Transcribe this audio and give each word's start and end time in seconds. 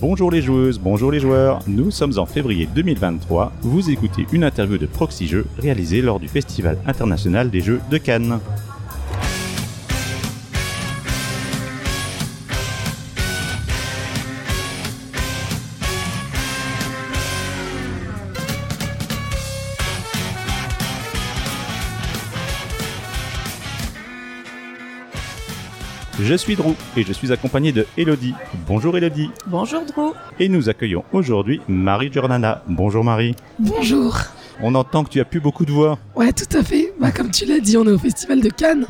Bonjour 0.00 0.30
les 0.30 0.40
joueuses, 0.40 0.78
bonjour 0.78 1.12
les 1.12 1.20
joueurs. 1.20 1.58
Nous 1.66 1.90
sommes 1.90 2.18
en 2.18 2.24
février 2.24 2.66
2023. 2.74 3.52
Vous 3.60 3.90
écoutez 3.90 4.26
une 4.32 4.44
interview 4.44 4.78
de 4.78 4.86
Proxy 4.86 5.26
Jeux 5.26 5.44
réalisée 5.58 6.00
lors 6.00 6.18
du 6.18 6.26
Festival 6.26 6.78
international 6.86 7.50
des 7.50 7.60
jeux 7.60 7.82
de 7.90 7.98
Cannes. 7.98 8.40
Je 26.30 26.36
suis 26.36 26.54
Drew 26.54 26.76
et 26.96 27.02
je 27.02 27.12
suis 27.12 27.32
accompagné 27.32 27.72
de 27.72 27.88
Elodie. 27.96 28.34
Bonjour 28.64 28.96
Elodie. 28.96 29.32
Bonjour 29.48 29.84
Drew. 29.84 30.12
Et 30.38 30.48
nous 30.48 30.68
accueillons 30.68 31.02
aujourd'hui 31.12 31.60
Marie 31.66 32.12
Giordana. 32.12 32.62
Bonjour 32.68 33.02
Marie. 33.02 33.34
Bonjour. 33.58 34.16
On 34.62 34.76
entend 34.76 35.02
que 35.02 35.10
tu 35.10 35.18
as 35.18 35.24
plus 35.24 35.40
beaucoup 35.40 35.64
de 35.64 35.72
voix. 35.72 35.98
Ouais, 36.14 36.32
tout 36.32 36.56
à 36.56 36.62
fait. 36.62 36.89
Bah, 37.00 37.10
comme 37.10 37.30
tu 37.30 37.46
l'as 37.46 37.60
dit, 37.60 37.78
on 37.78 37.84
est 37.86 37.92
au 37.92 37.98
Festival 37.98 38.42
de 38.42 38.50
Cannes 38.50 38.84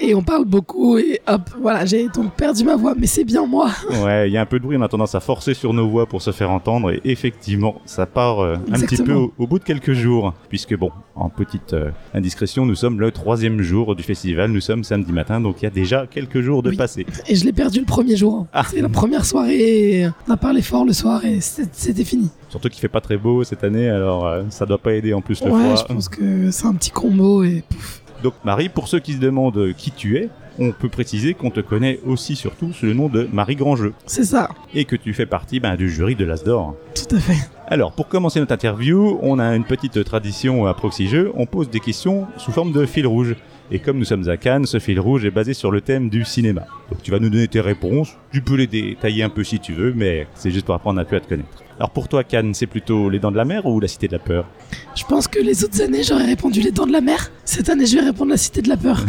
et 0.00 0.14
on 0.14 0.22
parle 0.22 0.44
beaucoup 0.44 0.98
et 0.98 1.20
hop, 1.26 1.48
voilà, 1.62 1.86
j'ai 1.86 2.08
donc 2.08 2.34
perdu 2.34 2.64
ma 2.64 2.76
voix, 2.76 2.94
mais 2.98 3.06
c'est 3.06 3.24
bien 3.24 3.46
moi. 3.46 3.70
Ouais, 4.02 4.28
il 4.28 4.32
y 4.32 4.36
a 4.36 4.40
un 4.42 4.46
peu 4.46 4.58
de 4.58 4.64
bruit, 4.64 4.76
on 4.76 4.82
a 4.82 4.88
tendance 4.88 5.14
à 5.14 5.20
forcer 5.20 5.54
sur 5.54 5.72
nos 5.72 5.88
voix 5.88 6.06
pour 6.06 6.20
se 6.20 6.32
faire 6.32 6.50
entendre 6.50 6.90
et 6.90 7.00
effectivement, 7.04 7.80
ça 7.86 8.04
part 8.04 8.40
euh, 8.40 8.56
un 8.70 8.80
petit 8.80 9.02
peu 9.02 9.14
au, 9.14 9.32
au, 9.38 9.46
bout 9.46 9.60
de 9.60 9.64
quelques 9.64 9.92
jours, 9.92 10.34
puisque 10.48 10.76
bon, 10.76 10.90
en 11.14 11.28
petite 11.28 11.74
euh, 11.74 11.90
indiscrétion, 12.12 12.66
nous 12.66 12.74
sommes 12.74 12.98
le 13.00 13.12
troisième 13.12 13.62
jour 13.62 13.94
du 13.94 14.02
festival, 14.02 14.50
nous 14.50 14.60
sommes 14.60 14.82
samedi 14.84 15.12
matin, 15.12 15.40
donc 15.40 15.62
il 15.62 15.64
y 15.64 15.68
a 15.68 15.70
déjà 15.70 16.06
quelques 16.08 16.40
jours 16.40 16.62
de 16.62 16.70
Oui. 16.70 16.76
passé. 16.76 17.06
Et 17.28 17.36
je 17.36 17.44
l'ai 17.44 17.52
perdu 17.52 17.78
le 17.78 17.86
premier 17.86 18.16
jour. 18.16 18.46
Ah. 18.52 18.64
C'est 18.68 18.80
la 18.80 18.88
première 18.88 19.24
soirée, 19.24 20.10
on 20.28 20.32
a 20.32 20.36
parlé 20.36 20.60
fort 20.60 20.84
le 20.84 20.92
soir 20.92 21.24
et 21.24 21.40
c'était 21.40 22.04
fini. 22.04 22.30
Surtout 22.50 22.68
qu'il 22.68 22.80
fait 22.80 22.88
pas 22.88 23.00
très 23.00 23.16
beau 23.16 23.42
cette 23.44 23.64
année, 23.64 23.88
alors 23.88 24.26
euh, 24.26 24.42
ça 24.50 24.66
doit 24.66 24.78
pas 24.78 24.92
aider 24.92 25.14
en 25.14 25.20
plus 25.20 25.42
le 25.44 25.50
ouais, 25.50 25.60
froid. 25.60 25.76
je 25.76 25.94
pense 25.94 26.08
que 26.08 26.50
c'est 26.50 26.66
un 26.66 26.74
petit 26.74 26.90
combo 26.90 27.42
et 27.44 27.53
pouf. 27.62 28.02
Donc 28.22 28.34
Marie, 28.44 28.68
pour 28.68 28.88
ceux 28.88 29.00
qui 29.00 29.12
se 29.12 29.18
demandent 29.18 29.58
euh, 29.58 29.72
qui 29.76 29.90
tu 29.90 30.16
es, 30.16 30.28
on 30.58 30.72
peut 30.72 30.88
préciser 30.88 31.34
qu'on 31.34 31.50
te 31.50 31.60
connaît 31.60 32.00
aussi 32.06 32.36
surtout 32.36 32.72
sous 32.72 32.86
le 32.86 32.94
nom 32.94 33.08
de 33.08 33.28
Marie 33.32 33.56
Grandjeu 33.56 33.92
c'est 34.06 34.24
ça, 34.24 34.48
et 34.72 34.84
que 34.84 34.96
tu 34.96 35.12
fais 35.12 35.26
partie 35.26 35.60
ben, 35.60 35.76
du 35.76 35.90
jury 35.90 36.14
de 36.14 36.24
l'Asdor. 36.24 36.74
tout 36.94 37.16
à 37.16 37.18
fait. 37.18 37.48
Alors, 37.66 37.92
pour 37.92 38.08
commencer 38.08 38.40
notre 38.40 38.52
interview, 38.52 39.18
on 39.22 39.38
a 39.38 39.56
une 39.56 39.64
petite 39.64 40.04
tradition 40.04 40.66
à 40.66 40.74
Proxy 40.74 41.08
Jeux, 41.08 41.32
on 41.34 41.46
pose 41.46 41.70
des 41.70 41.80
questions 41.80 42.26
sous 42.36 42.52
forme 42.52 42.72
de 42.72 42.84
fil 42.86 43.06
rouge. 43.06 43.36
Et 43.70 43.78
comme 43.78 43.98
nous 43.98 44.04
sommes 44.04 44.28
à 44.28 44.36
Cannes, 44.36 44.66
ce 44.66 44.78
fil 44.78 45.00
rouge 45.00 45.24
est 45.24 45.30
basé 45.30 45.54
sur 45.54 45.70
le 45.70 45.80
thème 45.80 46.10
du 46.10 46.24
cinéma. 46.24 46.66
Donc 46.90 47.02
tu 47.02 47.10
vas 47.10 47.18
nous 47.18 47.30
donner 47.30 47.48
tes 47.48 47.62
réponses, 47.62 48.16
tu 48.30 48.42
peux 48.42 48.56
les 48.56 48.66
détailler 48.66 49.22
un 49.22 49.30
peu 49.30 49.42
si 49.42 49.58
tu 49.58 49.72
veux, 49.72 49.94
mais 49.96 50.26
c'est 50.34 50.50
juste 50.50 50.66
pour 50.66 50.74
apprendre 50.74 51.00
un 51.00 51.04
peu 51.04 51.16
à 51.16 51.20
te 51.20 51.28
connaître. 51.28 51.63
Alors 51.78 51.90
pour 51.90 52.08
toi, 52.08 52.22
Cannes, 52.22 52.54
c'est 52.54 52.66
plutôt 52.66 53.10
les 53.10 53.18
dents 53.18 53.32
de 53.32 53.36
la 53.36 53.44
mer 53.44 53.66
ou 53.66 53.80
la 53.80 53.88
cité 53.88 54.06
de 54.06 54.12
la 54.12 54.18
peur? 54.20 54.46
Je 54.94 55.04
pense 55.04 55.26
que 55.26 55.40
les 55.40 55.64
autres 55.64 55.80
années, 55.82 56.02
j'aurais 56.04 56.26
répondu 56.26 56.60
les 56.60 56.70
dents 56.70 56.86
de 56.86 56.92
la 56.92 57.00
mer. 57.00 57.30
Cette 57.44 57.68
année, 57.68 57.86
je 57.86 57.96
vais 57.98 58.04
répondre 58.04 58.30
la 58.30 58.36
cité 58.36 58.62
de 58.62 58.68
la 58.68 58.76
peur. 58.76 59.00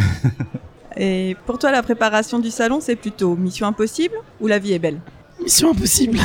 Et 0.97 1.35
pour 1.45 1.59
toi, 1.59 1.71
la 1.71 1.83
préparation 1.83 2.39
du 2.39 2.49
salon, 2.49 2.79
c'est 2.81 2.95
plutôt 2.95 3.35
Mission 3.35 3.67
Impossible 3.67 4.15
ou 4.39 4.47
La 4.47 4.59
vie 4.59 4.73
est 4.73 4.79
belle? 4.79 4.99
Mission 5.43 5.71
impossible. 5.71 6.17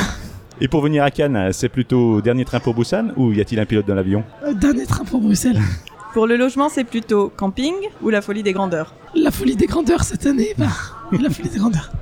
Et 0.60 0.68
pour 0.68 0.80
venir 0.82 1.02
à 1.02 1.10
Cannes, 1.10 1.50
c'est 1.52 1.68
plutôt 1.68 2.20
dernier 2.20 2.44
train 2.44 2.60
pour 2.60 2.74
Busan 2.74 3.08
ou 3.16 3.32
y 3.32 3.40
a-t-il 3.40 3.58
un 3.60 3.66
pilote 3.66 3.86
dans 3.86 3.94
l'avion? 3.96 4.22
Euh, 4.44 4.54
Dernier 4.54 4.86
train 4.86 5.04
pour 5.04 5.20
Bruxelles. 5.20 5.60
Pour 6.12 6.26
le 6.26 6.36
logement, 6.36 6.68
c'est 6.68 6.82
plutôt 6.82 7.28
camping 7.36 7.72
ou 8.02 8.10
La 8.10 8.20
folie 8.20 8.42
des 8.42 8.52
grandeurs? 8.52 8.94
La 9.14 9.30
folie 9.30 9.54
des 9.54 9.66
grandeurs 9.66 10.02
cette 10.02 10.26
année, 10.26 10.54
bah, 10.58 10.66
la 11.12 11.30
folie 11.30 11.48
des 11.48 11.58
grandeurs. 11.58 11.92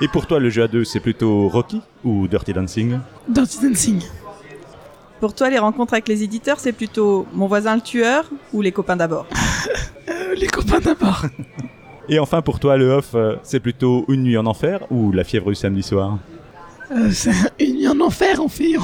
Et 0.00 0.08
pour 0.08 0.26
toi, 0.26 0.40
le 0.40 0.50
jeu 0.50 0.62
à 0.64 0.68
deux, 0.68 0.84
c'est 0.84 1.00
plutôt 1.00 1.48
Rocky 1.48 1.80
ou 2.04 2.26
Dirty 2.26 2.52
Dancing 2.52 2.98
Dirty 3.28 3.58
Dancing. 3.62 4.02
Pour 5.20 5.34
toi, 5.34 5.48
les 5.50 5.58
rencontres 5.58 5.94
avec 5.94 6.08
les 6.08 6.22
éditeurs, 6.22 6.58
c'est 6.58 6.72
plutôt 6.72 7.26
Mon 7.32 7.46
voisin 7.46 7.76
le 7.76 7.80
tueur 7.80 8.28
ou 8.52 8.60
Les 8.60 8.72
copains 8.72 8.96
d'abord? 8.96 9.26
Euh, 10.08 10.34
les 10.36 10.48
copains 10.48 10.80
d'abord. 10.80 11.22
Et 12.08 12.18
enfin 12.18 12.42
pour 12.42 12.60
toi, 12.60 12.76
le 12.76 12.90
off, 12.90 13.12
euh, 13.14 13.36
c'est 13.42 13.60
plutôt 13.60 14.04
Une 14.08 14.24
nuit 14.24 14.36
en 14.36 14.46
enfer 14.46 14.80
ou 14.90 15.12
La 15.12 15.24
fièvre 15.24 15.48
du 15.50 15.54
samedi 15.54 15.82
soir? 15.82 16.18
Euh, 16.90 17.10
c'est 17.10 17.32
une 17.60 17.76
nuit 17.76 17.88
en 17.88 18.00
enfer, 18.00 18.40
on 18.40 18.48
fait, 18.48 18.74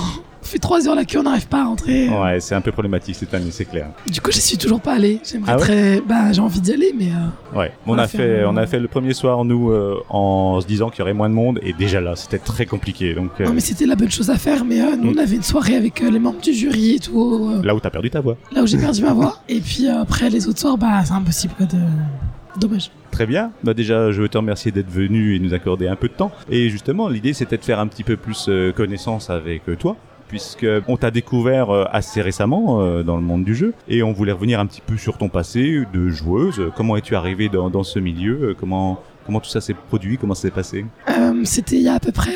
fait 0.51 0.59
3 0.59 0.89
heures 0.89 0.95
la 0.95 1.05
queue, 1.05 1.19
on 1.19 1.23
n'arrive 1.23 1.47
pas 1.49 1.63
à 1.63 1.65
rentrer. 1.65 2.09
Ouais, 2.09 2.41
c'est 2.41 2.55
un 2.55 2.61
peu 2.61 2.73
problématique 2.73 3.15
cette 3.15 3.33
année, 3.35 3.51
c'est 3.51 3.65
clair. 3.65 3.89
Du 4.07 4.21
coup, 4.21 4.31
j'y 4.33 4.41
suis 4.41 4.59
toujours 4.59 4.81
pas 4.81 4.95
allé. 4.95 5.21
J'aimerais 5.25 5.53
Ah 5.53 5.57
ouais 5.57 5.63
très. 5.63 6.01
Bah, 6.01 6.33
j'ai 6.33 6.41
envie 6.41 6.61
d'y 6.61 6.73
aller, 6.73 6.93
mais. 6.99 7.07
euh, 7.07 7.59
Ouais, 7.59 7.73
on, 7.87 7.95
On 7.95 7.99
a 7.99 8.07
fait, 8.09 8.45
on 8.45 8.57
a 8.57 8.67
fait 8.67 8.79
le 8.81 8.89
premier 8.89 9.15
soir 9.15 9.45
nous 9.45 9.71
euh, 9.71 9.97
en 10.09 10.61
se 10.61 10.67
disant 10.67 10.91
qu'il 10.91 11.01
y 11.01 11.03
aurait 11.03 11.15
moins 11.15 11.29
de 11.31 11.35
monde 11.35 11.59
et 11.63 11.73
déjà 11.73 12.01
là, 12.01 12.17
c'était 12.17 12.39
très 12.39 12.67
compliqué. 12.67 13.15
Donc 13.15 13.31
euh, 13.41 13.47
Non, 13.47 13.53
mais 13.53 13.61
c'était 13.61 13.87
la 13.87 13.95
bonne 13.97 14.11
chose 14.11 14.31
à 14.31 14.37
faire, 14.37 14.65
mais 14.65 14.79
nous, 14.97 15.11
Mm. 15.11 15.15
on 15.17 15.19
avait 15.19 15.37
une 15.37 15.43
soirée 15.43 15.77
avec 15.77 16.01
les 16.01 16.19
membres 16.19 16.41
du 16.41 16.53
jury 16.53 16.97
et 16.97 16.99
tout, 16.99 17.51
là 17.63 17.75
où 17.75 17.81
t'as 17.81 17.91
perdu 17.91 18.11
ta 18.11 18.21
voix. 18.21 18.37
là 18.53 18.63
où 18.63 18.67
j'ai 18.67 18.79
perdu 18.79 19.03
ma 19.03 19.13
voix. 19.13 19.39
Et 19.49 19.61
puis 19.61 19.89
après, 19.89 20.31
les 20.31 20.47
autres 20.49 20.59
soirs, 20.61 20.77
bah, 20.79 21.03
c'est 21.05 21.13
impossible, 21.13 21.55
de. 21.61 21.79
Dommage. 22.59 22.91
Très 23.13 23.27
bien. 23.27 23.53
Bah 23.63 23.75
déjà, 23.75 24.11
je 24.11 24.21
veux 24.21 24.29
te 24.29 24.37
remercier 24.37 24.73
d'être 24.73 24.91
venu 24.91 25.37
et 25.37 25.39
nous 25.39 25.55
accorder 25.55 25.87
un 25.87 25.95
peu 25.95 26.09
de 26.09 26.13
temps. 26.15 26.33
Et 26.51 26.69
justement, 26.69 27.09
l'idée 27.09 27.33
c'était 27.33 27.57
de 27.57 27.65
faire 27.65 27.79
un 27.79 27.87
petit 27.87 28.03
peu 28.03 28.17
plus 28.17 28.51
connaissance 28.77 29.31
avec 29.31 29.63
toi. 29.79 29.97
Puisque 30.31 30.67
on 30.87 30.97
t'a 30.97 31.11
découvert 31.11 31.71
euh, 31.71 31.85
assez 31.91 32.23
récemment 32.23 32.83
euh, 32.83 33.03
dans 33.03 33.17
le 33.17 33.23
monde 33.23 33.43
du 33.43 33.57
jeu 33.57 33.75
et 33.89 34.05
on 34.05 34.13
voulait 34.13 34.31
revenir 34.31 34.61
un 34.61 34.67
petit 34.67 34.81
peu 34.81 34.97
sur 34.97 35.19
ton 35.19 35.29
passé 35.29 35.83
de 35.93 36.09
joueuse. 36.09 36.71
Comment 36.77 36.97
es-tu 36.97 37.17
arrivé 37.17 37.49
dans, 37.49 37.83
ce 37.83 37.99
milieu? 37.99 38.51
Euh, 38.51 38.57
Comment 38.59 39.03
comment 39.27 39.41
tout 39.41 39.51
ça 39.51 39.61
s'est 39.61 39.75
produit? 39.75 40.19
Comment 40.19 40.35
ça 40.35 40.43
s'est 40.43 40.51
passé? 40.53 40.87
C'était 41.45 41.77
il 41.77 41.83
y 41.83 41.89
a 41.89 41.95
à 41.95 42.01
peu 42.01 42.13
près. 42.13 42.33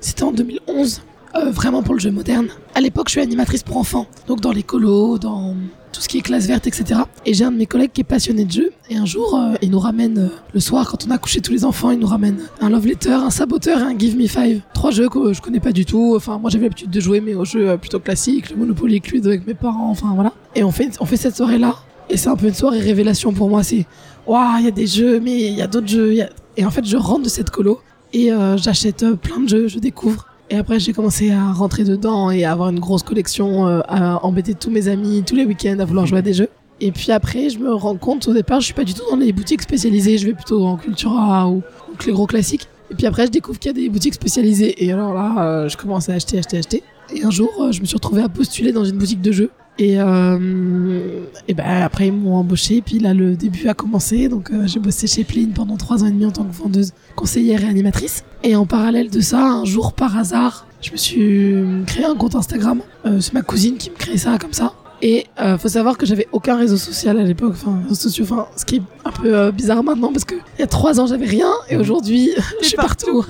c'était 0.00 0.22
en 0.22 0.32
2011, 0.32 1.02
euh, 1.34 1.50
vraiment 1.50 1.82
pour 1.82 1.94
le 1.94 2.00
jeu 2.00 2.10
moderne. 2.10 2.48
À 2.74 2.80
l'époque, 2.80 3.08
je 3.08 3.12
suis 3.12 3.20
animatrice 3.20 3.62
pour 3.62 3.76
enfants, 3.76 4.06
donc 4.26 4.40
dans 4.40 4.52
les 4.52 4.62
colos, 4.62 5.18
dans 5.18 5.54
tout 5.92 6.00
ce 6.00 6.08
qui 6.08 6.18
est 6.18 6.22
classe 6.22 6.46
verte, 6.46 6.66
etc. 6.66 7.00
Et 7.26 7.34
j'ai 7.34 7.44
un 7.44 7.50
de 7.50 7.56
mes 7.56 7.66
collègues 7.66 7.90
qui 7.92 8.00
est 8.00 8.04
passionné 8.04 8.44
de 8.44 8.52
jeu, 8.52 8.72
et 8.88 8.96
un 8.96 9.06
jour, 9.06 9.34
euh, 9.36 9.54
il 9.62 9.70
nous 9.70 9.78
ramène, 9.78 10.18
euh, 10.18 10.28
le 10.54 10.60
soir, 10.60 10.88
quand 10.88 11.06
on 11.06 11.10
a 11.10 11.18
couché 11.18 11.40
tous 11.40 11.52
les 11.52 11.64
enfants, 11.64 11.90
il 11.90 11.98
nous 11.98 12.06
ramène 12.06 12.38
un 12.60 12.70
love 12.70 12.86
letter, 12.86 13.12
un 13.12 13.30
saboteur 13.30 13.80
et 13.80 13.82
un 13.82 13.98
give 13.98 14.16
me 14.16 14.26
five. 14.26 14.60
Trois 14.74 14.90
jeux 14.90 15.08
que 15.08 15.32
je 15.32 15.40
connais 15.40 15.60
pas 15.60 15.72
du 15.72 15.84
tout. 15.84 16.14
Enfin, 16.16 16.38
moi 16.38 16.50
j'avais 16.50 16.64
l'habitude 16.64 16.90
de 16.90 17.00
jouer, 17.00 17.20
mais 17.20 17.34
aux 17.34 17.44
jeux 17.44 17.70
euh, 17.70 17.76
plutôt 17.76 18.00
classiques, 18.00 18.50
le 18.50 18.56
Monopoly 18.56 19.00
Club 19.00 19.26
avec 19.26 19.46
mes 19.46 19.54
parents, 19.54 19.90
enfin 19.90 20.12
voilà. 20.14 20.32
Et 20.54 20.64
on 20.64 20.70
fait, 20.70 20.90
on 21.00 21.06
fait 21.06 21.16
cette 21.16 21.36
soirée-là, 21.36 21.76
et 22.08 22.16
c'est 22.16 22.28
un 22.28 22.36
peu 22.36 22.46
une 22.46 22.54
soirée 22.54 22.80
révélation 22.80 23.32
pour 23.32 23.48
moi. 23.48 23.62
C'est, 23.62 23.86
waouh, 24.26 24.58
il 24.58 24.64
y 24.64 24.68
a 24.68 24.72
des 24.72 24.86
jeux, 24.86 25.20
mais 25.20 25.48
il 25.48 25.54
y 25.54 25.62
a 25.62 25.66
d'autres 25.66 25.88
jeux. 25.88 26.14
Et 26.56 26.64
en 26.64 26.70
fait, 26.70 26.84
je 26.84 26.96
rentre 26.96 27.22
de 27.22 27.28
cette 27.28 27.50
colo 27.50 27.80
et 28.12 28.30
j'achète 28.56 29.04
plein 29.14 29.38
de 29.38 29.48
jeux, 29.48 29.68
je 29.68 29.78
découvre. 29.78 30.26
Et 30.50 30.56
après, 30.56 30.80
j'ai 30.80 30.92
commencé 30.92 31.30
à 31.30 31.52
rentrer 31.52 31.84
dedans 31.84 32.32
et 32.32 32.44
à 32.44 32.50
avoir 32.50 32.70
une 32.70 32.80
grosse 32.80 33.04
collection, 33.04 33.68
euh, 33.68 33.80
à 33.86 34.24
embêter 34.26 34.54
tous 34.54 34.70
mes 34.70 34.88
amis 34.88 35.22
tous 35.24 35.36
les 35.36 35.44
week-ends 35.44 35.78
à 35.78 35.84
vouloir 35.84 36.06
jouer 36.06 36.18
à 36.18 36.22
des 36.22 36.34
jeux. 36.34 36.48
Et 36.80 36.90
puis 36.90 37.12
après, 37.12 37.50
je 37.50 37.58
me 37.60 37.72
rends 37.72 37.94
compte, 37.94 38.26
au 38.26 38.34
départ, 38.34 38.60
je 38.60 38.64
suis 38.64 38.74
pas 38.74 38.82
du 38.82 38.92
tout 38.92 39.02
dans 39.08 39.16
les 39.16 39.32
boutiques 39.32 39.62
spécialisées, 39.62 40.18
je 40.18 40.26
vais 40.26 40.32
plutôt 40.32 40.64
en 40.64 40.76
Cultura 40.76 41.48
ou, 41.48 41.62
les 42.04 42.12
gros 42.12 42.26
classiques. 42.26 42.66
Et 42.90 42.94
puis 42.94 43.06
après, 43.06 43.26
je 43.26 43.30
découvre 43.30 43.60
qu'il 43.60 43.68
y 43.68 43.74
a 43.78 43.80
des 43.80 43.88
boutiques 43.88 44.14
spécialisées. 44.14 44.84
Et 44.84 44.92
alors 44.92 45.14
là, 45.14 45.36
euh, 45.38 45.68
je 45.68 45.76
commence 45.76 46.08
à 46.08 46.14
acheter, 46.14 46.38
acheter, 46.38 46.58
acheter. 46.58 46.82
Et 47.14 47.22
un 47.22 47.30
jour, 47.30 47.50
euh, 47.60 47.70
je 47.70 47.80
me 47.80 47.86
suis 47.86 47.94
retrouvé 47.94 48.22
à 48.22 48.28
postuler 48.28 48.72
dans 48.72 48.84
une 48.84 48.96
boutique 48.96 49.20
de 49.20 49.30
jeux. 49.30 49.50
Et, 49.78 49.98
euh, 49.98 51.24
et 51.48 51.54
ben 51.54 51.64
après, 51.82 52.08
ils 52.08 52.12
m'ont 52.12 52.36
embauché. 52.36 52.76
Et 52.76 52.82
puis 52.82 52.98
là, 52.98 53.14
le 53.14 53.34
début 53.36 53.68
a 53.68 53.74
commencé. 53.74 54.28
Donc, 54.28 54.50
euh, 54.50 54.66
j'ai 54.66 54.78
bossé 54.78 55.06
chez 55.06 55.24
Pline 55.24 55.52
pendant 55.52 55.76
trois 55.76 56.02
ans 56.02 56.06
et 56.06 56.10
demi 56.10 56.26
en 56.26 56.30
tant 56.32 56.44
que 56.44 56.54
vendeuse, 56.54 56.92
conseillère 57.16 57.64
et 57.64 57.68
animatrice. 57.68 58.24
Et 58.42 58.56
en 58.56 58.66
parallèle 58.66 59.10
de 59.10 59.20
ça, 59.20 59.42
un 59.42 59.64
jour 59.64 59.92
par 59.92 60.16
hasard, 60.18 60.66
je 60.82 60.92
me 60.92 60.96
suis 60.96 61.54
créé 61.86 62.04
un 62.04 62.14
compte 62.14 62.34
Instagram. 62.34 62.82
Euh, 63.06 63.20
c'est 63.20 63.32
ma 63.32 63.42
cousine 63.42 63.76
qui 63.76 63.90
me 63.90 63.96
crée 63.96 64.18
ça 64.18 64.38
comme 64.38 64.52
ça. 64.52 64.74
Et 65.02 65.26
euh, 65.40 65.56
faut 65.56 65.68
savoir 65.68 65.96
que 65.96 66.04
j'avais 66.04 66.28
aucun 66.32 66.56
réseau 66.56 66.76
social 66.76 67.18
à 67.18 67.22
l'époque, 67.22 67.52
enfin 67.54 67.82
sociaux, 67.94 68.24
enfin 68.24 68.48
ce 68.56 68.64
qui 68.66 68.76
est 68.76 68.82
un 69.04 69.10
peu 69.10 69.34
euh, 69.34 69.50
bizarre 69.50 69.82
maintenant 69.82 70.12
parce 70.12 70.24
que 70.24 70.34
il 70.34 70.60
y 70.60 70.62
a 70.62 70.66
trois 70.66 71.00
ans 71.00 71.06
j'avais 71.06 71.26
rien 71.26 71.50
et 71.70 71.76
aujourd'hui 71.76 72.30
je 72.60 72.66
suis 72.66 72.76
partout. 72.76 73.24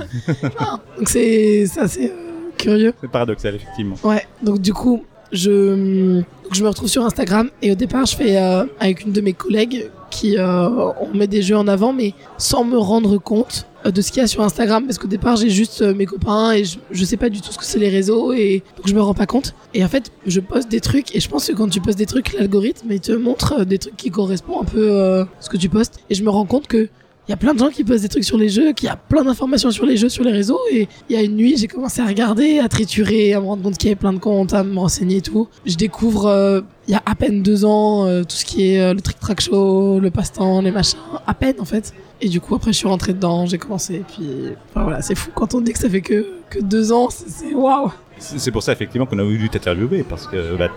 Donc 0.98 1.08
c'est 1.08 1.66
ça 1.66 1.86
c'est 1.86 2.10
euh, 2.10 2.50
curieux. 2.58 2.92
C'est 3.00 3.10
paradoxal 3.10 3.54
effectivement. 3.54 3.94
Ouais. 4.02 4.26
Donc 4.42 4.60
du 4.60 4.72
coup 4.72 5.04
je 5.32 6.22
je 6.52 6.62
me 6.62 6.68
retrouve 6.68 6.88
sur 6.88 7.04
Instagram 7.04 7.50
et 7.62 7.70
au 7.70 7.74
départ 7.74 8.06
je 8.06 8.16
fais 8.16 8.36
euh, 8.36 8.64
avec 8.80 9.04
une 9.04 9.12
de 9.12 9.20
mes 9.20 9.32
collègues 9.32 9.90
qui 10.10 10.36
euh, 10.36 10.68
on 11.00 11.16
met 11.16 11.28
des 11.28 11.42
jeux 11.42 11.56
en 11.56 11.68
avant 11.68 11.92
mais 11.92 12.14
sans 12.38 12.64
me 12.64 12.76
rendre 12.76 13.18
compte 13.18 13.66
euh, 13.86 13.92
de 13.92 14.02
ce 14.02 14.10
qu'il 14.10 14.20
y 14.20 14.24
a 14.24 14.26
sur 14.26 14.42
Instagram. 14.42 14.84
Parce 14.84 14.98
qu'au 14.98 15.06
départ 15.06 15.36
j'ai 15.36 15.50
juste 15.50 15.82
mes 15.82 16.06
copains 16.06 16.52
et 16.52 16.64
je, 16.64 16.78
je 16.90 17.04
sais 17.04 17.16
pas 17.16 17.28
du 17.28 17.40
tout 17.40 17.52
ce 17.52 17.58
que 17.58 17.64
c'est 17.64 17.78
les 17.78 17.88
réseaux 17.88 18.32
et 18.32 18.64
donc 18.76 18.88
je 18.88 18.94
me 18.94 19.00
rends 19.00 19.14
pas 19.14 19.26
compte. 19.26 19.54
Et 19.74 19.84
en 19.84 19.88
fait 19.88 20.10
je 20.26 20.40
poste 20.40 20.68
des 20.68 20.80
trucs 20.80 21.14
et 21.14 21.20
je 21.20 21.28
pense 21.28 21.46
que 21.46 21.52
quand 21.52 21.68
tu 21.68 21.80
postes 21.80 21.98
des 21.98 22.06
trucs 22.06 22.32
l'algorithme 22.32 22.88
il 22.90 23.00
te 23.00 23.12
montre 23.12 23.64
des 23.64 23.78
trucs 23.78 23.96
qui 23.96 24.10
correspondent 24.10 24.62
un 24.62 24.70
peu 24.70 25.00
à 25.00 25.28
ce 25.38 25.48
que 25.48 25.56
tu 25.56 25.68
postes. 25.68 26.00
Et 26.10 26.14
je 26.14 26.24
me 26.24 26.30
rends 26.30 26.46
compte 26.46 26.66
que 26.66 26.88
il 27.30 27.32
y 27.32 27.34
a 27.34 27.36
plein 27.36 27.54
de 27.54 27.60
gens 27.60 27.68
qui 27.68 27.84
postent 27.84 28.02
des 28.02 28.08
trucs 28.08 28.24
sur 28.24 28.36
les 28.36 28.48
jeux, 28.48 28.72
qu'il 28.72 28.88
y 28.88 28.90
a 28.90 28.96
plein 28.96 29.22
d'informations 29.22 29.70
sur 29.70 29.86
les 29.86 29.96
jeux 29.96 30.08
sur 30.08 30.24
les 30.24 30.32
réseaux. 30.32 30.58
Et 30.72 30.88
il 31.08 31.14
y 31.14 31.16
a 31.16 31.22
une 31.22 31.36
nuit, 31.36 31.56
j'ai 31.56 31.68
commencé 31.68 32.00
à 32.00 32.06
regarder, 32.06 32.58
à 32.58 32.68
triturer, 32.68 33.34
à 33.34 33.40
me 33.40 33.46
rendre 33.46 33.62
compte 33.62 33.78
qu'il 33.78 33.88
y 33.88 33.92
avait 33.92 34.00
plein 34.00 34.12
de 34.12 34.18
comptes, 34.18 34.52
à 34.52 34.64
me 34.64 34.76
renseigner 34.76 35.18
et 35.18 35.20
tout. 35.20 35.46
Je 35.64 35.76
découvre, 35.76 36.26
euh, 36.26 36.60
il 36.88 36.92
y 36.92 36.96
a 36.96 37.02
à 37.06 37.14
peine 37.14 37.40
deux 37.44 37.64
ans, 37.64 38.04
euh, 38.04 38.24
tout 38.24 38.34
ce 38.34 38.44
qui 38.44 38.72
est 38.72 38.80
euh, 38.80 38.94
le 38.94 39.00
trick 39.00 39.20
track 39.20 39.40
show, 39.42 40.00
le 40.00 40.10
passe-temps, 40.10 40.60
les 40.60 40.72
machins. 40.72 40.98
À 41.24 41.32
peine, 41.34 41.54
en 41.60 41.64
fait. 41.64 41.94
Et 42.20 42.28
du 42.28 42.40
coup, 42.40 42.56
après, 42.56 42.72
je 42.72 42.78
suis 42.78 42.88
rentrée 42.88 43.12
dedans, 43.12 43.46
j'ai 43.46 43.58
commencé. 43.58 43.94
Et 43.94 44.04
puis, 44.12 44.26
voilà, 44.74 45.00
c'est 45.00 45.14
fou 45.14 45.30
quand 45.32 45.54
on 45.54 45.60
dit 45.60 45.72
que 45.72 45.78
ça 45.78 45.88
fait 45.88 46.00
que 46.02 46.26
que 46.50 46.58
deux 46.58 46.90
ans, 46.90 47.10
c'est- 47.10 47.54
waouh. 47.54 47.92
C'est 48.18 48.50
pour 48.50 48.64
ça 48.64 48.72
effectivement 48.72 49.06
qu'on 49.06 49.20
a 49.20 49.22
voulu 49.22 49.48
t'interviewer 49.48 50.02
parce 50.02 50.26
que 50.26 50.56
bah, 50.56 50.68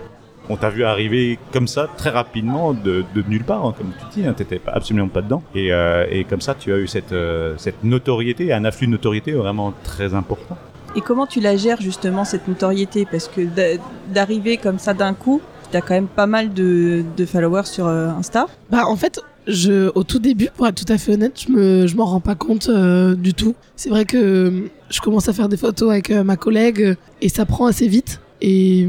on 0.48 0.56
t'a 0.56 0.70
vu 0.70 0.84
arriver 0.84 1.38
comme 1.52 1.66
ça 1.68 1.88
très 1.96 2.10
rapidement 2.10 2.74
de, 2.74 3.04
de 3.14 3.24
nulle 3.28 3.44
part, 3.44 3.64
hein, 3.64 3.74
comme 3.76 3.92
tu 3.98 4.20
dis, 4.20 4.26
hein, 4.26 4.34
t'étais 4.34 4.60
absolument 4.66 5.08
pas 5.08 5.22
dedans. 5.22 5.42
Et, 5.54 5.72
euh, 5.72 6.06
et 6.10 6.24
comme 6.24 6.40
ça, 6.40 6.54
tu 6.54 6.72
as 6.72 6.78
eu 6.78 6.86
cette, 6.86 7.12
euh, 7.12 7.54
cette 7.56 7.82
notoriété, 7.84 8.52
un 8.52 8.64
afflux 8.64 8.86
de 8.86 8.92
notoriété 8.92 9.32
vraiment 9.32 9.72
très 9.84 10.14
important. 10.14 10.56
Et 10.96 11.00
comment 11.00 11.26
tu 11.26 11.40
la 11.40 11.56
gères 11.56 11.80
justement 11.80 12.24
cette 12.24 12.46
notoriété? 12.46 13.06
Parce 13.10 13.26
que 13.28 13.40
d'a- 13.40 13.80
d'arriver 14.12 14.58
comme 14.58 14.78
ça 14.78 14.94
d'un 14.94 15.14
coup, 15.14 15.40
t'as 15.72 15.80
quand 15.80 15.94
même 15.94 16.06
pas 16.06 16.26
mal 16.26 16.52
de, 16.52 17.02
de 17.16 17.24
followers 17.26 17.64
sur 17.66 17.86
euh, 17.86 18.08
Insta. 18.10 18.46
Bah 18.70 18.82
en 18.86 18.94
fait, 18.96 19.20
je, 19.48 19.90
au 19.96 20.04
tout 20.04 20.20
début, 20.20 20.50
pour 20.54 20.66
être 20.68 20.84
tout 20.84 20.92
à 20.92 20.96
fait 20.98 21.14
honnête, 21.14 21.42
je 21.48 21.52
me, 21.52 21.86
je 21.88 21.96
m'en 21.96 22.04
rends 22.04 22.20
pas 22.20 22.34
compte 22.36 22.68
euh, 22.68 23.14
du 23.16 23.34
tout. 23.34 23.54
C'est 23.74 23.88
vrai 23.90 24.04
que 24.04 24.70
je 24.88 25.00
commence 25.00 25.28
à 25.28 25.32
faire 25.32 25.48
des 25.48 25.56
photos 25.56 25.90
avec 25.90 26.10
euh, 26.10 26.22
ma 26.22 26.36
collègue 26.36 26.96
et 27.22 27.28
ça 27.28 27.44
prend 27.44 27.66
assez 27.66 27.88
vite. 27.88 28.20
Et 28.40 28.86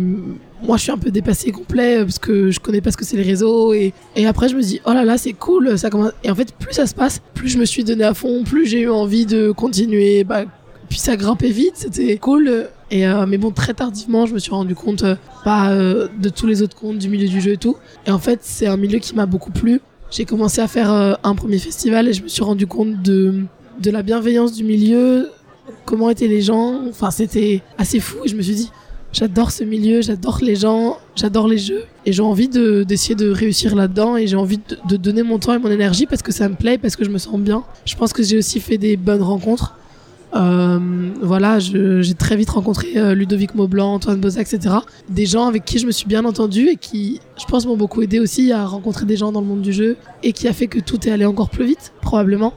moi, 0.65 0.77
je 0.77 0.83
suis 0.83 0.91
un 0.91 0.97
peu 0.97 1.11
dépassée 1.11 1.51
complet 1.51 1.99
euh, 1.99 2.05
parce 2.05 2.19
que 2.19 2.51
je 2.51 2.59
connais 2.59 2.81
pas 2.81 2.91
ce 2.91 2.97
que 2.97 3.05
c'est 3.05 3.17
les 3.17 3.23
réseaux. 3.23 3.73
Et, 3.73 3.93
et 4.15 4.25
après, 4.25 4.49
je 4.49 4.55
me 4.55 4.61
dis, 4.61 4.81
oh 4.85 4.93
là 4.93 5.03
là, 5.03 5.17
c'est 5.17 5.33
cool. 5.33 5.77
Ça 5.77 5.89
commence... 5.89 6.11
Et 6.23 6.31
en 6.31 6.35
fait, 6.35 6.53
plus 6.53 6.73
ça 6.73 6.87
se 6.87 6.95
passe, 6.95 7.21
plus 7.33 7.49
je 7.49 7.57
me 7.57 7.65
suis 7.65 7.83
donné 7.83 8.03
à 8.03 8.13
fond, 8.13 8.43
plus 8.43 8.65
j'ai 8.65 8.81
eu 8.81 8.89
envie 8.89 9.25
de 9.25 9.51
continuer. 9.51 10.23
Bah, 10.23 10.45
puis 10.89 10.99
ça 10.99 11.15
grimpait 11.17 11.49
vite, 11.49 11.73
c'était 11.75 12.17
cool. 12.17 12.67
Et 12.91 13.07
euh, 13.07 13.25
mais 13.25 13.37
bon, 13.37 13.51
très 13.51 13.73
tardivement, 13.73 14.25
je 14.25 14.33
me 14.33 14.39
suis 14.39 14.51
rendu 14.51 14.75
compte 14.75 15.03
euh, 15.03 15.15
bah, 15.43 15.75
de 15.75 16.29
tous 16.29 16.47
les 16.47 16.61
autres 16.61 16.75
comptes 16.75 16.97
du 16.97 17.09
milieu 17.09 17.27
du 17.27 17.41
jeu 17.41 17.53
et 17.53 17.57
tout. 17.57 17.77
Et 18.05 18.11
en 18.11 18.19
fait, 18.19 18.39
c'est 18.43 18.67
un 18.67 18.77
milieu 18.77 18.99
qui 18.99 19.15
m'a 19.15 19.25
beaucoup 19.25 19.51
plu. 19.51 19.81
J'ai 20.11 20.25
commencé 20.25 20.61
à 20.61 20.67
faire 20.67 20.91
un 20.91 21.35
premier 21.35 21.57
festival 21.57 22.07
et 22.07 22.13
je 22.13 22.21
me 22.23 22.27
suis 22.27 22.43
rendu 22.43 22.67
compte 22.67 23.01
de, 23.01 23.41
de 23.81 23.91
la 23.91 24.03
bienveillance 24.03 24.53
du 24.53 24.63
milieu, 24.63 25.29
comment 25.83 26.09
étaient 26.09 26.27
les 26.27 26.41
gens. 26.41 26.81
Enfin, 26.87 27.11
c'était 27.11 27.61
assez 27.77 27.99
fou 27.99 28.17
et 28.23 28.27
je 28.27 28.35
me 28.35 28.41
suis 28.41 28.55
dit, 28.55 28.71
j'adore 29.15 29.51
ce 29.51 29.63
milieu, 29.63 30.01
j'adore 30.01 30.39
les 30.41 30.57
gens, 30.57 30.97
j'adore 31.15 31.47
les 31.47 31.57
jeux 31.57 31.83
et 32.05 32.11
j'ai 32.11 32.21
envie 32.21 32.49
de- 32.49 32.83
d'essayer 32.83 33.15
de, 33.15 33.29
réussir 33.29 33.73
là-dedans 33.73 34.17
et 34.17 34.27
j'ai 34.27 34.35
envie 34.35 34.59
de, 34.89 34.97
donner 34.97 35.23
mon 35.23 35.39
temps 35.39 35.53
et 35.53 35.57
mon 35.57 35.71
énergie 35.71 36.05
parce 36.05 36.21
que 36.21 36.33
ça 36.33 36.49
me 36.49 36.55
plaît, 36.55 36.77
parce 36.77 36.97
que 36.97 37.05
je 37.05 37.09
me 37.09 37.17
sens 37.17 37.39
bien. 37.39 37.63
Je 37.85 37.95
pense 37.95 38.11
que 38.11 38.21
j'ai 38.23 38.37
aussi 38.37 38.59
fait 38.59 38.77
des 38.77 38.97
bonnes 38.97 39.21
rencontres. 39.21 39.75
Euh, 40.35 40.79
voilà, 41.21 41.59
j'ai 41.59 42.13
très 42.13 42.35
vite 42.35 42.49
rencontré 42.49 42.97
euh, 42.97 43.15
Ludovic 43.15 43.55
Maublanc, 43.55 43.93
Antoine 43.93 44.19
Boza, 44.19 44.41
etc. 44.41 44.75
Des 45.07 45.25
gens 45.25 45.47
avec 45.47 45.63
qui 45.63 45.79
je 45.79 45.85
me 45.85 45.91
suis 45.91 46.07
bien 46.07 46.25
entendu 46.25 46.67
et 46.67 46.75
qui, 46.75 47.21
je 47.39 47.45
pense, 47.45 47.65
m'ont 47.65 47.77
beaucoup 47.77 48.01
aidé 48.01 48.19
aussi 48.19 48.51
à 48.51 48.65
rencontrer 48.65 49.05
des 49.05 49.15
gens 49.15 49.31
dans 49.31 49.39
le 49.39 49.47
monde 49.47 49.61
du 49.61 49.71
jeu 49.71 49.95
et 50.23 50.33
qui 50.33 50.49
a 50.49 50.53
fait 50.53 50.67
que 50.67 50.79
tout 50.79 51.07
est 51.07 51.11
allé 51.11 51.25
encore 51.25 51.49
plus 51.49 51.65
vite, 51.65 51.93
probablement. 52.01 52.53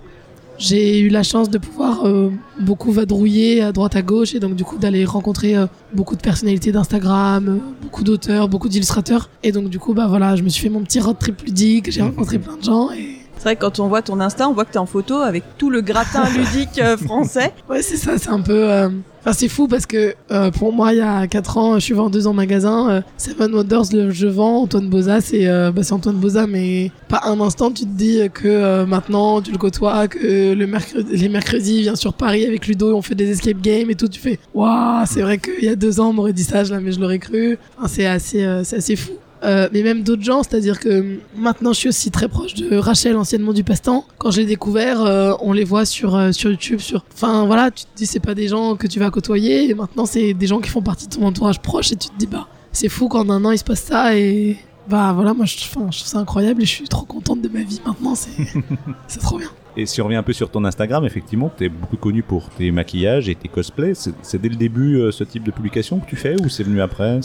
J'ai 0.59 0.99
eu 0.99 1.09
la 1.09 1.23
chance 1.23 1.49
de 1.51 1.59
pouvoir 1.59 2.05
euh, 2.05 2.33
beaucoup 2.59 2.91
vadrouiller 2.91 3.63
à 3.63 3.71
droite 3.71 3.95
à 3.95 4.03
gauche 4.03 4.35
et 4.35 4.41
donc 4.41 4.57
du 4.57 4.65
coup 4.65 4.77
d'aller 4.77 5.05
rencontrer 5.05 5.57
euh, 5.57 5.67
beaucoup 5.95 6.17
de 6.17 6.21
personnalités 6.21 6.73
d'Instagram, 6.73 7.49
euh, 7.49 7.59
beaucoup 7.81 8.03
d'auteurs, 8.03 8.49
beaucoup 8.49 8.69
d'illustrateurs. 8.69 9.31
Et 9.45 9.53
donc 9.53 9.71
du 9.71 9.79
coup 9.79 9.95
bah 9.95 10.09
voilà, 10.09 10.35
je 10.35 10.43
me 10.43 10.49
suis 10.49 10.63
fait 10.63 10.69
mon 10.69 10.81
petit 10.81 10.99
road 10.99 11.17
trip 11.21 11.41
ludique, 11.43 11.93
j'ai 11.93 12.03
rencontré 12.03 12.41
plein 12.41 12.57
de 12.57 12.65
gens 12.65 12.91
et 12.91 13.18
C'est 13.38 13.44
vrai 13.44 13.56
que 13.56 13.61
quand 13.61 13.79
on 13.81 13.88
voit 13.88 14.02
ton 14.02 14.20
Insta, 14.20 14.49
on 14.49 14.52
voit 14.52 14.64
que 14.64 14.73
t'es 14.73 14.79
en 14.79 14.87
photo 14.87 15.17
avec 15.17 15.44
tout 15.58 15.70
le 15.70 15.81
gratin 15.81 16.25
ludique 16.37 16.79
euh, 16.81 16.96
français. 16.96 17.52
Ouais, 17.70 17.82
c'est 17.82 17.96
ça, 17.96 18.19
c'est 18.19 18.31
un 18.31 18.40
peu. 18.40 18.70
euh, 18.70 18.88
Enfin, 19.20 19.32
c'est 19.32 19.49
fou 19.49 19.67
parce 19.67 19.85
que 19.85 20.14
euh, 20.31 20.50
pour 20.52 20.73
moi, 20.73 20.93
il 20.93 20.99
y 20.99 21.02
a 21.02 21.26
4 21.26 21.58
ans, 21.58 21.75
je 21.75 21.81
suis 21.81 21.93
vendeuse 21.94 22.26
en 22.29 22.32
magasin. 22.32 23.02
Seven 23.17 23.52
Wonders, 23.52 23.82
le, 23.93 24.11
je 24.11 24.26
vends. 24.29 24.62
Antoine 24.62 24.88
Boza, 24.88 25.20
c'est 25.20 25.46
bah, 25.73 25.82
c'est 25.82 25.93
Antoine 25.93 26.14
Boza, 26.17 26.46
mais 26.46 26.93
pas 27.08 27.23
un 27.25 27.38
instant, 27.40 27.70
tu 27.73 27.82
te 27.85 27.88
dis 27.90 28.20
que 28.32 28.85
maintenant, 28.85 29.43
tu 29.43 29.50
le 29.50 29.58
côtoies, 29.58 30.06
que 30.08 30.55
le 30.55 30.67
mercredi, 30.69 31.17
les 31.17 31.29
mercredis, 31.29 31.76
il 31.79 31.82
vient 31.82 31.96
sur 31.96 32.14
Paris 32.14 32.46
avec 32.46 32.67
Ludo, 32.69 32.94
on 32.96 33.02
fait 33.02 33.17
des 33.17 33.31
escape 33.31 33.61
games 33.61 33.90
et 33.90 33.94
tout. 33.96 34.08
Tu 34.08 34.20
fais, 34.20 34.38
waouh, 34.55 35.05
c'est 35.06 35.23
vrai 35.23 35.38
qu'il 35.38 35.64
y 35.64 35.69
a 35.69 35.75
deux 35.76 35.99
ans, 36.00 36.11
on 36.11 36.12
m'aurait 36.12 36.32
dit 36.32 36.44
ça, 36.44 36.62
je- 36.64 36.75
mais 36.75 36.93
je 36.93 37.00
l'aurais 37.00 37.19
cru. 37.19 37.58
Enfin, 37.76 37.88
c'est 37.88 38.06
assez, 38.06 38.46
c'est 38.64 38.76
assez 38.76 38.96
fou. 38.96 39.12
Euh, 39.44 39.69
mais 39.73 39.82
même 39.82 40.02
d'autres 40.02 40.23
gens, 40.23 40.43
c'est-à-dire 40.43 40.81
que 40.81 40.88
euh, 40.88 41.20
maintenant 41.37 41.73
je 41.73 41.79
suis 41.79 41.88
aussi 41.88 42.11
très 42.11 42.29
proche 42.29 42.55
de 42.55 42.76
Rachel, 42.76 43.17
anciennement 43.17 43.52
du 43.52 43.64
Passe-Temps. 43.64 44.05
Quand 44.19 44.31
je 44.31 44.40
l'ai 44.40 44.46
découvert, 44.46 45.00
euh, 45.02 45.35
on 45.40 45.52
les 45.52 45.64
voit 45.64 45.85
sur 45.85 46.17
euh, 46.17 46.32
sur 46.32 46.50
YouTube, 46.50 46.81
sur. 46.81 47.05
Enfin 47.14 47.46
voilà, 47.46 47.70
tu 47.70 47.85
te 47.85 47.90
dis 47.96 48.06
c'est 48.06 48.20
pas 48.20 48.35
des 48.35 48.49
gens 48.49 48.75
que 48.76 48.87
tu 48.87 48.99
vas 48.99 49.11
côtoyer, 49.11 49.70
et 49.70 49.75
maintenant 49.75 50.06
c'est 50.06 50.35
des 50.35 50.46
gens 50.46 50.61
qui 50.61 50.70
font 50.70 50.82
partie 50.82 51.06
de 51.06 51.14
ton 51.14 51.25
entourage 51.25 51.61
proche, 51.61 51.93
et 51.93 51.96
tu 51.96 52.08
te 52.08 52.17
dis 52.19 52.26
bah 52.26 52.49
c'est 52.73 52.88
fou 52.88 53.08
qu'en 53.08 53.29
un 53.31 53.44
an 53.44 53.52
il 53.52 53.58
se 53.58 53.64
passe 53.64 53.82
ça 53.82 54.17
et 54.17 54.56
bah 54.88 55.12
voilà 55.14 55.35
moi 55.35 55.44
je, 55.44 55.56
je 55.58 55.70
trouve 55.70 55.93
ça 55.93 56.19
incroyable 56.19 56.62
et 56.62 56.67
je 56.67 56.70
suis 56.70 56.88
trop 56.88 57.05
contente 57.05 57.40
de 57.40 57.49
ma 57.49 57.61
vie 57.62 57.81
maintenant, 57.87 58.14
c'est 58.14 58.31
c'est 59.06 59.20
trop 59.20 59.38
bien. 59.38 59.50
Et 59.79 59.87
si 59.87 60.03
on 60.03 60.07
revient 60.07 60.17
un 60.17 60.25
peu 60.25 60.33
sur 60.33 60.51
ton 60.51 60.65
Instagram, 60.65 61.05
effectivement, 61.05 61.53
tu 61.57 61.65
es 61.65 61.69
beaucoup 61.69 61.97
connu 61.97 62.25
pour 62.25 62.51
tes 62.51 62.73
maquillages 62.73 63.29
et 63.29 63.37
tes 63.37 63.47
cosplays. 63.47 63.95
C'est 63.95 64.43
dès 64.43 64.49
le 64.49 64.57
début 64.57 64.97
euh, 64.97 65.13
ce 65.13 65.23
type 65.23 65.45
de 65.45 65.53
publication 65.53 66.01
que 66.01 66.07
tu 66.07 66.17
fais 66.17 66.35
ou 66.43 66.49
c'est 66.49 66.65
venu 66.65 66.81
après 66.81 67.21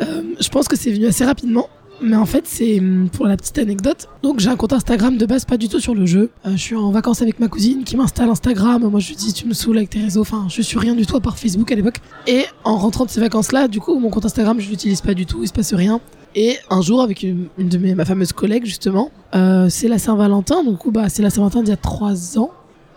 Euh, 0.00 0.22
je 0.40 0.48
pense 0.48 0.68
que 0.68 0.76
c'est 0.76 0.90
venu 0.90 1.06
assez 1.06 1.26
rapidement. 1.26 1.68
Mais 2.00 2.16
en 2.16 2.24
fait, 2.24 2.46
c'est 2.46 2.78
hum, 2.78 3.10
pour 3.12 3.26
la 3.26 3.36
petite 3.36 3.58
anecdote. 3.58 4.08
Donc, 4.22 4.40
j'ai 4.40 4.48
un 4.48 4.56
compte 4.56 4.72
Instagram 4.72 5.18
de 5.18 5.26
base 5.26 5.44
pas 5.44 5.58
du 5.58 5.68
tout 5.68 5.80
sur 5.80 5.94
le 5.94 6.06
jeu. 6.06 6.30
Euh, 6.46 6.52
je 6.52 6.56
suis 6.56 6.76
en 6.76 6.90
vacances 6.92 7.20
avec 7.20 7.40
ma 7.40 7.48
cousine 7.48 7.84
qui 7.84 7.96
m'installe 7.96 8.30
Instagram. 8.30 8.88
Moi, 8.88 9.00
je 9.00 9.08
lui 9.08 9.16
dis, 9.16 9.34
tu 9.34 9.46
me 9.46 9.52
saoules 9.52 9.76
avec 9.76 9.90
tes 9.90 10.00
réseaux. 10.00 10.22
Enfin, 10.22 10.46
je 10.48 10.62
suis 10.62 10.78
rien 10.78 10.94
du 10.94 11.04
tout 11.04 11.16
à 11.16 11.20
part 11.20 11.36
Facebook 11.36 11.70
à 11.70 11.74
l'époque. 11.74 11.98
Et 12.26 12.44
en 12.64 12.78
rentrant 12.78 13.04
de 13.04 13.10
ces 13.10 13.20
vacances-là, 13.20 13.68
du 13.68 13.80
coup, 13.80 13.98
mon 13.98 14.08
compte 14.08 14.24
Instagram, 14.24 14.58
je 14.60 14.70
l'utilise 14.70 15.02
pas 15.02 15.12
du 15.12 15.26
tout. 15.26 15.40
Il 15.42 15.48
se 15.48 15.52
passe 15.52 15.74
rien. 15.74 16.00
Et 16.40 16.56
un 16.70 16.82
jour, 16.82 17.02
avec 17.02 17.24
une, 17.24 17.48
de 17.58 17.78
mes, 17.78 17.96
ma 17.96 18.04
fameuse 18.04 18.32
collègue, 18.32 18.64
justement, 18.64 19.10
euh, 19.34 19.66
c'est 19.68 19.88
la 19.88 19.98
Saint-Valentin. 19.98 20.62
Donc, 20.62 20.88
bah, 20.92 21.08
c'est 21.08 21.20
la 21.20 21.30
Saint-Valentin 21.30 21.62
d'il 21.62 21.70
y 21.70 21.72
a 21.72 21.76
trois 21.76 22.38
ans. 22.38 22.52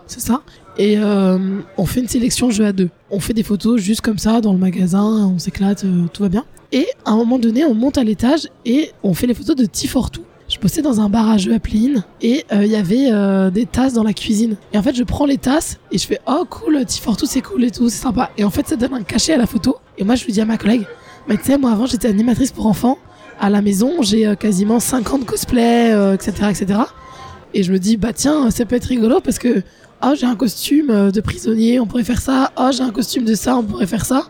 C'est 0.06 0.20
ça? 0.20 0.44
Et 0.78 1.00
euh, 1.00 1.40
on 1.76 1.88
fait 1.88 2.02
une 2.02 2.08
sélection 2.08 2.52
jeu 2.52 2.68
à 2.68 2.72
deux. 2.72 2.92
On 3.10 3.20
fait 3.20 3.34
des 3.34 3.42
photos 3.42 3.82
juste 3.82 4.02
comme 4.02 4.20
ça 4.20 4.42
dans 4.42 4.54
le 4.54 4.60
magasin, 4.60 5.32
on 5.34 5.40
s'éclate, 5.40 5.86
euh, 5.86 6.06
tout 6.14 6.22
va 6.22 6.30
bien. 6.30 6.46
Et 6.72 6.86
à 7.04 7.14
un 7.14 7.16
moment 7.16 7.40
donné, 7.40 7.66
on 7.66 7.74
monte 7.74 7.98
à 7.98 8.04
l'étage 8.04 8.48
et 8.64 8.92
on 9.02 9.16
fait 9.16 9.26
les 9.26 9.34
photos 9.34 9.56
de 9.56 9.66
Tifortou. 9.66 10.22
Je 10.48 10.60
bossais 10.60 10.84
dans 10.84 11.02
un 11.02 11.10
bar 11.10 11.28
à 11.28 11.38
jeux 11.40 11.56
à 11.56 11.60
Pléine 11.60 12.04
et 12.22 12.46
il 12.52 12.68
y 12.68 12.76
avait 12.76 13.10
des 13.52 13.66
tasses 13.66 13.94
dans 13.94 14.04
la 14.04 14.14
cuisine. 14.14 14.58
Et 14.74 14.78
en 14.78 14.84
fait, 14.84 14.94
je 14.94 15.04
prends 15.04 15.26
les 15.26 15.38
tasses 15.38 15.80
et 15.92 15.98
je 15.98 16.06
fais 16.06 16.20
oh 16.28 16.46
cool, 16.50 16.86
Tifortou 16.86 17.26
c'est 17.26 17.42
cool 17.42 17.64
et 17.64 17.72
tout, 17.72 17.90
c'est 17.90 18.02
sympa. 18.02 18.32
Et 18.38 18.44
en 18.44 18.50
fait, 18.50 18.68
ça 18.68 18.76
donne 18.76 18.94
un 18.94 19.04
cachet 19.04 19.34
à 19.34 19.38
la 19.38 19.48
photo. 19.48 19.78
Et 19.98 20.04
moi, 20.04 20.16
je 20.16 20.26
lui 20.26 20.34
dis 20.34 20.42
à 20.42 20.46
ma 20.46 20.58
collègue, 20.58 20.86
mais 21.28 21.38
tu 21.38 21.46
sais, 21.46 21.58
moi 21.58 21.72
avant 21.72 21.86
j'étais 21.86 22.10
animatrice 22.10 22.52
pour 22.52 22.68
enfants. 22.68 22.98
À 23.44 23.50
la 23.50 23.64
maison, 23.64 24.04
j'ai 24.04 24.28
euh, 24.28 24.36
quasiment 24.36 24.80
50 24.80 25.26
cosplays, 25.26 25.92
euh, 25.94 26.14
etc., 26.14 26.32
etc. 26.52 26.80
Et 27.56 27.64
je 27.64 27.74
me 27.74 27.80
dis 27.80 27.98
bah 27.98 28.14
tiens, 28.14 28.52
ça 28.52 28.66
peut 28.66 28.76
être 28.76 28.86
rigolo 28.86 29.20
parce 29.20 29.40
que 29.40 29.64
oh 30.04 30.14
j'ai 30.16 30.28
un 30.28 30.36
costume 30.36 30.92
euh, 30.92 31.10
de 31.10 31.22
prisonnier, 31.22 31.80
on 31.80 31.88
pourrait 31.88 32.04
faire 32.04 32.22
ça. 32.22 32.52
Oh 32.56 32.70
j'ai 32.72 32.84
un 32.84 32.92
costume 32.92 33.26
de 33.26 33.34
ça, 33.34 33.58
on 33.58 33.64
pourrait 33.64 33.88
faire 33.88 34.06
ça. 34.06 34.28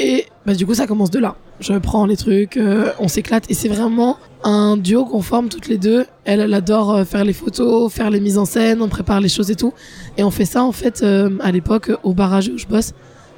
Et 0.00 0.24
bah 0.46 0.54
du 0.54 0.64
coup 0.64 0.72
ça 0.72 0.86
commence 0.86 1.10
de 1.10 1.18
là. 1.18 1.36
Je 1.60 1.74
prends 1.74 2.06
les 2.06 2.16
trucs, 2.16 2.58
on 2.98 3.08
s'éclate 3.08 3.44
et 3.50 3.54
c'est 3.54 3.68
vraiment 3.68 4.16
un 4.42 4.78
duo 4.78 5.04
qu'on 5.04 5.22
forme 5.22 5.50
toutes 5.50 5.68
les 5.68 5.78
deux. 5.78 6.06
Elle, 6.24 6.40
elle 6.40 6.54
adore 6.54 7.04
faire 7.06 7.24
les 7.24 7.32
photos, 7.34 7.92
faire 7.92 8.08
les 8.10 8.20
mises 8.20 8.38
en 8.38 8.46
scène, 8.46 8.80
on 8.80 8.88
prépare 8.88 9.20
les 9.20 9.28
choses 9.28 9.50
et 9.50 9.54
tout. 9.54 9.72
Et 10.16 10.24
on 10.24 10.30
fait 10.30 10.44
ça 10.44 10.62
en 10.62 10.72
fait 10.72 11.02
à 11.02 11.52
l'époque 11.52 11.92
au 12.04 12.12
barrage 12.12 12.48
où 12.48 12.58
je 12.58 12.66
bosse, 12.66 12.92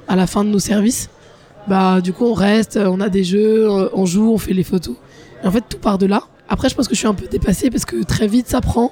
à 0.07 0.17
la 0.17 0.27
fin 0.27 0.45
de 0.45 0.49
nos 0.49 0.59
services. 0.59 1.09
Bah 1.69 2.01
du 2.01 2.13
coup 2.13 2.25
on 2.25 2.33
reste, 2.33 2.77
on 2.81 2.99
a 2.99 3.09
des 3.09 3.23
jeux, 3.23 3.69
on 3.93 4.05
joue, 4.05 4.33
on 4.33 4.37
fait 4.37 4.53
les 4.53 4.63
photos. 4.63 4.95
Et 5.43 5.47
en 5.47 5.51
fait 5.51 5.63
tout 5.69 5.77
part 5.77 5.97
de 5.97 6.07
là. 6.07 6.23
Après 6.49 6.67
je 6.69 6.75
pense 6.75 6.87
que 6.87 6.95
je 6.95 6.99
suis 6.99 7.07
un 7.07 7.13
peu 7.13 7.27
dépassée 7.27 7.69
parce 7.69 7.85
que 7.85 8.03
très 8.03 8.27
vite 8.27 8.47
ça 8.47 8.61
prend. 8.61 8.91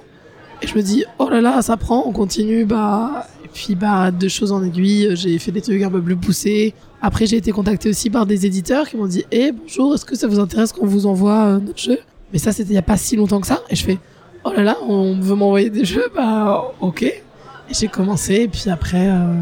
Et 0.62 0.68
je 0.68 0.76
me 0.76 0.82
dis, 0.82 1.06
oh 1.20 1.30
là 1.30 1.40
là, 1.40 1.62
ça 1.62 1.78
prend, 1.78 2.04
on 2.08 2.12
continue, 2.12 2.66
bah. 2.66 3.28
Et 3.46 3.48
puis, 3.48 3.76
bah, 3.76 4.10
deux 4.12 4.28
choses 4.28 4.52
en 4.52 4.64
aiguille, 4.64 5.16
j'ai 5.16 5.38
fait 5.38 5.52
des 5.52 5.62
trucs 5.62 5.82
un 5.84 5.92
peu 5.92 6.02
plus 6.02 6.16
poussés. 6.16 6.74
Après, 7.02 7.28
j'ai 7.28 7.38
été 7.38 7.52
contacté 7.52 7.90
aussi 7.90 8.10
par 8.10 8.26
des 8.26 8.46
éditeurs 8.46 8.90
qui 8.90 8.98
m'ont 8.98 9.06
dit, 9.06 9.24
eh, 9.32 9.52
bonjour, 9.52 9.94
est-ce 9.94 10.06
que 10.06 10.16
ça 10.16 10.28
vous 10.28 10.40
intéresse 10.40 10.72
qu'on 10.72 10.88
vous 10.88 11.06
envoie 11.06 11.44
euh, 11.44 11.60
notre 11.60 11.80
jeu? 11.80 12.00
Mais 12.34 12.40
ça, 12.40 12.52
c'était 12.52 12.72
il 12.72 12.76
y 12.76 12.80
a 12.80 12.84
pas 12.84 12.98
si 12.98 13.16
longtemps 13.16 13.40
que 13.40 13.46
ça. 13.46 13.62
Et 13.70 13.76
je 13.76 13.86
fais, 13.86 14.00
oh 14.44 14.52
là 14.52 14.64
là, 14.64 14.78
on 14.88 15.20
veut 15.20 15.36
m'envoyer 15.36 15.70
des 15.70 15.86
jeux, 15.86 16.08
bah, 16.16 16.72
ok. 16.82 17.04
Et 17.04 17.24
j'ai 17.70 17.88
commencé, 17.88 18.36
et 18.36 18.48
puis 18.48 18.70
après, 18.72 19.10
euh, 19.10 19.34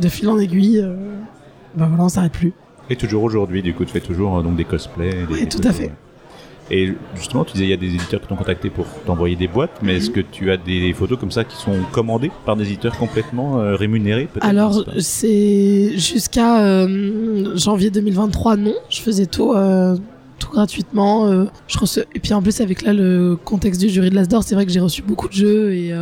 de 0.00 0.08
fil 0.08 0.28
en 0.28 0.38
aiguille, 0.38 0.80
euh, 0.80 0.96
bah 1.76 1.86
voilà, 1.88 2.04
on 2.04 2.08
s'arrête 2.08 2.32
plus. 2.32 2.52
Et 2.90 2.96
toujours 2.96 3.22
aujourd'hui, 3.22 3.62
du 3.62 3.74
coup, 3.74 3.84
tu 3.84 3.92
fais 3.92 4.00
toujours 4.00 4.38
euh, 4.38 4.42
donc 4.42 4.56
des 4.56 4.64
cosplays. 4.64 5.10
Des, 5.26 5.32
Oui, 5.32 5.40
des 5.40 5.48
tout 5.48 5.60
à 5.66 5.72
fait. 5.72 5.90
Et 6.70 6.92
justement, 7.16 7.44
tu 7.46 7.52
disais 7.54 7.64
il 7.64 7.70
y 7.70 7.72
a 7.74 7.78
des 7.78 7.94
éditeurs 7.94 8.20
qui 8.20 8.26
t'ont 8.26 8.36
contacté 8.36 8.68
pour 8.68 8.84
t'envoyer 9.06 9.36
des 9.36 9.48
boîtes, 9.48 9.78
mais 9.82 9.92
Mhm. 9.92 9.98
est-ce 9.98 10.10
que 10.10 10.20
tu 10.20 10.50
as 10.50 10.58
des 10.58 10.92
photos 10.92 11.18
comme 11.18 11.30
ça 11.30 11.44
qui 11.44 11.56
sont 11.56 11.72
commandées 11.92 12.30
par 12.44 12.56
des 12.56 12.64
éditeurs 12.64 12.96
complètement 12.98 13.58
euh, 13.60 13.74
rémunérés 13.74 14.28
Alors, 14.42 14.84
c'est 14.98 15.92
jusqu'à 15.96 16.62
euh, 16.62 17.56
janvier 17.56 17.88
2023, 17.90 18.56
non. 18.58 18.74
Je 18.90 19.00
faisais 19.00 19.24
tout, 19.24 19.54
euh, 19.54 19.96
tout 20.38 20.50
gratuitement. 20.50 21.46
je 21.68 21.78
reçois... 21.78 22.02
Et 22.14 22.20
puis 22.20 22.34
en 22.34 22.42
plus, 22.42 22.60
avec 22.60 22.82
là 22.82 22.92
le 22.92 23.38
contexte 23.42 23.80
du 23.80 23.88
jury 23.88 24.10
de 24.10 24.14
l'Asdor, 24.14 24.42
c'est 24.42 24.54
vrai 24.54 24.66
que 24.66 24.72
j'ai 24.72 24.80
reçu 24.80 25.00
beaucoup 25.00 25.28
de 25.28 25.32
jeux 25.34 25.72
et 25.72 25.94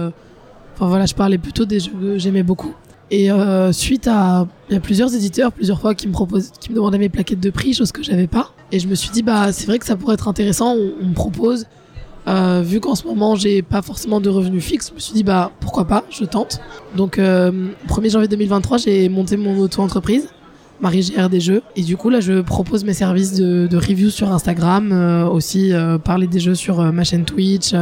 enfin 0.75 0.88
voilà, 0.88 1.07
je 1.07 1.14
parlais 1.14 1.38
plutôt 1.38 1.64
des 1.64 1.78
jeux 1.78 1.93
que 1.93 2.19
j'aimais 2.19 2.43
beaucoup. 2.43 2.75
Et 3.10 3.30
euh, 3.30 3.72
suite 3.72 4.08
à, 4.08 4.46
il 4.68 4.75
y 4.75 4.76
a 4.76 4.80
plusieurs 4.80 5.14
éditeurs, 5.14 5.52
plusieurs 5.52 5.80
fois 5.80 5.94
qui 5.94 6.08
me 6.08 6.12
proposent, 6.12 6.50
qui 6.60 6.70
me 6.70 6.76
demandaient 6.76 6.98
mes 6.98 7.08
plaquettes 7.08 7.40
de 7.40 7.50
prix, 7.50 7.72
chose 7.72 7.92
que 7.92 8.02
j'avais 8.02 8.26
pas. 8.26 8.50
Et 8.72 8.80
je 8.80 8.88
me 8.88 8.94
suis 8.94 9.10
dit 9.10 9.22
bah 9.22 9.52
c'est 9.52 9.66
vrai 9.66 9.78
que 9.78 9.86
ça 9.86 9.96
pourrait 9.96 10.14
être 10.14 10.28
intéressant. 10.28 10.75
On, 10.75 11.06
me 11.06 11.14
propose. 11.14 11.66
Euh, 12.28 12.60
vu 12.64 12.80
qu'en 12.80 12.96
ce 12.96 13.06
moment 13.06 13.36
j'ai 13.36 13.62
pas 13.62 13.82
forcément 13.82 14.20
de 14.20 14.28
revenus 14.28 14.64
fixes, 14.64 14.88
je 14.88 14.94
me 14.94 14.98
suis 14.98 15.12
dit 15.12 15.22
bah 15.22 15.52
pourquoi 15.60 15.84
pas, 15.84 16.04
je 16.10 16.25
tente. 16.25 16.60
Donc 16.96 17.20
euh, 17.20 17.68
1er 17.88 18.10
janvier 18.10 18.26
2023, 18.26 18.78
j'ai 18.78 19.08
monté 19.08 19.36
mon 19.36 19.56
auto-entreprise 19.58 20.28
Marie 20.80 21.00
GR 21.00 21.28
des 21.28 21.40
jeux. 21.40 21.62
Et 21.75 21.82
du 21.82 21.96
coup, 21.96 22.10
là, 22.10 22.20
je 22.20 22.40
propose 22.40 22.84
mes 22.84 22.92
services 22.92 23.34
de, 23.34 23.76
review 23.76 24.10
sur 24.10 24.32
Instagram, 24.32 24.90
euh, 24.92 25.26
aussi 25.26 25.72
euh, 25.72 25.98
parler 25.98 26.26
des 26.26 26.40
jeux 26.40 26.54
sur 26.54 26.80
euh, 26.80 26.92
ma 26.92 27.04
chaîne 27.04 27.25
Twitch, 27.25 27.75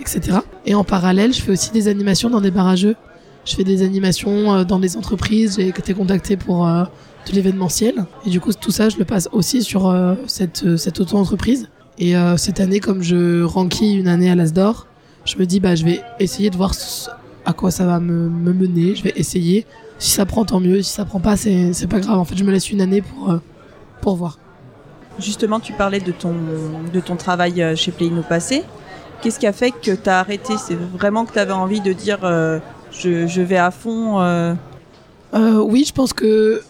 etc. 0.00 0.38
Et 0.66 0.74
en 0.74 0.84
parallèle, 0.84 1.32
je 1.32 1.42
fais 1.42 1.52
aussi 1.52 1.70
des 1.70 1.88
animations 1.88 2.30
dans 2.30 2.40
des 2.40 2.52
jeux. 2.76 2.96
Je 3.50 3.56
fais 3.56 3.64
des 3.64 3.82
animations 3.82 4.54
euh, 4.54 4.64
dans 4.64 4.78
des 4.78 4.96
entreprises. 4.96 5.56
J'ai 5.58 5.68
été 5.68 5.92
contacté 5.92 6.36
pour 6.36 6.68
euh, 6.68 6.84
de 7.28 7.32
l'événementiel. 7.32 8.06
Et 8.24 8.30
du 8.30 8.40
coup, 8.40 8.52
tout 8.52 8.70
ça, 8.70 8.88
je 8.88 8.96
le 8.96 9.04
passe 9.04 9.28
aussi 9.32 9.64
sur 9.64 9.88
euh, 9.88 10.14
cette, 10.28 10.76
cette 10.76 11.00
auto-entreprise. 11.00 11.68
Et 11.98 12.14
cette 12.38 12.60
année, 12.60 12.80
comme 12.80 13.02
je 13.02 13.42
ranquille 13.42 13.94
une 13.94 14.08
année 14.08 14.30
à 14.30 14.34
l'Asdor, 14.34 14.86
je 15.26 15.36
me 15.36 15.44
dis, 15.44 15.60
bah, 15.60 15.74
je 15.74 15.84
vais 15.84 16.00
essayer 16.18 16.48
de 16.48 16.56
voir 16.56 16.72
à 17.44 17.52
quoi 17.52 17.70
ça 17.70 17.84
va 17.84 18.00
me, 18.00 18.30
me 18.30 18.54
mener. 18.54 18.94
Je 18.94 19.02
vais 19.02 19.12
essayer. 19.16 19.66
Si 19.98 20.12
ça 20.12 20.24
prend, 20.24 20.46
tant 20.46 20.60
mieux. 20.60 20.80
Si 20.80 20.92
ça 20.92 21.04
prend 21.04 21.20
pas, 21.20 21.36
c'est 21.36 21.86
pas 21.90 22.00
grave. 22.00 22.18
En 22.18 22.24
fait, 22.24 22.38
je 22.38 22.44
me 22.44 22.52
laisse 22.52 22.70
une 22.70 22.80
année 22.80 23.02
pour, 23.02 23.34
pour 24.00 24.16
voir. 24.16 24.38
Justement, 25.18 25.60
tu 25.60 25.74
parlais 25.74 26.00
de 26.00 26.12
ton, 26.12 26.32
de 26.90 27.00
ton 27.00 27.16
travail 27.16 27.76
chez 27.76 27.92
Playno 27.92 28.22
passé. 28.22 28.62
Qu'est-ce 29.20 29.38
qui 29.38 29.46
a 29.46 29.52
fait 29.52 29.70
que 29.70 29.90
tu 29.90 30.08
as 30.08 30.20
arrêté? 30.20 30.54
C'est 30.56 30.76
vraiment 30.76 31.26
que 31.26 31.34
tu 31.34 31.38
avais 31.38 31.52
envie 31.52 31.82
de 31.82 31.92
dire 31.92 32.20
je, 32.92 33.40
vais 33.40 33.56
à 33.56 33.70
fond 33.70 34.20
euh, 34.20 34.54
Euh, 35.34 35.58
oui, 35.58 35.84
je 35.86 35.92
pense 35.92 36.12
que. 36.12 36.62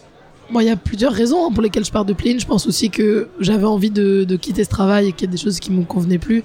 Moi, 0.49 0.63
il 0.63 0.67
y 0.67 0.71
a 0.71 0.75
plusieurs 0.75 1.13
raisons 1.13 1.47
hein, 1.47 1.51
pour 1.53 1.63
lesquelles 1.63 1.85
je 1.85 1.91
pars 1.91 2.03
de 2.03 2.11
Plane. 2.11 2.37
Je 2.37 2.45
pense 2.45 2.67
aussi 2.67 2.89
que 2.89 3.29
j'avais 3.39 3.65
envie 3.65 3.89
de, 3.89 4.35
quitter 4.35 4.65
ce 4.65 4.69
travail 4.69 5.07
et 5.07 5.11
qu'il 5.13 5.27
y 5.27 5.29
a 5.29 5.31
des 5.31 5.37
choses 5.37 5.59
qui 5.59 5.71
me 5.71 5.85
convenaient 5.85 6.17
plus. 6.17 6.43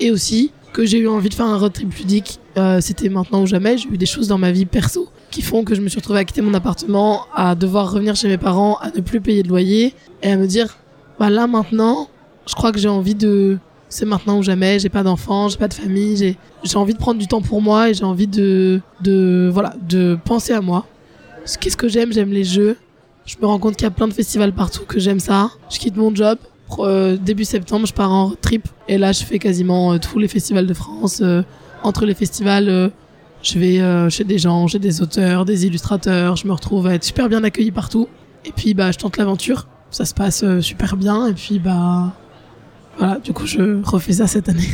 Et 0.00 0.10
aussi 0.10 0.52
que 0.74 0.84
j'ai 0.84 0.98
eu 0.98 1.08
envie 1.08 1.30
de 1.30 1.34
faire 1.34 1.46
un 1.46 1.56
road 1.56 1.72
trip 1.72 1.94
ludique. 1.94 2.40
Euh, 2.58 2.82
C'était 2.82 3.08
maintenant 3.08 3.42
ou 3.42 3.46
jamais. 3.46 3.78
J'ai 3.78 3.88
eu 3.88 3.96
des 3.96 4.06
choses 4.06 4.28
dans 4.28 4.36
ma 4.36 4.52
vie 4.52 4.66
perso 4.66 5.08
qui 5.30 5.40
font 5.40 5.64
que 5.64 5.74
je 5.74 5.80
me 5.80 5.88
suis 5.88 5.98
retrouvée 5.98 6.20
à 6.20 6.24
quitter 6.24 6.42
mon 6.42 6.52
appartement, 6.52 7.22
à 7.34 7.54
devoir 7.54 7.90
revenir 7.90 8.16
chez 8.16 8.28
mes 8.28 8.38
parents, 8.38 8.76
à 8.76 8.90
ne 8.90 9.00
plus 9.00 9.20
payer 9.20 9.42
de 9.42 9.48
loyer 9.48 9.94
et 10.22 10.30
à 10.30 10.36
me 10.36 10.46
dire 10.46 10.76
bah 11.18 11.30
là 11.30 11.46
maintenant, 11.46 12.08
je 12.46 12.54
crois 12.54 12.72
que 12.72 12.78
j'ai 12.78 12.88
envie 12.88 13.14
de. 13.14 13.58
C'est 13.88 14.04
maintenant 14.04 14.38
ou 14.38 14.42
jamais. 14.42 14.78
J'ai 14.78 14.88
pas 14.88 15.02
d'enfants, 15.02 15.48
j'ai 15.48 15.56
pas 15.56 15.68
de 15.68 15.74
famille. 15.74 16.36
J'ai 16.62 16.76
envie 16.76 16.94
de 16.94 16.98
prendre 16.98 17.18
du 17.18 17.26
temps 17.26 17.40
pour 17.40 17.62
moi 17.62 17.90
et 17.90 17.94
j'ai 17.94 18.04
envie 18.04 18.26
de 18.26 18.80
de 19.00 19.50
voilà 19.52 19.74
de 19.88 20.18
penser 20.24 20.52
à 20.52 20.60
moi. 20.60 20.86
Qu'est-ce 21.60 21.76
que 21.76 21.88
j'aime 21.88 22.12
J'aime 22.12 22.30
les 22.30 22.44
jeux. 22.44 22.76
Je 23.24 23.36
me 23.40 23.46
rends 23.46 23.58
compte 23.58 23.76
qu'il 23.76 23.84
y 23.84 23.86
a 23.86 23.90
plein 23.90 24.08
de 24.08 24.12
festivals 24.12 24.52
partout 24.52 24.84
que 24.86 24.98
j'aime 24.98 25.20
ça. 25.20 25.50
Je 25.70 25.78
quitte 25.78 25.96
mon 25.96 26.14
job. 26.14 26.38
Euh, 26.80 27.16
début 27.16 27.44
septembre, 27.44 27.86
je 27.86 27.92
pars 27.92 28.10
en 28.12 28.32
trip. 28.40 28.68
Et 28.88 28.98
là, 28.98 29.12
je 29.12 29.24
fais 29.24 29.38
quasiment 29.38 29.92
euh, 29.92 29.98
tous 29.98 30.18
les 30.18 30.28
festivals 30.28 30.66
de 30.66 30.74
France. 30.74 31.20
Euh, 31.22 31.42
entre 31.82 32.04
les 32.06 32.14
festivals, 32.14 32.90
je 33.42 33.58
vais 33.58 34.10
chez 34.10 34.24
des 34.24 34.38
gens, 34.38 34.66
chez 34.66 34.80
des 34.80 35.00
auteurs, 35.00 35.44
des 35.44 35.64
illustrateurs. 35.64 36.34
Je 36.36 36.46
me 36.46 36.52
retrouve 36.52 36.88
à 36.88 36.94
être 36.94 37.04
super 37.04 37.28
bien 37.28 37.44
accueilli 37.44 37.70
partout. 37.70 38.08
Et 38.44 38.50
puis, 38.50 38.74
bah, 38.74 38.90
je 38.90 38.98
tente 38.98 39.16
l'aventure. 39.16 39.68
Ça 39.90 40.04
se 40.04 40.12
passe 40.12 40.44
super 40.60 40.96
bien. 40.96 41.28
Et 41.28 41.34
puis, 41.34 41.60
bah, 41.60 42.14
voilà. 42.98 43.18
Du 43.18 43.32
coup, 43.32 43.46
je 43.46 43.80
refais 43.84 44.12
ça 44.14 44.26
cette 44.26 44.48
année. 44.48 44.68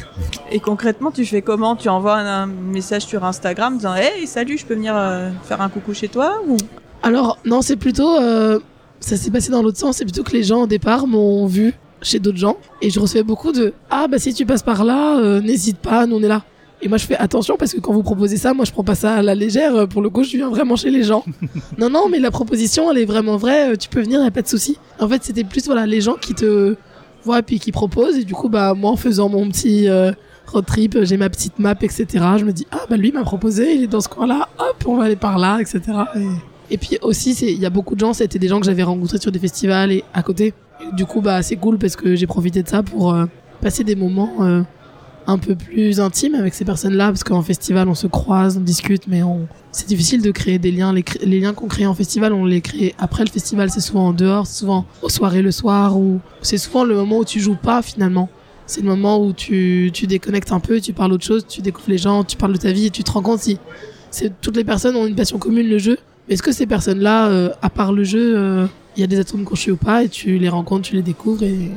Et 0.51 0.61
concrètement, 0.61 1.11
tu 1.11 1.25
fais 1.27 1.43
comment? 1.43 1.77
Tu 1.77 1.89
envoies 1.89 2.17
un, 2.17 2.43
un 2.45 2.47
message 2.47 3.03
sur 3.03 3.25
Instagram 3.25 3.77
disant 3.77 3.95
Hey, 3.95 4.27
salut, 4.27 4.59
je 4.59 4.65
peux 4.67 4.75
venir 4.75 4.95
euh, 4.97 5.31
faire 5.45 5.61
un 5.61 5.69
coucou 5.69 5.95
chez 5.95 6.09
toi 6.09 6.39
ou... 6.49 6.57
Alors, 7.03 7.39
non, 7.45 7.61
c'est 7.63 7.77
plutôt. 7.77 8.19
euh, 8.21 8.59
ça 9.01 9.17
s'est 9.17 9.31
passé 9.31 9.51
dans 9.51 9.63
l'autre 9.63 9.79
sens. 9.79 9.97
C'est 9.99 10.05
plutôt 10.05 10.23
que 10.23 10.33
les 10.33 10.43
gens, 10.43 10.63
au 10.63 10.67
départ, 10.67 11.07
m'ont 11.07 11.47
vu 11.47 11.75
chez 12.01 12.19
d'autres 12.19 12.39
gens. 12.39 12.57
Et 12.81 12.89
je 12.91 12.99
recevais 13.01 13.23
beaucoup 13.23 13.53
de 13.53 13.75
Ah, 13.91 14.07
bah 14.09 14.19
si 14.19 14.33
tu 14.33 14.47
passes 14.47 14.63
par 14.63 14.85
là, 14.85 15.19
euh, 15.19 15.41
n'hésite 15.43 15.79
pas, 15.79 16.07
nous 16.07 16.17
on 16.17 16.23
est 16.23 16.29
là. 16.29 16.43
Et 16.83 16.89
moi, 16.89 16.99
je 16.99 17.07
fais 17.07 17.17
attention 17.17 17.57
parce 17.59 17.73
que 17.73 17.81
quand 17.81 17.93
vous 17.93 18.03
proposez 18.03 18.37
ça, 18.37 18.53
moi, 18.53 18.65
je 18.67 18.73
prends 18.73 18.85
pas 18.85 18.95
ça 18.95 19.15
à 19.15 19.23
la 19.23 19.35
légère. 19.35 19.87
Pour 19.89 20.03
le 20.03 20.11
coup, 20.11 20.23
je 20.23 20.37
viens 20.37 20.49
vraiment 20.51 20.77
chez 20.77 20.91
les 20.91 21.03
gens. 21.03 21.25
non, 21.79 21.89
non, 21.91 22.09
mais 22.11 22.19
la 22.19 22.31
proposition, 22.31 22.91
elle 22.91 22.99
est 22.99 23.05
vraiment 23.07 23.37
vraie. 23.37 23.77
Tu 23.79 23.89
peux 23.89 24.01
venir, 24.03 24.23
y 24.23 24.27
a 24.27 24.31
pas 24.31 24.43
de 24.43 24.49
souci. 24.49 24.79
En 25.01 25.09
fait, 25.09 25.23
c'était 25.25 25.45
plus, 25.45 25.65
voilà, 25.67 25.87
les 25.87 26.01
gens 26.03 26.15
qui 26.15 26.35
te 26.35 26.77
voient 27.25 27.43
puis 27.43 27.59
qui 27.59 27.73
proposent. 27.73 28.17
Et 28.17 28.25
du 28.25 28.35
coup, 28.35 28.49
bah, 28.49 28.75
moi, 28.75 28.91
en 28.91 28.97
faisant 28.97 29.29
mon 29.29 29.49
petit. 29.49 29.89
euh, 29.89 30.13
road 30.47 30.67
trip, 30.67 30.99
j'ai 31.03 31.17
ma 31.17 31.29
petite 31.31 31.59
map, 31.59 31.75
etc. 31.81 32.07
Je 32.39 32.45
me 32.45 32.53
dis, 32.53 32.67
ah, 32.71 32.81
bah 32.89 32.97
lui 32.97 33.13
m'a 33.13 33.23
proposé, 33.23 33.75
il 33.75 33.83
est 33.85 33.87
dans 33.87 34.01
ce 34.01 34.09
coin-là, 34.09 34.49
hop, 34.59 34.85
on 34.87 34.97
va 34.97 35.05
aller 35.05 35.17
par 35.17 35.39
là, 35.39 35.59
etc. 35.61 35.81
Et, 36.71 36.79
puis 36.79 36.99
aussi, 37.03 37.33
il 37.33 37.61
y 37.61 37.67
a 37.67 37.71
beaucoup 37.71 37.95
de 37.95 38.01
gens, 38.01 38.13
c'était 38.13 38.39
des 38.39 38.49
gens 38.49 38.61
que 38.61 38.67
j'avais 38.67 38.83
rencontrés 38.83 39.19
sur 39.19 39.33
des 39.33 39.39
festivals 39.39 39.93
et 39.93 40.05
à 40.13 40.23
côté. 40.23 40.55
Du 40.93 41.07
coup, 41.07 41.21
bah, 41.21 41.43
c'est 41.43 41.57
cool 41.57 41.79
parce 41.79 41.97
que 41.97 42.15
j'ai 42.15 42.27
profité 42.27 42.63
de 42.63 42.69
ça 42.69 42.83
pour 42.83 43.15
euh, 43.15 43.27
passer 43.61 43.85
des 43.85 43.97
moments 43.97 44.33
euh, 44.41 44.63
un 45.27 45.39
peu 45.39 45.55
plus 45.55 46.01
intimes 46.01 46.35
avec 46.35 46.55
ces 46.55 46.65
personnes-là. 46.65 47.09
Parce 47.09 47.25
qu'en 47.25 47.43
festival, 47.43 47.89
on 47.89 47.95
se 47.95 48.07
croise, 48.07 48.57
on 48.57 48.61
discute, 48.61 49.07
mais 49.07 49.23
on... 49.23 49.47
c'est 49.73 49.89
difficile 49.89 50.23
de 50.23 50.31
créer 50.31 50.59
des 50.59 50.71
liens. 50.71 50.93
Les, 50.93 51.41
liens 51.41 51.55
qu'on 51.55 51.67
crée 51.67 51.87
en 51.87 51.95
festival, 51.95 52.33
on 52.33 52.45
les 52.45 52.61
crée 52.61 52.95
après 52.99 53.25
le 53.25 53.31
festival. 53.31 53.71
C'est 53.71 53.81
souvent 53.81 54.09
en 54.09 54.13
dehors, 54.13 54.47
souvent 54.47 54.87
aux 55.03 55.09
soirées 55.09 55.43
le 55.43 55.53
soir, 55.53 55.99
ou 55.99 56.21
c'est 56.43 56.59
souvent 56.59 56.85
le 56.85 56.95
moment 56.95 57.19
où 57.19 57.25
tu 57.25 57.41
joues 57.41 57.57
pas 57.61 57.83
finalement. 57.83 58.29
C'est 58.67 58.81
le 58.81 58.89
moment 58.89 59.23
où 59.23 59.33
tu, 59.33 59.91
tu 59.93 60.07
déconnectes 60.07 60.53
un 60.53 60.61
peu, 60.61 60.81
tu 60.81 60.95
parles 60.95 61.13
autre 61.13 61.25
chose, 61.25 61.47
tu 61.47 61.61
découvres 61.61 61.91
les 61.91 61.99
gens, 61.99 62.25
tu 62.25 62.37
parles 62.37 62.55
de 62.55 62.59
ta 62.59 62.73
vie 62.73 62.87
et 62.87 62.91
tu 62.91 63.05
te 63.05 63.11
rends 63.11 63.21
compte 63.21 63.41
si 63.41 63.59
toutes 64.41 64.57
les 64.57 64.65
personnes 64.65 64.97
ont 64.97 65.07
une 65.07 65.15
passion 65.15 65.39
commune, 65.39 65.69
le 65.69 65.79
jeu. 65.79 65.99
Mais 66.29 66.35
est-ce 66.35 66.43
que 66.43 66.53
ces 66.53 66.67
personnes-là, 66.67 67.29
euh, 67.29 67.51
à 67.61 67.69
part 67.69 67.93
le 67.93 68.05
jeu, 68.05 68.39
euh, 68.39 68.67
il 68.97 69.01
y 69.01 69.05
a 69.05 69.07
des 69.07 69.19
atomes 69.19 69.45
crochus 69.45 69.73
ou 69.73 69.77
pas 69.77 70.05
et 70.05 70.09
tu 70.09 70.39
les 70.39 70.49
rencontres, 70.49 70.89
tu 70.89 70.95
les 70.95 71.03
découvres 71.03 71.43
et 71.43 71.71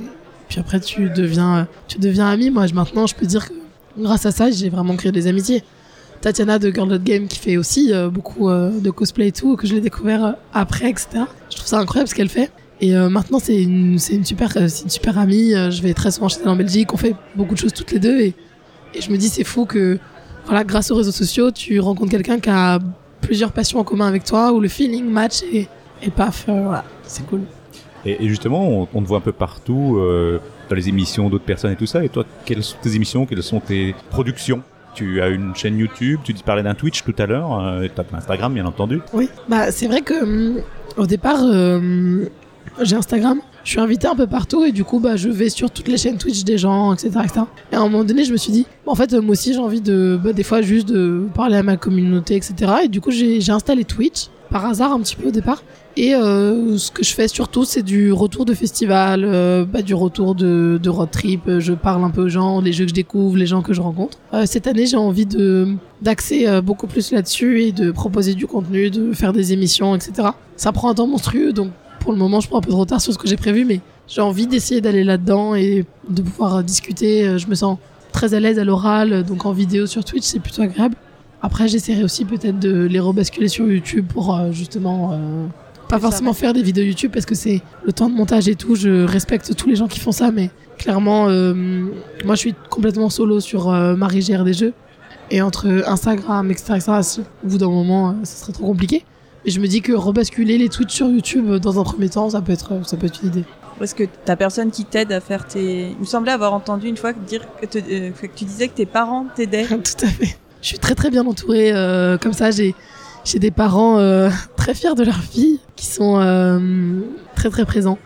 puis 0.48 0.60
après 0.60 0.80
tu 0.80 1.10
deviens, 1.10 1.68
tu 1.88 2.00
deviens 2.00 2.28
ami. 2.28 2.50
Moi, 2.50 2.66
maintenant, 2.74 3.08
je 3.08 3.16
peux 3.16 3.26
dire 3.26 3.48
que 3.48 3.54
grâce 3.98 4.26
à 4.26 4.32
ça, 4.32 4.50
j'ai 4.52 4.70
vraiment 4.70 4.96
créé 4.96 5.12
des 5.12 5.28
amitiés. 5.28 5.64
Tatiana 6.22 6.58
de 6.60 6.72
Girl 6.72 6.98
Game 7.00 7.28
qui 7.28 7.40
fait 7.40 7.58
aussi 7.58 7.94
euh, 7.94 8.10
beaucoup 8.10 8.50
euh, 8.50 8.72
de 8.80 8.90
cosplay 8.90 9.28
et 9.28 9.32
tout, 9.32 9.56
que 9.56 9.68
je 9.68 9.76
l'ai 9.76 9.82
découvert 9.82 10.26
euh, 10.26 10.32
après, 10.54 10.90
etc. 10.90 11.08
Je 11.50 11.58
trouve 11.58 11.68
ça 11.68 11.80
incroyable 11.80 12.10
ce 12.10 12.16
qu'elle 12.16 12.30
fait. 12.30 12.52
Et 12.80 12.94
maintenant, 12.94 13.40
c'est 13.40 13.60
une, 13.60 13.98
une 14.12 14.24
super, 14.24 14.56
super 14.70 15.18
amie. 15.18 15.50
Je 15.50 15.82
vais 15.82 15.96
très 15.96 16.12
souvent 16.12 16.30
chez 16.30 16.38
elle 16.44 16.50
en 16.50 16.56
Belgique. 16.56 16.94
On 16.94 16.98
fait 16.98 17.16
beaucoup 17.36 17.56
de 17.56 17.60
choses 17.60 17.74
toutes 17.74 17.92
les 17.92 17.98
deux 17.98 18.20
et, 18.20 18.36
je 19.00 19.10
me 19.10 19.18
dis 19.18 19.30
c'est 19.30 19.44
fou 19.44 19.66
que, 19.66 19.98
voilà, 20.46 20.64
grâce 20.64 20.92
aux 20.92 20.96
réseaux 20.96 21.12
sociaux, 21.12 21.50
tu 21.50 21.80
rencontres 21.80 22.12
quelqu'un 22.12 22.40
qui 22.40 22.52
a 22.52 22.78
plusieurs 23.20 23.52
passions 23.52 23.80
en 23.80 23.84
commun 23.84 24.06
avec 24.06 24.26
toi, 24.26 24.54
où 24.54 24.60
le 24.60 24.68
feeling 24.68 25.06
match 25.06 25.42
et, 25.52 25.68
et 26.04 26.12
paf, 26.12 26.48
c'est 27.02 27.26
cool. 27.26 27.42
Et, 28.08 28.28
justement, 28.28 28.88
on, 28.94 29.02
te 29.02 29.08
voit 29.08 29.18
un 29.18 29.22
peu 29.22 29.32
partout, 29.32 29.98
euh, 29.98 30.40
dans 30.70 30.76
les 30.76 30.90
émissions 30.90 31.30
d'autres 31.30 31.46
personnes 31.46 31.72
et 31.72 31.76
tout 31.76 31.86
ça. 31.86 32.04
Et 32.04 32.10
toi, 32.10 32.26
quelles 32.46 32.64
sont 32.64 32.78
tes 32.82 32.96
émissions 32.96 33.26
Quelles 33.26 33.44
sont 33.44 33.60
tes 33.60 33.96
productions? 34.10 34.62
Tu 34.96 35.22
as 35.22 35.28
une 35.28 35.56
chaîne 35.56 35.78
YouTube, 35.78 36.22
tu 36.24 36.34
parlais 36.34 36.64
d'un 36.64 36.74
Twitch 36.74 37.04
tout 37.04 37.14
à 37.20 37.28
l'heure, 37.28 37.60
euh, 37.60 37.86
tu 37.94 38.02
as 38.02 38.18
Instagram 38.18 38.54
bien 38.54 38.66
entendu. 38.66 39.00
Oui, 39.14 39.30
bah 39.48 39.70
c'est 39.72 39.86
vrai 39.86 40.02
que 40.02 40.24
hum, 40.24 40.62
au 40.98 41.06
départ, 41.06 41.40
euh, 41.44 42.26
j'ai 42.82 42.96
Instagram. 42.96 43.40
Je 43.64 43.72
suis 43.72 43.80
invité 43.80 44.08
un 44.08 44.16
peu 44.16 44.28
partout 44.28 44.64
et 44.64 44.72
du 44.72 44.84
coup, 44.84 45.00
bah, 45.00 45.18
je 45.18 45.30
vais 45.30 45.50
sur 45.50 45.70
toutes 45.70 45.88
les 45.88 45.98
chaînes 45.98 46.18
Twitch 46.18 46.44
des 46.44 46.58
gens, 46.58 46.94
etc., 46.94 47.10
etc. 47.24 47.42
Et 47.72 47.76
à 47.76 47.80
un 47.80 47.84
moment 47.84 48.04
donné, 48.04 48.24
je 48.24 48.32
me 48.32 48.38
suis 48.38 48.52
dit, 48.52 48.66
en 48.86 48.96
fait, 48.96 49.14
euh, 49.14 49.22
moi 49.22 49.34
aussi, 49.34 49.54
j'ai 49.54 49.60
envie 49.60 49.82
de, 49.82 50.18
bah, 50.24 50.32
des 50.32 50.44
fois, 50.44 50.62
juste 50.62 50.88
de 50.88 51.28
parler 51.36 51.58
à 51.58 51.64
ma 51.64 51.76
communauté, 51.76 52.36
etc. 52.36 52.56
Et 52.86 52.88
du 52.88 53.02
coup, 53.02 53.12
j'ai 53.12 53.52
installé 53.52 53.84
Twitch 53.84 54.28
par 54.50 54.66
hasard 54.66 54.94
un 54.94 55.02
petit 55.02 55.16
peu 55.16 55.28
au 55.28 55.32
départ. 55.32 55.64
Et 55.98 56.14
euh, 56.14 56.78
ce 56.78 56.92
que 56.92 57.04
je 57.04 57.12
fais 57.12 57.28
surtout, 57.28 57.66
c'est 57.66 57.82
du 57.82 58.14
retour 58.14 58.46
de 58.46 58.54
festival, 58.54 59.24
euh, 59.26 59.66
bah, 59.66 59.82
du 59.82 59.96
retour 59.96 60.36
de, 60.36 60.80
de 60.82 60.90
road 60.92 61.10
trip. 61.10 61.50
Je 61.58 61.74
parle 61.74 62.04
un 62.04 62.12
peu 62.12 62.26
aux 62.26 62.30
gens, 62.30 62.62
les 62.62 62.72
jeux 62.72 62.84
que 62.86 62.90
je 62.90 62.94
découvre, 62.94 63.36
les 63.36 63.48
gens 63.48 63.64
que 63.64 63.74
je 63.74 63.82
rencontre. 63.82 64.20
Euh, 64.32 64.44
cette 64.46 64.68
année, 64.68 64.86
j'ai 64.86 64.96
envie 64.96 65.26
de 65.26 65.70
d'axer 66.04 66.48
euh, 66.48 66.62
beaucoup 66.62 66.86
plus 66.86 67.12
là-dessus 67.12 67.64
et 67.64 67.72
de 67.72 67.90
proposer 67.90 68.36
du 68.36 68.46
contenu, 68.46 68.92
de 68.92 69.12
faire 69.14 69.34
des 69.34 69.54
émissions, 69.54 69.96
etc. 69.96 70.30
Ça 70.56 70.72
prend 70.72 70.92
un 70.92 70.94
temps 70.94 71.08
monstrueux, 71.08 71.52
donc 71.52 71.72
pour 72.00 72.12
le 72.12 72.20
moment, 72.20 72.42
je 72.42 72.48
prends 72.48 72.60
un 72.60 72.62
peu 72.62 72.70
de 72.70 72.76
retard 72.76 73.02
sur 73.02 73.12
ce 73.12 73.18
que 73.18 73.28
j'ai 73.28 73.36
prévu, 73.36 73.66
mais 73.66 73.82
j'ai 74.08 74.22
envie 74.22 74.46
d'essayer 74.46 74.82
d'aller 74.82 75.04
là-dedans 75.04 75.56
et 75.56 75.84
de 76.08 76.22
pouvoir 76.22 76.64
discuter. 76.64 77.40
Je 77.40 77.48
me 77.48 77.56
sens 77.56 77.80
très 78.12 78.36
à 78.36 78.40
l'aise 78.40 78.60
à 78.60 78.64
l'oral, 78.64 79.24
donc 79.24 79.48
en 79.48 79.52
vidéo 79.52 79.88
sur 79.88 80.06
Twitch, 80.06 80.26
c'est 80.26 80.40
plutôt 80.40 80.62
agréable. 80.62 80.96
Après, 81.42 81.68
j'essaierai 81.68 82.04
aussi 82.04 82.24
peut-être 82.24 82.60
de 82.60 82.84
les 82.86 83.00
rebasculer 83.00 83.48
sur 83.48 83.68
YouTube 83.68 84.06
pour 84.08 84.40
justement 84.52 85.20
pas 85.90 86.00
forcément 86.00 86.34
faire 86.34 86.54
des 86.54 86.62
vidéos 86.62 86.84
YouTube 86.86 87.12
parce 87.14 87.26
que 87.26 87.36
c'est 87.36 87.62
le 87.86 87.94
temps 87.94 88.10
de 88.10 88.16
montage 88.16 88.48
et 88.48 88.56
tout. 88.56 88.76
Je 88.76 89.04
respecte 89.06 89.56
tous 89.56 89.68
les 89.70 89.76
gens 89.76 89.88
qui 89.88 90.00
font 90.00 90.12
ça, 90.12 90.32
mais 90.32 90.50
clairement, 90.78 91.28
euh, 91.30 91.54
moi, 92.26 92.36
je 92.36 92.40
suis 92.40 92.56
complètement 92.70 93.10
solo 93.10 93.40
sur 93.40 93.70
euh, 93.70 93.96
Marie 93.96 94.22
gère 94.22 94.44
des 94.44 94.54
jeux 94.54 94.74
et 95.32 95.42
entre 95.42 95.84
Instagram, 95.88 96.50
etc., 96.52 96.74
etc., 96.76 97.22
au 97.44 97.48
bout 97.48 97.58
d'un 97.58 97.70
moment, 97.70 98.10
euh, 98.10 98.14
ça 98.24 98.42
serait 98.44 98.54
trop 98.54 98.66
compliqué. 98.68 99.04
Et 99.46 99.52
je 99.52 99.60
me 99.60 99.68
dis 99.68 99.82
que 99.82 99.94
rebasculer 99.94 100.58
les 100.58 100.68
tweets 100.70 100.90
sur 100.92 101.08
YouTube 101.08 101.46
euh, 101.50 101.60
dans 101.60 101.80
un 101.80 101.84
premier 101.84 102.10
temps, 102.10 102.30
ça 102.30 102.42
peut 102.42 102.52
être, 102.54 102.86
ça 102.86 102.98
peut 102.98 103.08
être 103.08 103.22
une 103.24 103.30
idée. 103.30 103.44
Parce 103.80 103.94
que 103.94 104.04
t'as 104.26 104.36
personne 104.36 104.72
qui 104.72 104.86
t'aide 104.86 105.12
à 105.12 105.20
faire 105.22 105.46
tes. 105.48 105.90
Il 105.92 106.00
me 106.00 106.06
semblait 106.06 106.32
avoir 106.32 106.54
entendu 106.54 106.88
une 106.88 106.98
fois 106.98 107.14
que 107.14 107.20
dire 107.20 107.42
que, 107.62 107.66
te- 107.68 107.78
euh, 107.78 108.10
que 108.12 108.28
tu 108.36 108.44
disais 108.46 108.68
que 108.70 108.74
tes 108.76 108.86
parents 108.88 109.28
t'aidaient. 109.36 109.66
Tout 109.68 110.06
à 110.06 110.08
fait. 110.08 110.36
Je 110.62 110.68
suis 110.68 110.80
très 110.80 110.96
très 110.96 111.12
bien 111.12 111.26
entourée. 111.26 111.72
euh, 111.74 112.18
comme 112.18 112.34
ça, 112.34 112.50
j'ai 112.50 112.74
j'ai 113.28 113.40
des 113.40 113.52
parents 113.52 114.00
euh, 114.00 114.30
très 114.56 114.74
fiers 114.74 114.96
de 114.96 115.04
leur 115.04 115.20
fille 115.20 115.60
qui 115.76 115.86
sont 115.86 116.20
euh, 116.20 116.60
très 117.36 117.50
très 117.50 117.66
présents. 117.66 118.00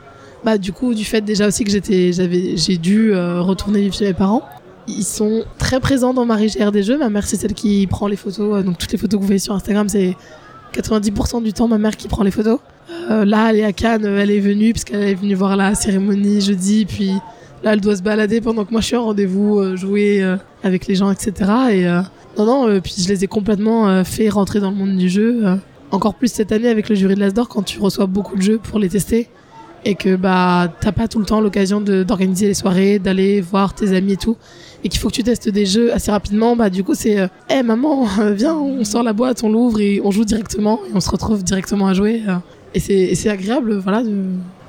Bah 0.44 0.58
du 0.58 0.74
coup, 0.74 0.96
du 0.96 1.06
fait 1.06 1.22
déjà 1.22 1.48
aussi 1.48 1.64
que 1.64 1.70
j'étais, 1.70 2.12
j'avais, 2.12 2.58
j'ai 2.58 2.78
dû 2.78 3.14
euh, 3.14 3.42
retourner 3.42 3.82
vivre 3.82 3.94
chez 3.94 4.06
mes 4.06 4.14
parents. 4.14 4.42
Ils 4.88 5.04
sont 5.04 5.44
très 5.60 5.80
présents 5.80 6.14
dans 6.14 6.26
ma 6.26 6.44
GR 6.44 6.72
des 6.72 6.82
jeux. 6.82 6.98
Ma 6.98 7.10
mère, 7.10 7.28
c'est 7.28 7.38
celle 7.38 7.54
qui 7.54 7.86
prend 7.86 8.08
les 8.08 8.16
photos. 8.16 8.66
donc 8.66 8.80
toutes 8.80 8.92
les 8.92 8.98
photos 8.98 9.20
que 9.20 9.22
vous 9.22 9.28
voyez 9.28 9.40
sur 9.40 9.54
Instagram, 9.54 9.88
c'est 9.88 10.18
90% 10.74 11.44
du 11.44 11.54
temps 11.54 11.68
ma 11.68 11.78
mère 11.78 11.96
qui 11.96 12.08
prend 12.08 12.24
les 12.24 12.32
photos. 12.32 12.60
Là, 13.10 13.50
elle 13.50 13.58
est 13.58 13.64
à 13.64 13.74
Cannes, 13.74 14.06
elle 14.06 14.32
est 14.32 14.40
venue 14.40 14.74
parce 14.74 14.84
qu'elle 14.84 15.04
est 15.04 15.14
venue 15.14 15.36
voir 15.36 15.56
la 15.56 15.76
cérémonie 15.76 16.42
jeudi, 16.42 16.86
puis 16.86 17.12
là, 17.64 17.74
elle 17.74 17.82
doit 17.82 17.96
se 17.96 18.02
balader 18.02 18.42
pendant 18.42 18.66
que 18.66 18.72
moi 18.72 18.82
je 18.82 18.88
suis 18.88 18.96
en 18.96 19.06
rendez-vous, 19.06 19.60
euh, 19.60 19.76
jouer 19.76 20.24
euh, 20.24 20.38
avec 20.64 20.88
les 20.88 20.96
gens, 20.96 21.12
etc. 21.12 21.34
Et 21.72 21.88
euh, 21.88 22.02
non, 22.38 22.46
non, 22.46 22.82
puis 22.82 22.96
je 22.98 23.08
les 23.08 23.24
ai 23.24 23.28
complètement 23.28 24.04
fait 24.04 24.30
rentrer 24.30 24.60
dans 24.60 24.72
le 24.72 24.78
monde 24.78 24.96
du 24.98 25.10
jeu. 25.10 25.44
encore 25.92 26.16
plus 26.16 26.32
cette 26.32 26.52
année 26.54 26.70
avec 26.70 26.88
le 26.88 26.96
jury 26.96 27.16
de 27.16 27.20
l'Asdor 27.20 27.50
quand 27.50 27.64
tu 27.64 27.80
reçois 27.80 28.06
beaucoup 28.06 28.38
de 28.38 28.42
jeux 28.42 28.58
pour 28.58 28.80
les 28.80 28.88
tester 28.88 29.28
et 29.86 29.96
que 29.96 30.16
bah 30.16 30.72
t'as 30.80 30.92
pas 30.92 31.08
tout 31.08 31.20
le 31.20 31.26
temps 31.26 31.42
l'occasion 31.42 31.82
d'organiser 31.82 32.48
les 32.48 32.54
soirées, 32.54 33.00
d'aller 33.00 33.42
voir 33.42 33.74
tes 33.74 33.96
amis 33.96 34.14
et 34.14 34.18
tout, 34.18 34.38
et 34.84 34.90
qu'il 34.90 35.00
faut 35.00 35.10
que 35.10 35.16
tu 35.16 35.24
testes 35.24 35.50
des 35.50 35.66
jeux 35.66 35.94
assez 35.94 36.12
rapidement, 36.12 36.56
bah 36.56 36.70
du 36.70 36.84
coup 36.84 36.94
c'est, 36.94 37.20
euh, 37.20 37.28
Eh, 37.50 37.64
maman, 37.64 38.06
viens, 38.32 38.56
on 38.56 38.84
sort 38.84 39.04
la 39.04 39.14
boîte, 39.14 39.44
on 39.44 39.52
l'ouvre 39.52 39.80
et 39.82 40.02
on 40.04 40.12
joue 40.12 40.26
directement 40.26 40.80
et 40.88 40.92
on 40.94 41.00
se 41.00 41.10
retrouve 41.10 41.44
directement 41.44 41.88
à 41.88 41.94
jouer. 41.94 42.22
et 42.74 42.80
c'est 42.80 43.30
agréable, 43.30 43.78
voilà, 43.78 44.04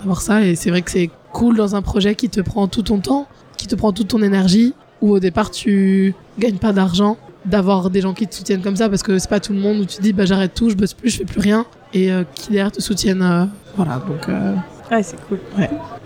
d'avoir 0.03 0.21
ça. 0.23 0.45
Et 0.45 0.55
c'est 0.55 0.71
vrai 0.71 0.83
que 0.83 0.91
c'est 0.91 1.11
cool 1.33 1.57
dans 1.57 1.75
un 1.77 1.83
projet 1.83 2.15
qui 2.15 2.29
te 2.29 2.41
prend 2.41 2.69
tout 2.69 2.83
ton 2.83 2.99
temps, 2.99 3.27
qui 3.57 3.67
te 3.67 3.75
prend 3.75 3.93
toute 3.93 4.09
ton 4.09 4.23
énergie, 4.23 4.75
où 5.01 5.11
au 5.13 5.19
départ 5.21 5.51
tu 5.51 6.15
gagnes 6.39 6.57
pas 6.59 6.73
d'argent, 6.73 7.17
d'avoir 7.45 7.91
des 7.91 8.01
gens 8.01 8.15
qui 8.15 8.27
te 8.27 8.35
soutiennent 8.35 8.63
comme 8.63 8.77
ça 8.77 8.89
parce 8.89 9.03
que 9.03 9.19
c'est 9.19 9.29
pas 9.31 9.41
tout 9.41 9.53
le 9.53 9.59
monde 9.59 9.81
où 9.81 9.85
tu 9.85 9.97
te 9.97 10.03
dis 10.03 10.13
bah 10.13 10.25
j'arrête 10.27 10.55
tout, 10.55 10.71
je 10.71 10.77
bosse 10.77 10.95
plus, 10.95 11.11
je 11.11 11.19
fais 11.19 11.25
plus 11.25 11.41
rien 11.41 11.65
et 11.93 12.13
euh, 12.13 12.23
qui 12.35 12.51
derrière 12.53 12.71
te 12.71 12.81
soutiennent. 12.81 13.23
euh, 13.23 13.45
voilà, 13.77 13.97
donc 14.07 14.29
euh, 14.29 14.55
Ouais, 14.91 15.03
c'est 15.03 15.17
cool. 15.27 15.39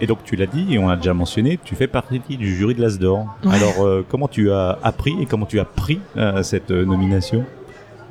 Et 0.00 0.06
donc 0.06 0.18
tu 0.24 0.36
l'as 0.36 0.46
dit 0.46 0.66
et 0.74 0.78
on 0.78 0.88
a 0.88 0.96
déjà 0.96 1.12
mentionné, 1.12 1.58
tu 1.64 1.74
fais 1.74 1.88
partie 1.88 2.20
du 2.36 2.54
jury 2.56 2.74
de 2.74 2.80
l'As 2.80 2.98
d'Or. 2.98 3.26
Ouais. 3.44 3.54
Alors 3.54 3.84
euh, 3.84 4.06
comment 4.08 4.28
tu 4.28 4.50
as 4.52 4.78
appris 4.82 5.12
et 5.20 5.26
comment 5.26 5.44
tu 5.46 5.58
as 5.58 5.64
pris 5.64 5.98
euh, 6.16 6.42
cette 6.44 6.70
nomination? 6.70 7.44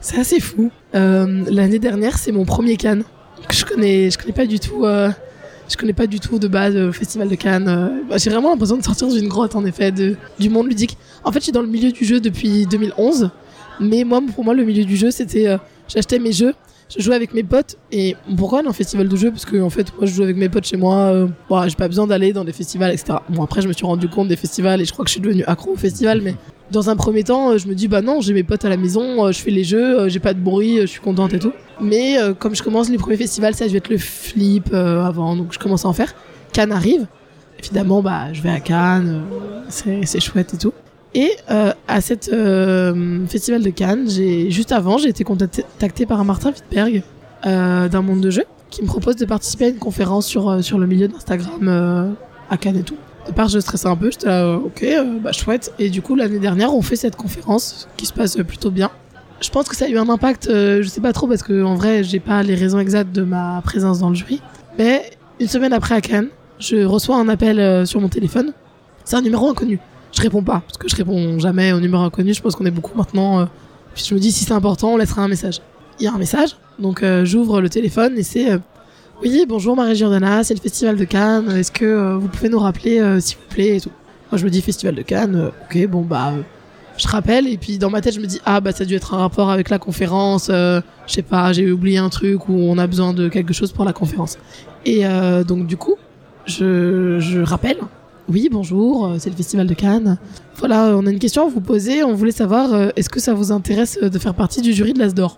C'est 0.01 0.19
assez 0.19 0.39
fou. 0.41 0.69
Euh, 0.93 1.43
L'année 1.49 1.79
dernière, 1.79 2.17
c'est 2.17 2.31
mon 2.33 2.43
premier 2.45 2.75
Cannes. 2.77 3.03
que 3.47 3.55
Je 3.55 3.65
connais, 3.65 4.11
je 4.11 4.17
connais 4.19 4.33
pas 4.33 4.45
du 4.45 4.59
tout. 4.59 4.85
euh, 4.85 5.09
je 5.69 5.77
connais 5.77 5.93
pas 5.93 6.07
du 6.07 6.19
tout 6.19 6.39
de 6.39 6.47
base 6.47 6.75
le 6.75 6.91
festival 6.91 7.27
de 7.29 7.35
Cannes. 7.35 7.67
euh, 7.67 8.01
bah, 8.09 8.17
J'ai 8.17 8.29
vraiment 8.29 8.49
l'impression 8.51 8.77
de 8.77 8.83
sortir 8.83 9.07
d'une 9.07 9.27
grotte, 9.27 9.55
en 9.55 9.65
effet, 9.65 9.91
du 9.91 10.49
monde 10.49 10.67
ludique. 10.67 10.97
En 11.23 11.31
fait, 11.31 11.39
je 11.39 11.43
suis 11.45 11.51
dans 11.51 11.61
le 11.61 11.67
milieu 11.67 11.91
du 11.91 12.05
jeu 12.05 12.19
depuis 12.19 12.65
2011, 12.67 13.29
mais 13.79 14.03
moi, 14.03 14.21
pour 14.33 14.43
moi, 14.43 14.53
le 14.53 14.63
milieu 14.63 14.85
du 14.85 14.95
jeu, 14.95 15.11
c'était, 15.11 15.47
euh, 15.47 15.57
j'achetais 15.87 16.19
mes 16.19 16.31
jeux, 16.31 16.53
je 16.95 17.01
jouais 17.01 17.15
avec 17.15 17.33
mes 17.33 17.43
potes. 17.43 17.77
Et 17.91 18.15
pourquoi 18.37 18.61
en 18.67 18.73
festival 18.73 19.07
de 19.07 19.15
jeu 19.15 19.31
Parce 19.31 19.45
que 19.45 19.59
en 19.61 19.69
fait, 19.71 19.87
moi, 19.97 20.05
je 20.05 20.13
joue 20.13 20.23
avec 20.23 20.37
mes 20.37 20.49
potes 20.49 20.65
chez 20.65 20.77
moi. 20.77 20.95
Euh, 20.95 21.27
j'ai 21.67 21.75
pas 21.75 21.87
besoin 21.87 22.05
d'aller 22.07 22.31
dans 22.31 22.43
des 22.45 22.53
festivals, 22.53 22.93
etc. 22.93 23.17
Bon, 23.29 23.43
après, 23.43 23.61
je 23.61 23.67
me 23.67 23.73
suis 23.73 23.85
rendu 23.85 24.07
compte 24.07 24.27
des 24.27 24.35
festivals 24.35 24.81
et 24.81 24.85
je 24.85 24.93
crois 24.93 25.03
que 25.03 25.09
je 25.09 25.13
suis 25.13 25.21
devenu 25.21 25.43
accro 25.45 25.71
au 25.71 25.77
festival, 25.77 26.21
mais 26.21 26.35
dans 26.71 26.89
un 26.89 26.95
premier 26.95 27.23
temps, 27.23 27.51
euh, 27.51 27.57
je 27.57 27.67
me 27.67 27.75
dis 27.75 27.87
bah 27.87 28.01
non, 28.01 28.21
j'ai 28.21 28.33
mes 28.33 28.43
potes 28.43 28.65
à 28.65 28.69
la 28.69 28.77
maison, 28.77 29.25
euh, 29.25 29.31
je 29.31 29.39
fais 29.39 29.51
les 29.51 29.63
jeux, 29.63 29.99
euh, 29.99 30.09
j'ai 30.09 30.19
pas 30.19 30.33
de 30.33 30.39
bruit, 30.39 30.81
je 30.81 30.85
suis 30.85 30.99
contente 30.99 31.33
et 31.33 31.39
tout. 31.39 31.53
Mais 31.81 32.17
comme 32.39 32.55
je 32.55 32.63
commence 32.63 32.89
les 32.89 32.97
premiers 32.97 33.17
festivals, 33.17 33.53
ça 33.53 33.67
je 33.67 33.73
vais 33.73 33.79
être 33.79 33.89
le 33.89 33.97
flip 33.97 34.73
avant, 34.73 35.35
donc 35.35 35.51
je 35.51 35.59
commence 35.59 35.83
à 35.83 35.89
en 35.89 35.93
faire. 35.93 36.15
Cannes 36.53 36.71
arrive, 36.71 37.05
évidemment 37.59 38.01
bah 38.01 38.31
je 38.31 38.41
vais 38.41 38.49
à 38.49 38.61
Cannes, 38.61 39.23
c'est 39.67 40.21
chouette 40.21 40.53
et 40.53 40.57
tout. 40.57 40.71
Et 41.13 41.31
à 41.49 41.99
cette 41.99 42.31
festival 43.27 43.61
de 43.61 43.69
Cannes, 43.71 44.09
juste 44.49 44.71
avant, 44.71 44.97
j'ai 44.97 45.09
été 45.09 45.25
contacté 45.25 46.05
par 46.05 46.23
Martin 46.23 46.51
Wittberg 46.51 47.03
d'un 47.43 48.01
monde 48.01 48.21
de 48.21 48.29
jeu 48.29 48.45
qui 48.69 48.81
me 48.81 48.87
propose 48.87 49.17
de 49.17 49.25
participer 49.25 49.65
à 49.65 49.67
une 49.67 49.77
conférence 49.77 50.25
sur 50.25 50.63
sur 50.63 50.79
le 50.79 50.87
milieu 50.87 51.09
d'Instagram 51.09 52.15
à 52.49 52.55
Cannes 52.55 52.77
et 52.77 52.83
tout. 52.83 52.95
Au 53.27 53.47
je 53.47 53.59
stressais 53.59 53.87
un 53.87 53.95
peu, 53.95 54.11
j'étais 54.11 54.27
là, 54.27 54.43
euh, 54.43 54.57
ok, 54.57 54.83
euh, 54.83 55.19
bah 55.19 55.31
chouette. 55.31 55.73
Et 55.79 55.89
du 55.89 56.01
coup, 56.01 56.15
l'année 56.15 56.37
dernière, 56.37 56.73
on 56.73 56.81
fait 56.81 56.95
cette 56.95 57.15
conférence 57.15 57.87
qui 57.97 58.05
se 58.05 58.13
passe 58.13 58.37
euh, 58.37 58.43
plutôt 58.43 58.69
bien. 58.69 58.91
Je 59.41 59.49
pense 59.49 59.67
que 59.67 59.75
ça 59.75 59.85
a 59.85 59.87
eu 59.87 59.97
un 59.97 60.09
impact, 60.09 60.47
je 60.49 60.87
sais 60.87 61.01
pas 61.01 61.11
trop, 61.11 61.27
parce 61.27 61.43
que 61.43 61.63
en 61.63 61.75
vrai, 61.75 62.03
j'ai 62.03 62.19
pas 62.21 62.41
les 62.41 62.55
raisons 62.55 62.79
exactes 62.79 63.11
de 63.11 63.23
ma 63.23 63.61
présence 63.63 63.99
dans 63.99 64.09
le 64.09 64.15
jury. 64.15 64.41
Mais 64.77 65.11
une 65.39 65.47
semaine 65.47 65.73
après 65.73 65.93
à 65.93 66.01
Cannes, 66.01 66.29
je 66.57 66.85
reçois 66.85 67.17
un 67.17 67.27
appel 67.27 67.85
sur 67.85 67.99
mon 67.99 68.07
téléphone. 68.07 68.53
C'est 69.03 69.17
un 69.17 69.21
numéro 69.21 69.49
inconnu. 69.49 69.79
Je 70.13 70.21
réponds 70.21 70.41
pas, 70.41 70.63
parce 70.65 70.77
que 70.77 70.87
je 70.87 70.95
réponds 70.95 71.37
jamais 71.37 71.73
au 71.73 71.81
numéro 71.81 72.03
inconnu. 72.03 72.33
Je 72.33 72.41
pense 72.41 72.55
qu'on 72.55 72.65
est 72.65 72.71
beaucoup 72.71 72.97
maintenant. 72.97 73.45
puis 73.93 74.05
je 74.07 74.15
me 74.15 74.19
dis, 74.19 74.31
si 74.31 74.45
c'est 74.45 74.53
important, 74.53 74.93
on 74.93 74.97
laissera 74.97 75.23
un 75.23 75.27
message. 75.27 75.59
Il 75.99 76.05
y 76.05 76.07
a 76.07 76.13
un 76.13 76.17
message, 76.17 76.55
donc 76.79 77.03
j'ouvre 77.23 77.59
le 77.59 77.69
téléphone 77.69 78.13
et 78.17 78.23
c'est 78.23 78.57
oui, 79.21 79.45
bonjour 79.47 79.75
Marie 79.75 79.95
Giordana, 79.95 80.43
c'est 80.43 80.53
le 80.53 80.59
festival 80.59 80.97
de 80.97 81.03
Cannes. 81.05 81.49
Est-ce 81.51 81.71
que 81.71 81.85
euh, 81.85 82.17
vous 82.17 82.27
pouvez 82.27 82.49
nous 82.49 82.59
rappeler, 82.59 82.99
euh, 82.99 83.19
s'il 83.19 83.37
vous 83.37 83.47
plaît 83.49 83.77
et 83.77 83.81
tout? 83.81 83.91
Moi, 84.31 84.39
je 84.39 84.45
me 84.45 84.49
dis 84.49 84.61
festival 84.61 84.95
de 84.95 85.01
Cannes. 85.01 85.35
euh, 85.35 85.49
ok, 85.83 85.89
bon 85.89 86.01
bah, 86.01 86.33
je 86.97 87.07
rappelle 87.07 87.47
et 87.47 87.57
puis 87.57 87.77
dans 87.77 87.89
ma 87.89 88.01
tête, 88.01 88.13
je 88.13 88.19
me 88.19 88.25
dis 88.25 88.39
ah 88.45 88.61
bah 88.61 88.71
ça 88.71 88.83
a 88.83 88.85
dû 88.85 88.95
être 88.95 89.13
un 89.13 89.17
rapport 89.17 89.49
avec 89.49 89.69
la 89.69 89.79
conférence. 89.79 90.47
je 90.49 90.81
sais 91.07 91.21
pas, 91.23 91.51
j'ai 91.51 91.69
oublié 91.69 91.97
un 91.97 92.07
truc 92.07 92.47
ou 92.47 92.53
on 92.53 92.77
a 92.77 92.87
besoin 92.87 93.13
de 93.13 93.27
quelque 93.27 93.53
chose 93.53 93.73
pour 93.73 93.83
la 93.83 93.91
conférence. 93.91 94.37
Et 94.85 95.03
donc 95.45 95.67
du 95.67 95.75
coup, 95.75 95.95
je, 96.45 97.19
je 97.19 97.41
rappelle. 97.41 97.79
Oui, 98.29 98.47
bonjour, 98.49 99.13
c'est 99.19 99.29
le 99.29 99.35
festival 99.35 99.67
de 99.67 99.73
Cannes. 99.73 100.17
Voilà, 100.55 100.95
on 100.95 101.05
a 101.05 101.11
une 101.11 101.19
question 101.19 101.45
à 101.45 101.49
vous 101.49 101.59
poser. 101.59 102.01
On 102.05 102.13
voulait 102.13 102.31
savoir, 102.31 102.69
est-ce 102.95 103.09
que 103.09 103.19
ça 103.19 103.33
vous 103.33 103.51
intéresse 103.51 103.99
de 103.99 104.17
faire 104.17 104.33
partie 104.33 104.61
du 104.61 104.71
jury 104.71 104.93
de 104.93 104.99
l'Asdor 104.99 105.37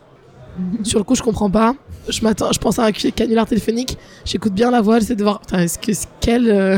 Sur 0.83 0.99
le 0.99 1.03
coup, 1.03 1.15
je 1.15 1.23
comprends 1.23 1.49
pas. 1.49 1.75
Je 2.09 2.21
m'attends, 2.21 2.51
je 2.51 2.59
pense 2.59 2.79
à 2.79 2.85
un 2.85 2.91
canular 2.91 3.45
téléphonique. 3.45 3.97
J'écoute 4.25 4.53
bien 4.53 4.71
la 4.71 4.81
voix, 4.81 4.99
j'essaie 4.99 5.15
de 5.15 5.23
voir, 5.23 5.39
putain, 5.39 5.59
est-ce 5.59 5.77
que 5.77 5.91
quelle, 6.21 6.49
euh, 6.49 6.77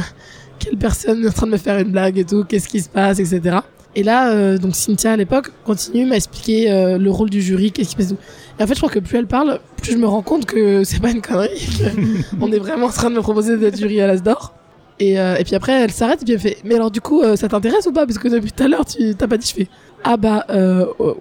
quelle 0.60 0.78
personne 0.78 1.24
est 1.24 1.28
en 1.28 1.32
train 1.32 1.48
de 1.48 1.52
me 1.52 1.58
faire 1.58 1.80
une 1.80 1.92
blague 1.92 2.18
et 2.18 2.26
tout, 2.26 2.44
qu'est-ce 2.44 2.68
qui 2.68 2.82
se 2.82 2.90
passe, 2.90 3.20
etc. 3.20 3.60
Et 3.96 4.04
là, 4.04 4.32
euh, 4.32 4.58
donc 4.58 4.76
Cynthia 4.76 5.14
à 5.14 5.16
l'époque 5.16 5.52
continue 5.66 6.06
m'a 6.06 6.16
expliqué 6.16 6.72
euh, 6.72 6.98
le 6.98 7.10
rôle 7.10 7.30
du 7.30 7.42
jury, 7.42 7.72
qu'est-ce 7.72 7.96
qui 7.96 8.04
se 8.04 8.14
passe. 8.14 8.20
et 8.60 8.64
en 8.64 8.68
fait, 8.68 8.76
je 8.76 8.80
crois 8.80 8.92
que 8.92 9.00
plus 9.00 9.18
elle 9.18 9.28
parle, 9.28 9.60
plus 9.82 9.94
je 9.94 9.98
me 9.98 10.08
rends 10.08 10.22
compte 10.22 10.46
que 10.46 10.84
c'est 10.86 11.02
pas 11.02 11.12
une 11.12 11.22
connerie. 11.22 11.68
on 12.42 12.52
est 12.52 12.60
vraiment 12.60 12.88
en 12.88 12.92
train 12.92 13.10
de 13.10 13.16
me 13.16 13.22
proposer 13.22 13.58
d'être 13.58 13.78
jury 13.78 14.00
à 14.02 14.08
l'Asdor. 14.08 14.54
Et, 15.00 15.18
euh, 15.20 15.38
et 15.38 15.46
puis 15.46 15.56
après, 15.56 15.72
elle 15.72 15.92
s'arrête 15.92 16.22
et 16.22 16.26
puis 16.26 16.34
elle 16.34 16.42
fait 16.42 16.58
Mais 16.66 16.76
alors, 16.76 16.92
du 16.92 17.00
coup, 17.00 17.22
euh, 17.22 17.38
ça 17.38 17.48
t'intéresse 17.48 17.88
ou 17.88 17.94
pas? 17.94 18.06
Parce 18.06 18.20
que 18.20 18.28
depuis 18.28 18.52
tout 18.52 18.64
à 18.64 18.68
l'heure, 18.68 18.86
tu 18.86 19.16
t'as 19.16 19.28
pas 19.28 19.38
dit. 19.38 19.48
Je 19.48 19.64
fais 19.64 19.68
Ah 20.04 20.18
bah, 20.18 20.46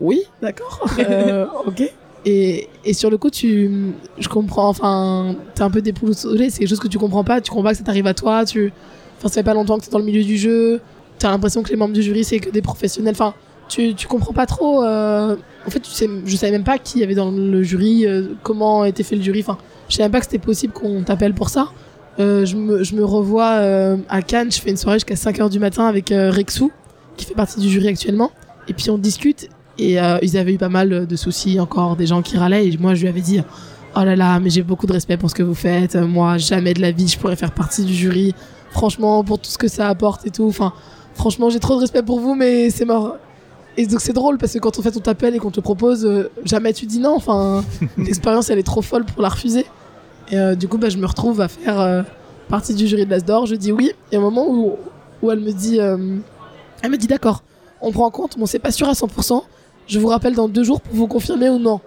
oui, 0.00 0.22
d'accord. 0.42 0.86
Ok. 1.66 1.92
Et, 2.30 2.92
sur 2.92 3.10
le 3.10 3.16
coup, 3.16 3.30
tu, 3.30 3.70
je 4.18 4.28
comprends, 4.28 4.68
enfin, 4.68 5.34
t'es 5.54 5.62
un 5.62 5.70
peu 5.70 5.80
déboussolé, 5.80 6.50
c'est 6.50 6.60
quelque 6.60 6.68
chose 6.68 6.80
que 6.80 6.88
tu 6.88 6.98
comprends 6.98 7.24
pas, 7.24 7.40
tu 7.40 7.50
comprends 7.50 7.64
pas 7.64 7.72
que 7.72 7.78
ça 7.78 7.84
t'arrive 7.84 8.06
à 8.06 8.14
toi, 8.14 8.44
tu, 8.44 8.72
enfin, 9.18 9.28
ça 9.28 9.34
fait 9.34 9.42
pas 9.42 9.54
longtemps 9.54 9.78
que 9.78 9.84
t'es 9.84 9.90
dans 9.90 9.98
le 9.98 10.04
milieu 10.04 10.22
du 10.22 10.36
jeu, 10.36 10.80
t'as 11.18 11.30
l'impression 11.30 11.62
que 11.62 11.70
les 11.70 11.76
membres 11.76 11.94
du 11.94 12.02
jury, 12.02 12.24
c'est 12.24 12.38
que 12.38 12.50
des 12.50 12.62
professionnels, 12.62 13.14
enfin, 13.14 13.34
tu, 13.68 13.94
tu 13.94 14.06
comprends 14.06 14.32
pas 14.32 14.46
trop, 14.46 14.84
euh, 14.84 15.36
en 15.66 15.70
fait, 15.70 15.80
tu 15.80 15.90
sais, 15.90 16.08
je 16.24 16.36
savais 16.36 16.52
même 16.52 16.64
pas 16.64 16.78
qui 16.78 16.98
y 16.98 17.02
avait 17.02 17.14
dans 17.14 17.30
le 17.30 17.62
jury, 17.62 18.06
euh, 18.06 18.34
comment 18.42 18.84
était 18.84 19.02
fait 19.02 19.16
le 19.16 19.22
jury, 19.22 19.40
enfin, 19.40 19.58
je 19.88 19.96
savais 19.96 20.04
même 20.04 20.12
pas 20.12 20.20
que 20.20 20.26
c'était 20.26 20.38
possible 20.38 20.72
qu'on 20.72 21.02
t'appelle 21.02 21.34
pour 21.34 21.48
ça. 21.48 21.68
Euh, 22.18 22.44
je, 22.44 22.56
me, 22.56 22.82
je 22.82 22.94
me 22.94 23.04
revois 23.04 23.52
euh, 23.58 23.96
à 24.08 24.22
Cannes, 24.22 24.50
je 24.50 24.60
fais 24.60 24.70
une 24.70 24.76
soirée 24.76 24.96
jusqu'à 24.96 25.14
5h 25.14 25.50
du 25.50 25.60
matin 25.60 25.86
avec 25.86 26.08
Rexou, 26.10 26.72
qui 27.16 27.24
fait 27.24 27.34
partie 27.34 27.60
du 27.60 27.68
jury 27.70 27.88
actuellement, 27.88 28.32
et 28.66 28.74
puis 28.74 28.90
on 28.90 28.98
discute, 28.98 29.48
et 29.78 30.00
euh, 30.00 30.18
ils 30.22 30.36
avaient 30.36 30.54
eu 30.54 30.58
pas 30.58 30.68
mal 30.68 31.06
de 31.06 31.16
soucis 31.16 31.60
encore, 31.60 31.96
des 31.96 32.06
gens 32.06 32.22
qui 32.22 32.36
râlaient. 32.36 32.66
Et 32.66 32.76
moi, 32.78 32.94
je 32.94 33.02
lui 33.02 33.08
avais 33.08 33.20
dit 33.20 33.40
Oh 33.96 34.00
là 34.04 34.16
là, 34.16 34.38
mais 34.40 34.50
j'ai 34.50 34.62
beaucoup 34.62 34.86
de 34.86 34.92
respect 34.92 35.16
pour 35.16 35.30
ce 35.30 35.34
que 35.34 35.42
vous 35.42 35.54
faites. 35.54 35.96
Moi, 35.96 36.38
jamais 36.38 36.74
de 36.74 36.80
la 36.80 36.90
vie, 36.90 37.08
je 37.08 37.18
pourrais 37.18 37.36
faire 37.36 37.52
partie 37.52 37.84
du 37.84 37.94
jury. 37.94 38.34
Franchement, 38.70 39.24
pour 39.24 39.38
tout 39.38 39.50
ce 39.50 39.58
que 39.58 39.68
ça 39.68 39.88
apporte 39.88 40.26
et 40.26 40.30
tout. 40.30 40.46
Enfin, 40.46 40.72
franchement, 41.14 41.50
j'ai 41.50 41.60
trop 41.60 41.76
de 41.76 41.80
respect 41.80 42.02
pour 42.02 42.20
vous, 42.20 42.34
mais 42.34 42.70
c'est 42.70 42.84
mort. 42.84 43.16
Et 43.76 43.86
donc, 43.86 44.00
c'est 44.00 44.12
drôle 44.12 44.38
parce 44.38 44.52
que 44.52 44.58
quand 44.58 44.78
on 44.78 44.82
fait 44.82 44.96
on 44.96 45.00
t'appelle 45.00 45.36
et 45.36 45.38
qu'on 45.38 45.52
te 45.52 45.60
propose, 45.60 46.04
euh, 46.04 46.30
jamais 46.44 46.72
tu 46.72 46.86
dis 46.86 46.98
non. 46.98 47.14
Enfin, 47.14 47.64
l'expérience, 47.96 48.50
elle 48.50 48.58
est 48.58 48.64
trop 48.64 48.82
folle 48.82 49.04
pour 49.04 49.22
la 49.22 49.28
refuser. 49.28 49.64
Et 50.30 50.38
euh, 50.38 50.54
du 50.54 50.68
coup, 50.68 50.78
bah, 50.78 50.88
je 50.90 50.98
me 50.98 51.06
retrouve 51.06 51.40
à 51.40 51.48
faire 51.48 51.80
euh, 51.80 52.02
partie 52.48 52.74
du 52.74 52.86
jury 52.86 53.06
de 53.06 53.10
l'Asdor. 53.10 53.46
Je 53.46 53.54
dis 53.54 53.72
oui. 53.72 53.92
Et 54.10 54.18
au 54.18 54.20
moment 54.20 54.46
où, 54.50 54.74
où 55.22 55.30
elle 55.30 55.40
me 55.40 55.52
dit 55.52 55.78
Elle 55.78 56.90
me 56.90 56.96
dit 56.96 57.06
d'accord, 57.06 57.42
on 57.80 57.92
prend 57.92 58.06
en 58.06 58.10
compte, 58.10 58.38
bon, 58.38 58.46
c'est 58.46 58.58
pas 58.58 58.72
sûr 58.72 58.88
à 58.88 58.92
100%. 58.92 59.42
Je 59.88 59.98
vous 59.98 60.08
rappelle 60.08 60.34
dans 60.34 60.48
deux 60.48 60.64
jours 60.64 60.80
pour 60.80 60.94
vous 60.94 61.06
confirmer 61.08 61.48
ou 61.48 61.58
non. 61.58 61.80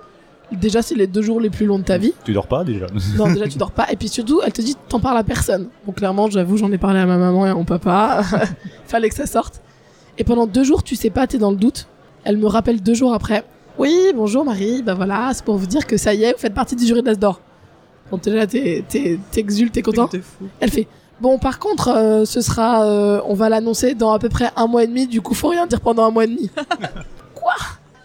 Déjà, 0.51 0.81
c'est 0.81 0.95
les 0.95 1.07
deux 1.07 1.21
jours 1.21 1.39
les 1.39 1.49
plus 1.49 1.65
longs 1.65 1.79
de 1.79 1.83
ta 1.85 1.97
vie. 1.97 2.13
Tu 2.25 2.33
dors 2.33 2.47
pas 2.47 2.65
déjà 2.65 2.87
Non, 3.17 3.31
déjà, 3.31 3.47
tu 3.47 3.57
dors 3.57 3.71
pas. 3.71 3.87
Et 3.91 3.95
puis 3.95 4.09
surtout, 4.09 4.41
elle 4.45 4.51
te 4.51 4.61
dit, 4.61 4.75
t'en 4.89 4.99
parles 4.99 5.17
à 5.17 5.23
personne. 5.23 5.69
Bon, 5.85 5.93
clairement, 5.93 6.29
j'avoue, 6.29 6.57
j'en 6.57 6.69
ai 6.73 6.77
parlé 6.77 6.99
à 6.99 7.05
ma 7.05 7.17
maman 7.17 7.45
et 7.45 7.49
à 7.49 7.55
mon 7.55 7.63
papa. 7.63 8.21
Fallait 8.85 9.07
que 9.07 9.15
ça 9.15 9.25
sorte. 9.25 9.61
Et 10.17 10.25
pendant 10.25 10.47
deux 10.47 10.63
jours, 10.65 10.83
tu 10.83 10.95
sais 10.97 11.09
pas, 11.09 11.25
t'es 11.25 11.37
dans 11.37 11.51
le 11.51 11.57
doute. 11.57 11.87
Elle 12.25 12.37
me 12.37 12.47
rappelle 12.47 12.81
deux 12.81 12.93
jours 12.93 13.13
après. 13.13 13.45
Oui, 13.77 14.11
bonjour 14.13 14.43
Marie, 14.43 14.83
bah 14.83 14.93
voilà, 14.93 15.31
c'est 15.33 15.45
pour 15.45 15.55
vous 15.55 15.65
dire 15.65 15.87
que 15.87 15.95
ça 15.95 16.13
y 16.13 16.23
est, 16.23 16.33
vous 16.33 16.37
faites 16.39 16.53
partie 16.53 16.75
du 16.75 16.85
jury 16.85 17.01
de 17.01 17.07
l'Asdor. 17.07 17.39
Bon, 18.11 18.17
t'es 18.17 18.29
là, 18.29 18.45
t'es, 18.45 18.83
t'es, 18.87 19.17
t'exultes, 19.31 19.71
t'es 19.71 19.81
content. 19.81 20.09
Elle 20.59 20.69
fait 20.69 20.87
Bon, 21.21 21.39
par 21.39 21.57
contre, 21.59 21.87
euh, 21.87 22.25
ce 22.25 22.41
sera. 22.41 22.83
euh, 22.85 23.21
on 23.25 23.33
va 23.35 23.47
l'annoncer 23.47 23.95
dans 23.95 24.11
à 24.11 24.19
peu 24.19 24.27
près 24.27 24.49
un 24.57 24.67
mois 24.67 24.83
et 24.83 24.87
demi, 24.87 25.07
du 25.07 25.21
coup, 25.21 25.33
faut 25.33 25.47
rien 25.47 25.65
dire 25.67 25.79
pendant 25.79 26.03
un 26.03 26.11
mois 26.11 26.25
et 26.25 26.27
demi. 26.27 26.49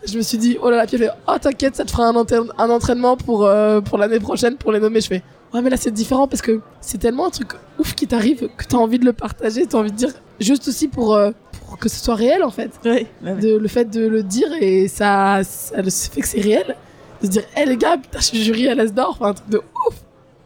Je 0.07 0.17
me 0.17 0.23
suis 0.23 0.39
dit 0.39 0.57
Oh 0.63 0.71
là 0.71 0.77
là, 0.79 0.87
puis 0.87 0.97
elle 0.97 1.03
fait 1.03 1.11
Oh, 1.29 1.35
t'inquiète, 1.41 1.77
ça 1.77 1.85
te 1.85 1.91
fera 1.91 2.07
un, 2.07 2.15
entraîne- 2.15 2.53
un 2.59 2.71
entraînement 2.71 3.17
pour, 3.17 3.45
euh, 3.47 3.81
pour 3.81 3.99
l'année 3.99 4.21
prochaine 4.21 4.57
pour 4.57 4.73
les 4.73 4.81
nommer. 4.81 5.01
Je 5.01 5.09
fais 5.09 5.23
Ouais, 5.55 5.63
mais 5.63 5.71
là, 5.71 5.77
c'est 5.77 5.91
différent 5.93 6.27
parce 6.29 6.43
que 6.43 6.61
c'est 6.81 6.99
tellement 6.99 7.27
un 7.27 7.31
truc 7.31 7.53
ouf 7.79 7.95
qui 7.95 8.07
t'arrive 8.07 8.49
que 8.57 8.65
t'as 8.65 8.77
envie 8.77 8.99
de 8.99 9.05
le 9.05 9.13
partager, 9.13 9.67
t'as 9.67 9.79
envie 9.79 9.93
de 9.93 9.97
dire 9.97 10.11
juste 10.41 10.69
aussi 10.69 10.89
pour, 10.89 11.15
euh, 11.15 11.31
pour 11.67 11.79
que 11.79 11.89
ce 11.89 12.03
soit 12.05 12.15
réel 12.17 12.43
en 12.43 12.51
fait. 12.51 12.71
Ouais, 12.85 13.07
ouais, 13.25 13.33
ouais. 13.33 13.41
De, 13.41 13.57
le 13.57 13.69
fait 13.69 13.85
de 13.89 14.07
le 14.07 14.23
dire 14.23 14.49
et 14.61 14.89
ça, 14.89 15.41
ça 15.45 15.81
le- 15.83 15.91
fait 15.91 16.21
que 16.21 16.27
c'est 16.29 16.41
réel. 16.41 16.77
De 17.23 17.27
se 17.27 17.31
dire, 17.31 17.43
hé 17.57 17.65
les 17.65 17.77
gars, 17.77 17.97
putain, 17.97 18.19
je 18.19 18.25
suis 18.25 18.43
jury 18.43 18.69
à 18.69 18.75
l'Asdor, 18.75 19.11
enfin 19.19 19.31
un 19.31 19.35
truc 19.35 19.49
de 19.49 19.59
ouf. 19.89 19.95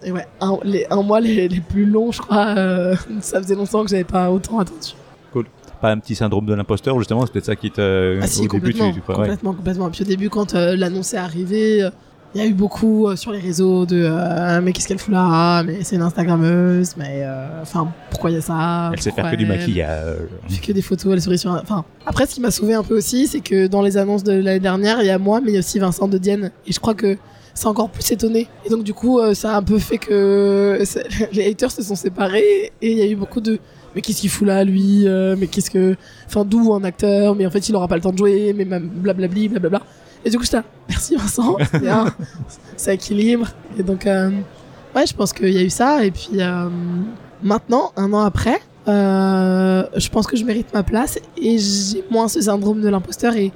Et 0.03 0.13
ouais, 0.13 0.27
un, 0.41 0.59
les, 0.65 0.87
un 0.91 1.03
mois 1.03 1.21
les, 1.21 1.49
les 1.49 1.61
plus 1.61 1.85
longs, 1.87 2.13
je 2.13 2.21
crois, 2.23 2.55
euh, 2.57 2.95
ça 3.21 3.43
faisait 3.43 3.55
longtemps 3.57 3.83
que 3.85 3.91
j'avais 3.91 4.05
pas 4.05 4.31
autant 4.31 4.59
attendu. 4.61 4.93
Pas 5.81 5.91
un 5.93 5.99
petit 5.99 6.15
syndrome 6.15 6.45
de 6.47 6.55
l'imposteur, 6.55 6.99
justement, 6.99 7.25
c'est 7.25 7.33
peut-être 7.33 7.47
ça 7.47 7.57
qui 7.57 7.71
te. 7.71 8.19
Ah 8.23 8.27
si, 8.27 8.41
au 8.41 8.43
début, 8.43 8.59
complètement, 8.59 8.89
tu, 8.89 8.95
tu 8.97 9.01
crois, 9.01 9.15
ouais. 9.17 9.21
complètement, 9.23 9.53
complètement. 9.55 9.91
Puis 9.91 10.03
au 10.03 10.07
début, 10.07 10.29
quand 10.29 10.55
euh, 10.55 10.77
l'annonce 10.77 11.15
est 11.15 11.19
arrivée, 11.19 11.83
euh, 11.85 11.91
il 12.35 12.41
y 12.41 12.45
a 12.45 12.47
eu 12.47 12.53
beaucoup 12.53 13.09
euh, 13.09 13.17
sur 13.17 13.33
les 13.33 13.39
réseaux 13.41 13.87
de 13.87 14.05
euh, 14.05 14.61
mais 14.63 14.73
qu'est-ce 14.73 14.87
qu'elle 14.87 14.99
fout 14.99 15.13
là? 15.13 15.63
Mais 15.63 15.83
c'est 15.83 15.97
une 15.97 16.03
Instagrammeuse, 16.03 16.97
mais 16.97 17.25
enfin 17.63 17.89
pourquoi 18.11 18.31
il 18.31 18.35
y 18.35 18.37
a 18.37 18.43
ça? 18.43 18.91
Elle 18.93 19.01
sait 19.01 19.11
faire 19.11 19.31
que 19.31 19.37
du 19.37 19.47
maquillage. 19.47 20.19
Elle 20.45 20.55
fait 20.55 20.67
que 20.67 20.73
des 20.73 20.83
photos, 20.83 21.13
elle 21.15 21.23
sourit 21.23 21.39
sur. 21.39 21.51
un- 21.51 21.61
Enfin, 21.63 21.85
après, 22.07 22.27
ce 22.27 22.35
qui 22.35 22.41
m'a 22.43 22.51
sauvé 22.51 22.75
un 22.75 22.83
peu 22.83 22.97
aussi, 22.97 23.27
c'est 23.27 23.41
que 23.41 23.67
dans 23.67 23.81
les 23.83 23.97
annonces 23.97 24.23
de 24.23 24.33
l'année 24.33 24.61
dernière, 24.61 25.01
il 25.01 25.07
y 25.07 25.11
a 25.11 25.19
moi, 25.19 25.41
mais 25.41 25.51
il 25.51 25.55
y 25.55 25.57
a 25.57 25.61
aussi 25.61 25.79
Vincent 25.79 26.07
de 26.09 26.19
Dienne, 26.19 26.51
et 26.67 26.73
je 26.73 26.79
crois 26.79 26.95
que 26.95 27.17
c'est 27.55 27.67
encore 27.67 27.89
plus 27.91 28.09
étonné. 28.13 28.47
Et 28.65 28.69
donc 28.69 28.85
du 28.85 28.95
coup, 28.95 29.19
euh, 29.19 29.35
ça 29.35 29.55
a 29.55 29.57
un 29.57 29.63
peu 29.63 29.79
fait 29.79 29.99
que 29.99 30.79
les 31.33 31.51
haters 31.51 31.73
se 31.73 31.83
sont 31.83 31.97
séparés, 31.97 32.71
et 32.83 32.93
il 32.93 32.99
y 32.99 33.03
a 33.03 33.07
eu 33.07 33.17
beaucoup 33.17 33.41
de 33.41 33.59
mais 33.95 34.03
qu'est-ce 34.03 34.21
qu'il 34.21 34.31
fout 34.31 34.47
là, 34.47 34.65
lui 34.65 35.07
euh, 35.07 35.37
Mais 35.39 35.47
qu'est-ce 35.47 35.71
que. 35.71 35.97
Enfin, 36.27 36.45
d'où 36.45 36.73
un 36.73 36.85
acteur 36.85 37.35
Mais 37.35 37.47
en 37.47 37.51
fait, 37.51 37.69
il 37.69 37.75
aura 37.75 37.89
pas 37.89 37.97
le 37.97 38.03
temps 38.03 38.13
de 38.13 38.19
jouer, 38.19 38.55
mais 38.57 38.65
même 38.65 38.89
blablabli, 38.89 39.49
blablabla. 39.49 39.83
Et 40.25 40.31
du 40.31 40.37
coup, 40.37 40.45
j'étais 40.45 40.59
là, 40.59 40.65
merci 40.89 41.17
Vincent, 41.17 41.57
ça 42.77 42.93
équilibre. 42.93 43.49
Et 43.79 43.83
donc, 43.83 44.07
euh, 44.07 44.31
ouais, 44.95 45.07
je 45.07 45.15
pense 45.15 45.33
qu'il 45.33 45.51
y 45.51 45.59
a 45.59 45.63
eu 45.63 45.71
ça. 45.71 46.05
Et 46.05 46.11
puis, 46.11 46.41
euh, 46.41 46.69
maintenant, 47.43 47.93
un 47.97 48.13
an 48.13 48.21
après, 48.21 48.61
je 48.87 50.09
pense 50.09 50.27
que 50.27 50.37
je 50.37 50.45
mérite 50.45 50.73
ma 50.75 50.83
place 50.83 51.19
et 51.37 51.59
j'ai 51.59 52.05
moins 52.11 52.29
ce 52.29 52.41
syndrome 52.41 52.81
de 52.81 52.89
l'imposteur. 52.89 53.35
Et 53.35 53.53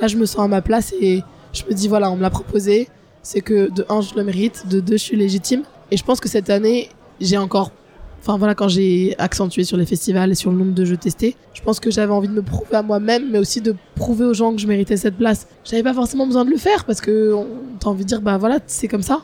là, 0.00 0.08
je 0.08 0.16
me 0.16 0.26
sens 0.26 0.44
à 0.44 0.48
ma 0.48 0.62
place 0.62 0.94
et 1.00 1.22
je 1.52 1.64
me 1.64 1.72
dis, 1.72 1.88
voilà, 1.88 2.10
on 2.10 2.16
me 2.16 2.22
l'a 2.22 2.30
proposé. 2.30 2.88
C'est 3.22 3.40
que 3.40 3.70
de 3.72 3.86
un, 3.88 4.02
je 4.02 4.14
le 4.14 4.24
mérite, 4.24 4.66
de 4.68 4.80
deux, 4.80 4.98
je 4.98 5.02
suis 5.02 5.16
légitime. 5.16 5.62
Et 5.90 5.96
je 5.96 6.04
pense 6.04 6.20
que 6.20 6.28
cette 6.28 6.50
année, 6.50 6.90
j'ai 7.20 7.38
encore 7.38 7.70
Enfin 8.26 8.38
voilà, 8.38 8.54
quand 8.54 8.68
j'ai 8.68 9.14
accentué 9.18 9.64
sur 9.64 9.76
les 9.76 9.84
festivals 9.84 10.32
et 10.32 10.34
sur 10.34 10.50
le 10.50 10.56
nombre 10.56 10.72
de 10.72 10.86
jeux 10.86 10.96
testés, 10.96 11.36
je 11.52 11.60
pense 11.60 11.78
que 11.78 11.90
j'avais 11.90 12.10
envie 12.10 12.28
de 12.28 12.32
me 12.32 12.40
prouver 12.40 12.74
à 12.76 12.82
moi-même, 12.82 13.30
mais 13.30 13.38
aussi 13.38 13.60
de 13.60 13.76
prouver 13.96 14.24
aux 14.24 14.32
gens 14.32 14.54
que 14.54 14.58
je 14.62 14.66
méritais 14.66 14.96
cette 14.96 15.18
place. 15.18 15.46
J'avais 15.62 15.82
pas 15.82 15.92
forcément 15.92 16.26
besoin 16.26 16.46
de 16.46 16.50
le 16.50 16.56
faire 16.56 16.86
parce 16.86 17.02
que 17.02 17.34
t'as 17.80 17.90
envie 17.90 18.04
de 18.04 18.08
dire 18.08 18.22
bah 18.22 18.38
voilà, 18.38 18.60
c'est 18.66 18.88
comme 18.88 19.02
ça. 19.02 19.20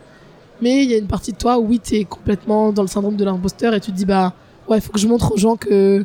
Mais 0.60 0.84
il 0.84 0.90
y 0.90 0.92
a 0.92 0.98
une 0.98 1.06
partie 1.06 1.32
de 1.32 1.38
toi, 1.38 1.58
oui, 1.58 1.78
t'es 1.78 2.04
complètement 2.04 2.72
dans 2.72 2.82
le 2.82 2.88
syndrome 2.88 3.16
de 3.16 3.24
l'imposteur 3.24 3.72
et 3.72 3.80
tu 3.80 3.90
te 3.90 3.96
dis 3.96 4.04
bah 4.04 4.34
ouais, 4.68 4.82
faut 4.82 4.92
que 4.92 4.98
je 4.98 5.08
montre 5.08 5.32
aux 5.32 5.38
gens 5.38 5.56
que 5.56 6.04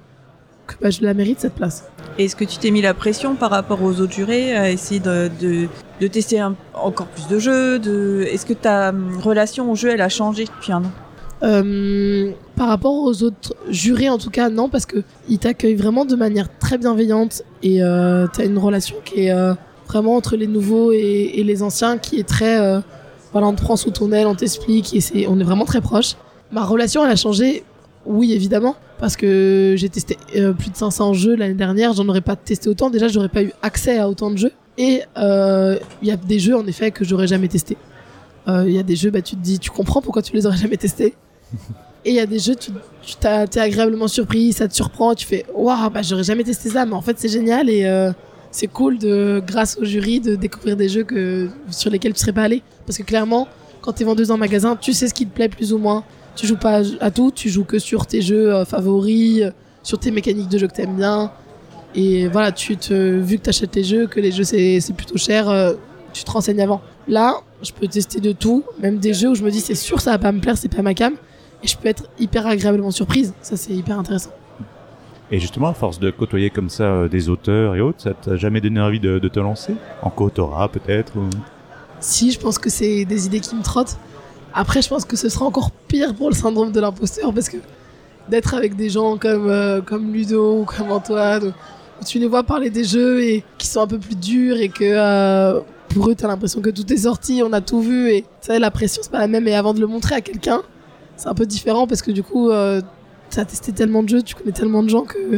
que 0.65 0.75
bah, 0.81 0.89
je 0.89 1.01
la 1.01 1.13
mérite 1.13 1.41
cette 1.41 1.55
place. 1.55 1.89
Est-ce 2.17 2.37
que 2.37 2.45
tu 2.45 2.59
t'es 2.59 2.71
mis 2.71 2.81
la 2.81 2.93
pression 2.93 3.35
par 3.35 3.49
rapport 3.51 3.83
aux 3.83 3.99
autres 3.99 4.13
jurés 4.13 4.55
à 4.55 4.71
essayer 4.71 5.01
de, 5.01 5.29
de, 5.99 6.07
tester 6.07 6.41
encore 6.73 7.07
plus 7.07 7.27
de 7.27 7.39
jeux. 7.39 8.25
Est-ce 8.25 8.45
que 8.45 8.53
ta 8.53 8.91
hum, 8.91 9.19
relation 9.21 9.69
au 9.69 9.75
jeu, 9.75 9.89
elle 9.89 10.01
a 10.01 10.07
changé 10.07 10.45
depuis 10.45 10.71
un 10.71 10.85
an? 10.85 10.91
Euh, 11.43 12.31
par 12.55 12.69
rapport 12.69 12.93
aux 12.93 13.23
autres 13.23 13.55
jurés, 13.69 14.09
en 14.09 14.17
tout 14.17 14.29
cas, 14.29 14.49
non, 14.49 14.69
parce 14.69 14.85
que 14.85 15.03
ils 15.27 15.37
t'accueillent 15.37 15.75
vraiment 15.75 16.05
de 16.05 16.15
manière 16.15 16.47
très 16.59 16.77
bienveillante 16.77 17.43
et 17.61 17.83
euh, 17.83 18.27
t'as 18.31 18.45
une 18.45 18.57
relation 18.57 18.95
qui 19.03 19.25
est 19.25 19.31
euh, 19.31 19.53
vraiment 19.87 20.15
entre 20.15 20.37
les 20.37 20.47
nouveaux 20.47 20.91
et, 20.93 21.43
les 21.43 21.63
anciens 21.63 21.97
qui 21.97 22.19
est 22.19 22.27
très. 22.27 22.57
voilà, 23.33 23.47
on 23.47 23.53
te 23.53 23.61
prend 23.61 23.75
sous 23.75 23.91
ton 23.91 24.11
aile, 24.11 24.27
on 24.27 24.35
t'explique 24.35 24.93
et 25.13 25.27
on 25.27 25.39
est 25.39 25.43
vraiment 25.43 25.65
très 25.65 25.81
proches. 25.81 26.15
Ma 26.51 26.63
relation, 26.63 27.03
elle 27.03 27.11
a 27.11 27.15
changé, 27.15 27.63
oui, 28.05 28.33
évidemment, 28.33 28.75
parce 28.99 29.17
que 29.17 29.75
j'ai 29.77 29.89
testé 29.89 30.17
plus 30.31 30.69
de 30.71 30.77
500 30.77 31.13
jeux 31.13 31.35
l'année 31.35 31.53
dernière, 31.53 31.93
j'en 31.93 32.07
aurais 32.07 32.21
pas 32.21 32.35
testé 32.35 32.69
autant. 32.69 32.89
Déjà, 32.89 33.09
j'aurais 33.09 33.29
pas 33.29 33.43
eu 33.43 33.51
accès 33.61 33.99
à 33.99 34.09
autant 34.09 34.31
de 34.31 34.37
jeux. 34.37 34.53
Et 34.77 35.01
il 35.17 36.07
y 36.07 36.11
a 36.11 36.15
des 36.15 36.39
jeux, 36.39 36.55
en 36.55 36.65
effet, 36.65 36.91
que 36.91 37.03
j'aurais 37.03 37.27
jamais 37.27 37.49
testé. 37.49 37.77
Il 38.47 38.71
y 38.71 38.79
a 38.79 38.83
des 38.83 38.95
jeux, 38.95 39.11
bah, 39.11 39.21
tu 39.21 39.35
te 39.35 39.41
dis, 39.41 39.59
tu 39.59 39.69
comprends 39.69 40.01
pourquoi 40.01 40.21
tu 40.21 40.33
les 40.33 40.45
aurais 40.47 40.57
jamais 40.57 40.77
testés. 40.77 41.13
Et 42.05 42.11
il 42.11 42.15
y 42.15 42.19
a 42.19 42.27
des 42.27 42.37
jeux, 42.37 42.55
tu, 42.55 42.71
tu 43.01 43.15
t'es 43.15 43.59
agréablement 43.59 44.07
surpris, 44.07 44.53
ça 44.53 44.67
te 44.67 44.75
surprend, 44.75 45.15
tu 45.15 45.25
fais 45.25 45.43
waouh, 45.55 45.89
bah 45.89 46.03
j'aurais 46.03 46.23
jamais 46.23 46.43
testé 46.43 46.69
ça, 46.69 46.85
mais 46.85 46.93
en 46.93 47.01
fait 47.01 47.17
c'est 47.17 47.29
génial 47.29 47.67
et 47.67 47.85
euh, 47.85 48.11
c'est 48.51 48.67
cool 48.67 48.99
de, 48.99 49.41
grâce 49.45 49.75
au 49.81 49.85
jury, 49.85 50.19
de 50.19 50.35
découvrir 50.35 50.77
des 50.77 50.87
jeux 50.87 51.03
que, 51.03 51.49
sur 51.71 51.89
lesquels 51.89 52.13
tu 52.13 52.19
serais 52.19 52.31
pas 52.31 52.43
allé. 52.43 52.61
Parce 52.85 52.99
que 52.99 53.03
clairement, 53.03 53.47
quand 53.81 53.93
t'es 53.93 54.03
vendeuse 54.03 54.29
en 54.29 54.37
magasin, 54.37 54.75
tu 54.75 54.93
sais 54.93 55.07
ce 55.07 55.15
qui 55.15 55.25
te 55.25 55.33
plaît 55.33 55.49
plus 55.49 55.73
ou 55.73 55.79
moins. 55.79 56.03
Tu 56.35 56.45
joues 56.45 56.57
pas 56.57 56.81
à 56.99 57.11
tout, 57.11 57.31
tu 57.31 57.49
joues 57.49 57.63
que 57.63 57.79
sur 57.79 58.05
tes 58.05 58.21
jeux 58.21 58.53
euh, 58.53 58.65
favoris, 58.65 59.41
euh, 59.41 59.49
sur 59.81 59.97
tes 59.97 60.11
mécaniques 60.11 60.49
de 60.49 60.59
jeu 60.59 60.67
que 60.67 60.73
t'aimes 60.73 60.97
bien. 60.97 61.31
Et 61.95 62.27
voilà, 62.27 62.51
tu 62.51 62.77
te, 62.77 62.93
vu 62.93 63.37
que 63.37 63.43
t'achètes 63.43 63.71
tes 63.71 63.83
jeux, 63.83 64.05
que 64.05 64.19
les 64.19 64.31
jeux 64.31 64.43
c'est 64.43 64.93
plutôt 64.95 65.17
cher, 65.17 65.73
tu 66.13 66.23
te 66.23 66.29
renseignes 66.29 66.61
avant. 66.61 66.81
Là, 67.07 67.41
je 67.63 67.71
peux 67.71 67.87
tester 67.87 68.19
de 68.19 68.33
tout, 68.33 68.63
même 68.79 68.97
des 68.97 69.13
jeux 69.13 69.29
où 69.29 69.35
je 69.35 69.43
me 69.43 69.49
dis 69.49 69.61
c'est 69.61 69.75
sûr 69.75 70.01
ça 70.01 70.11
va 70.11 70.17
pas 70.19 70.33
me 70.33 70.41
plaire, 70.41 70.57
c'est 70.57 70.67
pas 70.67 70.81
ma 70.81 70.93
cam. 70.93 71.13
Et 71.65 71.67
je 71.67 71.75
peux 71.75 71.87
être 71.87 72.03
hyper 72.19 72.45
agréablement 72.45 72.91
surprise. 72.91 73.33
Ça, 73.41 73.57
c'est 73.57 73.73
hyper 73.73 73.97
intéressant. 73.97 74.29
Et 75.31 75.39
justement, 75.39 75.69
à 75.69 75.73
force 75.73 75.99
de 75.99 76.11
côtoyer 76.11 76.51
comme 76.51 76.69
ça 76.69 76.83
euh, 76.83 77.07
des 77.07 77.27
auteurs 77.27 77.75
et 77.75 77.81
autres, 77.81 78.03
ça 78.03 78.13
t'a 78.13 78.35
jamais 78.37 78.61
donné 78.61 78.79
envie 78.79 78.99
de, 78.99 79.17
de 79.17 79.27
te 79.27 79.39
lancer? 79.39 79.73
En 80.03 80.11
co-autorat 80.11 80.69
peut-être 80.69 81.17
ou- 81.17 81.27
Si, 81.99 82.29
je 82.31 82.39
pense 82.39 82.59
que 82.59 82.69
c'est 82.69 83.03
des 83.05 83.25
idées 83.25 83.39
qui 83.39 83.55
me 83.55 83.63
trottent. 83.63 83.97
Après, 84.53 84.83
je 84.83 84.87
pense 84.89 85.05
que 85.05 85.15
ce 85.17 85.27
sera 85.27 85.45
encore 85.45 85.71
pire 85.87 86.13
pour 86.13 86.29
le 86.29 86.35
syndrome 86.35 86.71
de 86.71 86.79
l'imposteur 86.79 87.33
parce 87.33 87.49
que 87.49 87.57
d'être 88.29 88.53
avec 88.53 88.75
des 88.75 88.91
gens 88.91 89.17
comme, 89.17 89.49
euh, 89.49 89.81
comme 89.81 90.13
Ludo 90.13 90.59
ou 90.59 90.65
comme 90.65 90.91
Antoine, 90.91 91.47
où 91.99 92.05
tu 92.05 92.19
les 92.19 92.27
vois 92.27 92.43
parler 92.43 92.69
des 92.69 92.83
jeux 92.83 93.23
et 93.23 93.43
qui 93.57 93.65
sont 93.65 93.81
un 93.81 93.87
peu 93.87 93.97
plus 93.97 94.15
durs 94.15 94.57
et 94.57 94.69
que 94.69 94.83
euh, 94.83 95.61
pour 95.89 96.09
eux, 96.09 96.13
t'as 96.15 96.27
l'impression 96.27 96.61
que 96.61 96.69
tout 96.69 96.93
est 96.93 96.97
sorti, 96.97 97.41
on 97.43 97.51
a 97.53 97.61
tout 97.61 97.81
vu 97.81 98.11
et 98.11 98.21
tu 98.21 98.27
sais, 98.41 98.59
la 98.59 98.69
pression, 98.69 99.01
c'est 99.03 99.11
pas 99.11 99.17
la 99.19 99.27
même. 99.27 99.47
Et 99.47 99.55
avant 99.55 99.73
de 99.73 99.79
le 99.79 99.87
montrer 99.87 100.13
à 100.13 100.21
quelqu'un, 100.21 100.61
c'est 101.17 101.27
un 101.27 101.33
peu 101.33 101.45
différent 101.45 101.87
parce 101.87 102.01
que 102.01 102.11
du 102.11 102.23
coup, 102.23 102.49
euh, 102.49 102.81
t'as 103.29 103.45
testé 103.45 103.71
tellement 103.71 104.03
de 104.03 104.09
jeux, 104.09 104.21
tu 104.21 104.35
connais 104.35 104.51
tellement 104.51 104.83
de 104.83 104.89
gens 104.89 105.01
que 105.03 105.37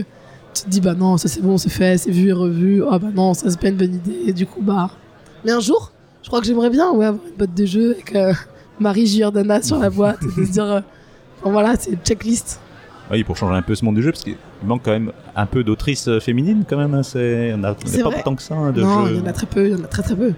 tu 0.54 0.64
te 0.64 0.70
dis, 0.70 0.82
bah 0.82 0.94
non, 0.96 1.18
ça 1.18 1.28
c'est 1.28 1.42
bon, 1.42 1.58
c'est 1.58 1.70
fait, 1.70 1.98
c'est 1.98 2.12
vu 2.12 2.30
et 2.30 2.34
revu. 2.34 2.84
Ah 2.90 3.00
bah 3.00 3.10
non, 3.14 3.34
ça 3.34 3.50
c'est 3.50 3.60
pas 3.60 3.70
une 3.70 3.78
bonne 3.78 3.96
idée. 3.96 4.18
Et 4.26 4.34
du 4.34 4.46
coup, 4.46 4.62
bah. 4.62 4.90
Mais 5.46 5.52
un 5.52 5.60
jour, 5.60 5.92
je 6.24 6.28
crois 6.28 6.40
que 6.42 6.48
j'aimerais 6.48 6.70
bien 6.70 6.92
ouais, 6.92 7.06
avoir 7.06 7.26
une 7.28 7.36
boîte 7.38 7.54
de 7.54 7.66
jeux 7.66 7.92
avec 7.92 8.16
euh, 8.16 8.34
Marie 8.80 9.06
Giordana 9.06 9.62
sur 9.62 9.78
la 9.78 9.90
boîte 9.90 10.20
et 10.24 10.40
de 10.42 10.46
se 10.46 10.52
dire, 10.52 10.66
euh, 10.66 10.82
bon, 11.44 11.52
voilà, 11.52 11.76
c'est 11.78 11.92
une 11.92 12.00
checklist. 12.04 12.60
Oui, 13.10 13.24
pour 13.24 13.38
changer 13.38 13.56
un 13.56 13.62
peu 13.62 13.74
ce 13.76 13.86
monde 13.86 13.96
du 13.96 14.02
jeu, 14.04 14.12
parce 14.12 14.24
qu'il 14.24 14.36
manque 14.66 14.82
quand 14.84 14.92
même 14.92 15.14
un 15.36 15.46
peu 15.46 15.64
d'autrices 15.64 16.10
euh, 16.10 16.20
féminines 16.20 16.66
quand 16.68 16.78
même. 16.78 16.94
hein, 16.94 17.04
c'est... 17.04 17.54
On 17.54 17.58
n'a 17.58 17.74
pas 17.74 18.10
vrai. 18.10 18.24
tant 18.24 18.36
que 18.36 18.42
ça 18.42 18.56
hein, 18.56 18.72
de 18.72 18.82
non, 18.82 19.06
jeux. 19.06 19.14
il 19.14 19.18
y 19.20 19.22
en 19.22 19.28
a 19.28 19.32
très 19.34 19.46
peu, 19.46 19.66
il 19.68 19.72
y 19.72 19.76
en 19.80 19.84
a 19.84 19.88
très 19.88 20.04
très 20.04 20.16
peu. 20.16 20.34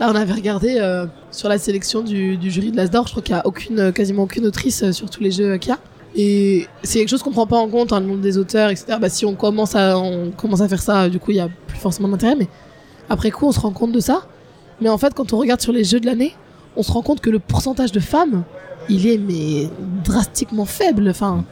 Là, 0.00 0.10
on 0.10 0.16
avait 0.16 0.32
regardé 0.32 0.76
euh, 0.80 1.06
sur 1.30 1.48
la 1.48 1.58
sélection 1.58 2.02
du, 2.02 2.38
jury 2.50 2.72
de 2.72 2.76
l'Asdor, 2.76 3.06
je 3.06 3.12
crois 3.12 3.22
qu'il 3.22 3.34
y 3.34 3.38
a 3.38 3.46
aucune, 3.46 3.78
euh, 3.78 3.92
quasiment 3.92 4.24
aucune 4.24 4.44
autrice 4.46 4.82
euh, 4.82 4.92
sur 4.92 5.08
tous 5.08 5.22
les 5.22 5.30
jeux 5.30 5.56
qu'il 5.56 5.70
y 5.70 5.72
a. 5.72 5.78
Et 6.16 6.66
c'est 6.82 6.98
quelque 6.98 7.08
chose 7.08 7.22
qu'on 7.22 7.30
prend 7.30 7.46
pas 7.46 7.58
en 7.58 7.68
compte, 7.68 7.92
hein, 7.92 8.00
le 8.00 8.06
nombre 8.06 8.20
des 8.20 8.38
auteurs, 8.38 8.70
etc. 8.70 8.98
Bah, 9.00 9.08
si 9.08 9.24
on 9.24 9.34
commence 9.34 9.74
à, 9.74 9.96
faire 10.68 10.82
ça, 10.82 11.08
du 11.08 11.18
coup, 11.18 11.30
il 11.30 11.36
y 11.36 11.40
a 11.40 11.48
plus 11.66 11.78
forcément 11.78 12.08
d'intérêt, 12.08 12.36
mais 12.36 12.48
après 13.08 13.30
coup, 13.30 13.46
on 13.46 13.52
se 13.52 13.60
rend 13.60 13.70
compte 13.70 13.92
de 13.92 14.00
ça. 14.00 14.26
Mais 14.80 14.88
en 14.88 14.98
fait, 14.98 15.14
quand 15.14 15.32
on 15.32 15.38
regarde 15.38 15.60
sur 15.60 15.72
les 15.72 15.84
jeux 15.84 16.00
de 16.00 16.06
l'année, 16.06 16.34
on 16.76 16.82
se 16.82 16.90
rend 16.90 17.02
compte 17.02 17.20
que 17.20 17.30
le 17.30 17.38
pourcentage 17.38 17.92
de 17.92 18.00
femmes, 18.00 18.44
il 18.88 19.06
est 19.06 19.18
mais 19.18 19.68
drastiquement 20.04 20.66
faible. 20.66 21.08
Enfin, 21.08 21.44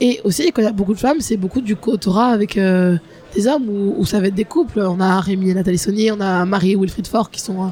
et 0.00 0.20
aussi, 0.24 0.50
quand 0.52 0.62
il 0.62 0.66
y 0.66 0.68
a 0.68 0.72
beaucoup 0.72 0.94
de 0.94 0.98
femmes, 0.98 1.20
c'est 1.20 1.36
beaucoup 1.36 1.60
du 1.60 1.76
co-autorat 1.76 2.28
avec 2.28 2.58
des 3.34 3.46
hommes 3.46 3.68
où 3.68 4.04
ça 4.06 4.20
va 4.20 4.26
être 4.28 4.34
des 4.34 4.44
couples. 4.44 4.80
On 4.80 5.00
a 5.00 5.20
Rémi 5.20 5.50
et 5.50 5.54
Nathalie 5.54 5.78
Saunier, 5.78 6.12
on 6.12 6.20
a 6.20 6.44
Marie 6.44 6.72
et 6.72 6.76
Wilfried 6.76 7.06
Faure 7.06 7.30
qui 7.30 7.40
sont. 7.40 7.62
euh, 7.64 7.68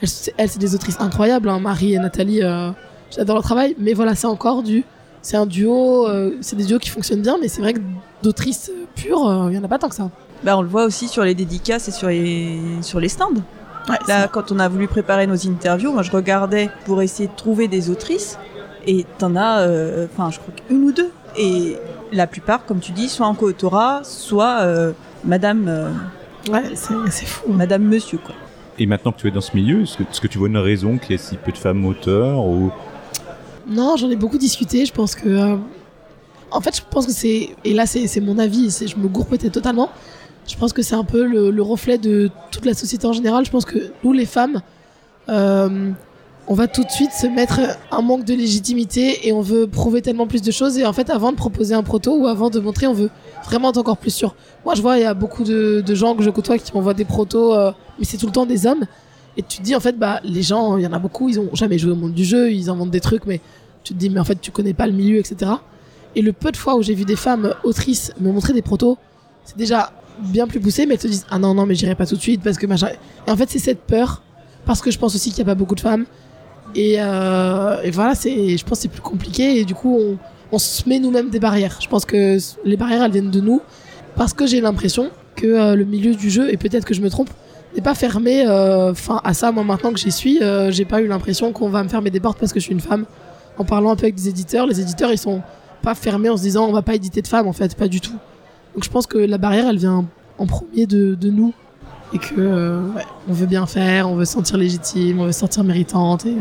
elles, 0.00 0.08
c'est- 0.08 0.34
elles, 0.36 0.48
c'est 0.48 0.58
des 0.58 0.74
autrices 0.74 0.98
incroyables. 1.00 1.48
hein. 1.48 1.60
Marie 1.60 1.94
et 1.94 1.98
Nathalie, 1.98 2.42
euh, 2.42 2.70
j'adore 3.14 3.36
leur 3.36 3.42
travail. 3.44 3.74
Mais 3.78 3.92
voilà, 3.92 4.14
c'est 4.14 4.26
encore 4.26 4.62
du. 4.62 4.84
C'est 5.20 5.36
un 5.36 5.46
duo, 5.46 6.08
euh, 6.08 6.32
c'est 6.40 6.56
des 6.56 6.64
duos 6.64 6.78
qui 6.80 6.88
fonctionnent 6.90 7.22
bien, 7.22 7.36
mais 7.40 7.46
c'est 7.48 7.60
vrai 7.60 7.74
que 7.74 7.80
d'autrices 8.24 8.72
pures, 8.96 9.28
euh, 9.28 9.48
il 9.50 9.54
y 9.56 9.58
en 9.58 9.62
a 9.64 9.68
pas 9.68 9.78
tant 9.78 9.88
que 9.88 9.94
ça. 9.94 10.10
bah, 10.42 10.56
On 10.58 10.62
le 10.62 10.68
voit 10.68 10.84
aussi 10.84 11.06
sur 11.06 11.22
les 11.22 11.34
dédicaces 11.36 11.86
et 11.86 11.92
sur 11.92 12.08
les, 12.08 12.58
sur 12.82 12.98
les 12.98 13.08
stands. 13.08 13.28
Ouais, 13.88 13.96
Là, 14.08 14.26
quand 14.28 14.50
on 14.50 14.58
a 14.58 14.68
voulu 14.68 14.88
préparer 14.88 15.26
nos 15.28 15.46
interviews, 15.46 15.92
moi 15.92 16.02
je 16.02 16.10
regardais 16.10 16.70
pour 16.86 17.02
essayer 17.02 17.28
de 17.28 17.34
trouver 17.36 17.68
des 17.68 17.90
autrices 17.90 18.38
et 18.86 19.04
t'en 19.18 19.36
as, 19.36 19.60
euh, 19.60 20.06
enfin 20.12 20.30
je 20.32 20.38
crois 20.40 20.54
qu'une 20.54 20.82
ou 20.84 20.92
deux. 20.92 21.10
Et 21.36 21.76
la 22.12 22.26
plupart, 22.26 22.64
comme 22.66 22.80
tu 22.80 22.92
dis, 22.92 23.08
soit 23.08 23.26
en 23.26 23.34
co-autorat, 23.34 24.00
soit 24.04 24.60
euh, 24.62 24.92
Madame, 25.24 25.66
euh, 25.68 25.90
ouais, 26.50 26.62
c'est 26.74 26.94
c'est 27.10 27.26
fou. 27.26 27.52
Madame 27.52 27.82
Monsieur 27.84 28.18
quoi. 28.18 28.34
Et 28.78 28.86
maintenant 28.86 29.12
que 29.12 29.20
tu 29.20 29.28
es 29.28 29.30
dans 29.30 29.40
ce 29.40 29.54
milieu, 29.54 29.82
est-ce 29.82 29.98
que, 29.98 30.02
est-ce 30.04 30.20
que 30.20 30.26
tu 30.28 30.38
vois 30.38 30.48
une 30.48 30.56
raison 30.56 30.98
qu'il 30.98 31.12
y 31.12 31.14
ait 31.14 31.18
si 31.18 31.36
peu 31.36 31.52
de 31.52 31.58
femmes 31.58 31.84
auteurs 31.84 32.44
ou... 32.46 32.70
Non, 33.68 33.96
j'en 33.96 34.10
ai 34.10 34.16
beaucoup 34.16 34.38
discuté. 34.38 34.84
Je 34.86 34.92
pense 34.92 35.14
que. 35.14 35.28
euh, 35.28 35.56
En 36.50 36.60
fait, 36.60 36.76
je 36.76 36.82
pense 36.90 37.06
que 37.06 37.12
c'est. 37.12 37.50
Et 37.64 37.74
là, 37.74 37.86
c'est 37.86 38.06
c'est 38.06 38.20
mon 38.20 38.38
avis. 38.38 38.70
c'est- 38.70 38.88
Je 38.88 38.96
me 38.96 39.08
gourre 39.08 39.26
peut-être 39.26 39.52
totalement. 39.52 39.90
Je 40.48 40.56
pense 40.56 40.72
que 40.72 40.82
c'est 40.82 40.96
un 40.96 41.04
peu 41.04 41.24
le, 41.24 41.50
le 41.50 41.62
reflet 41.62 41.98
de 41.98 42.28
toute 42.50 42.64
la 42.66 42.74
société 42.74 43.06
en 43.06 43.12
général. 43.12 43.44
Je 43.44 43.50
pense 43.50 43.64
que 43.64 43.78
nous, 44.02 44.12
les 44.12 44.26
femmes, 44.26 44.60
euh, 45.28 45.90
on 46.48 46.54
va 46.54 46.66
tout 46.66 46.84
de 46.84 46.90
suite 46.90 47.12
se 47.12 47.26
mettre 47.26 47.60
un 47.90 48.02
manque 48.02 48.24
de 48.24 48.34
légitimité 48.34 49.28
et 49.28 49.32
on 49.32 49.40
veut 49.40 49.66
prouver 49.66 50.02
tellement 50.02 50.26
plus 50.26 50.42
de 50.42 50.50
choses. 50.50 50.76
Et 50.78 50.84
en 50.84 50.92
fait, 50.92 51.08
avant 51.08 51.30
de 51.30 51.36
proposer 51.36 51.74
un 51.74 51.82
proto 51.82 52.16
ou 52.16 52.26
avant 52.26 52.50
de 52.50 52.58
montrer, 52.58 52.86
on 52.86 52.92
veut 52.92 53.10
vraiment 53.44 53.70
être 53.70 53.78
encore 53.78 53.96
plus 53.96 54.12
sûr. 54.12 54.34
Moi, 54.64 54.74
je 54.74 54.82
vois, 54.82 54.98
il 54.98 55.02
y 55.02 55.06
a 55.06 55.14
beaucoup 55.14 55.44
de, 55.44 55.82
gens 55.94 56.14
que 56.14 56.22
je 56.22 56.30
côtoie 56.30 56.58
qui 56.58 56.72
m'envoient 56.74 56.94
des 56.94 57.04
protos, 57.04 57.54
euh, 57.54 57.72
mais 57.98 58.04
c'est 58.04 58.16
tout 58.16 58.26
le 58.26 58.32
temps 58.32 58.46
des 58.46 58.66
hommes. 58.66 58.84
Et 59.36 59.42
tu 59.42 59.58
te 59.58 59.62
dis, 59.62 59.74
en 59.74 59.80
fait, 59.80 59.98
bah, 59.98 60.20
les 60.24 60.42
gens, 60.42 60.76
il 60.76 60.82
y 60.82 60.86
en 60.86 60.92
a 60.92 60.98
beaucoup, 60.98 61.28
ils 61.28 61.38
ont 61.38 61.48
jamais 61.54 61.78
joué 61.78 61.92
au 61.92 61.96
monde 61.96 62.12
du 62.12 62.24
jeu, 62.24 62.52
ils 62.52 62.68
inventent 62.68 62.90
des 62.90 63.00
trucs, 63.00 63.24
mais 63.24 63.40
tu 63.82 63.94
te 63.94 63.98
dis 63.98 64.10
mais 64.10 64.20
en 64.20 64.24
fait 64.24 64.40
tu 64.40 64.50
connais 64.50 64.74
pas 64.74 64.86
le 64.86 64.92
milieu, 64.92 65.18
etc. 65.18 65.52
Et 66.14 66.22
le 66.22 66.32
peu 66.32 66.52
de 66.52 66.56
fois 66.56 66.76
où 66.76 66.82
j'ai 66.82 66.94
vu 66.94 67.04
des 67.04 67.16
femmes 67.16 67.54
autrices 67.64 68.12
me 68.20 68.30
montrer 68.32 68.52
des 68.52 68.62
protos, 68.62 68.98
c'est 69.44 69.56
déjà 69.56 69.92
bien 70.18 70.46
plus 70.46 70.60
poussé, 70.60 70.86
mais 70.86 70.94
elles 70.94 71.00
te 71.00 71.06
disent 71.06 71.26
ah 71.30 71.38
non 71.38 71.54
non 71.54 71.66
mais 71.66 71.74
j'irai 71.74 71.94
pas 71.94 72.06
tout 72.06 72.16
de 72.16 72.20
suite 72.20 72.42
parce 72.42 72.58
que 72.58 72.66
machin. 72.66 72.88
Et 73.26 73.30
en 73.30 73.36
fait 73.36 73.48
c'est 73.50 73.58
cette 73.58 73.80
peur 73.80 74.22
parce 74.64 74.80
que 74.80 74.90
je 74.90 74.98
pense 74.98 75.14
aussi 75.14 75.30
qu'il 75.30 75.38
y 75.38 75.42
a 75.42 75.46
pas 75.46 75.54
beaucoup 75.54 75.74
de 75.74 75.80
femmes 75.80 76.06
et, 76.74 76.96
euh, 76.98 77.80
et 77.82 77.90
voilà 77.90 78.14
c'est 78.14 78.56
je 78.56 78.64
pense 78.64 78.78
que 78.78 78.82
c'est 78.82 78.88
plus 78.88 79.00
compliqué 79.00 79.58
et 79.58 79.64
du 79.64 79.74
coup 79.74 79.98
on, 80.50 80.58
se 80.58 80.86
met 80.88 80.98
nous-mêmes 80.98 81.30
des 81.30 81.40
barrières. 81.40 81.78
Je 81.80 81.88
pense 81.88 82.04
que 82.04 82.36
les 82.64 82.76
barrières 82.76 83.02
elles 83.02 83.12
viennent 83.12 83.30
de 83.30 83.40
nous 83.40 83.62
parce 84.16 84.34
que 84.34 84.46
j'ai 84.46 84.60
l'impression 84.60 85.10
que 85.34 85.46
euh, 85.46 85.74
le 85.74 85.84
milieu 85.84 86.14
du 86.14 86.30
jeu 86.30 86.52
et 86.52 86.58
peut-être 86.58 86.84
que 86.84 86.92
je 86.92 87.00
me 87.00 87.08
trompe 87.08 87.30
n'est 87.74 87.80
pas 87.82 87.94
fermé 87.94 88.44
euh, 88.46 88.92
à 89.24 89.34
ça. 89.34 89.50
Moi 89.50 89.64
maintenant 89.64 89.92
que 89.92 89.98
j'y 89.98 90.12
suis 90.12 90.40
j'ai 90.68 90.84
pas 90.84 91.00
eu 91.00 91.06
l'impression 91.06 91.52
qu'on 91.52 91.68
va 91.68 91.82
me 91.82 91.88
fermer 91.88 92.10
des 92.10 92.20
portes 92.20 92.38
parce 92.38 92.52
que 92.52 92.60
je 92.60 92.64
suis 92.64 92.74
une 92.74 92.80
femme. 92.80 93.06
En 93.58 93.64
parlant 93.64 93.90
un 93.90 93.96
peu 93.96 94.04
avec 94.04 94.14
des 94.14 94.28
éditeurs 94.28 94.66
les 94.66 94.80
éditeurs 94.80 95.10
ils 95.12 95.18
sont 95.18 95.42
pas 95.82 95.94
fermés 95.94 96.30
en 96.30 96.36
se 96.36 96.42
disant 96.42 96.66
on 96.66 96.72
va 96.72 96.82
pas 96.82 96.94
éditer 96.94 97.22
de 97.22 97.28
femmes 97.28 97.46
en 97.46 97.52
fait 97.52 97.74
pas 97.76 97.88
du 97.88 98.00
tout. 98.00 98.16
Donc 98.74 98.84
je 98.84 98.90
pense 98.90 99.06
que 99.06 99.18
la 99.18 99.38
barrière 99.38 99.68
elle 99.68 99.78
vient 99.78 100.06
en 100.38 100.46
premier 100.46 100.86
de 100.86 101.16
nous 101.30 101.52
et 102.14 102.18
que 102.18 102.34
euh, 102.38 102.80
ouais, 102.94 103.02
on 103.28 103.32
veut 103.32 103.46
bien 103.46 103.66
faire 103.66 104.08
on 104.10 104.16
veut 104.16 104.24
se 104.24 104.32
sentir 104.32 104.56
légitime 104.58 105.20
on 105.20 105.24
veut 105.26 105.32
se 105.32 105.40
sentir 105.40 105.64
méritante 105.64 106.26
et 106.26 106.34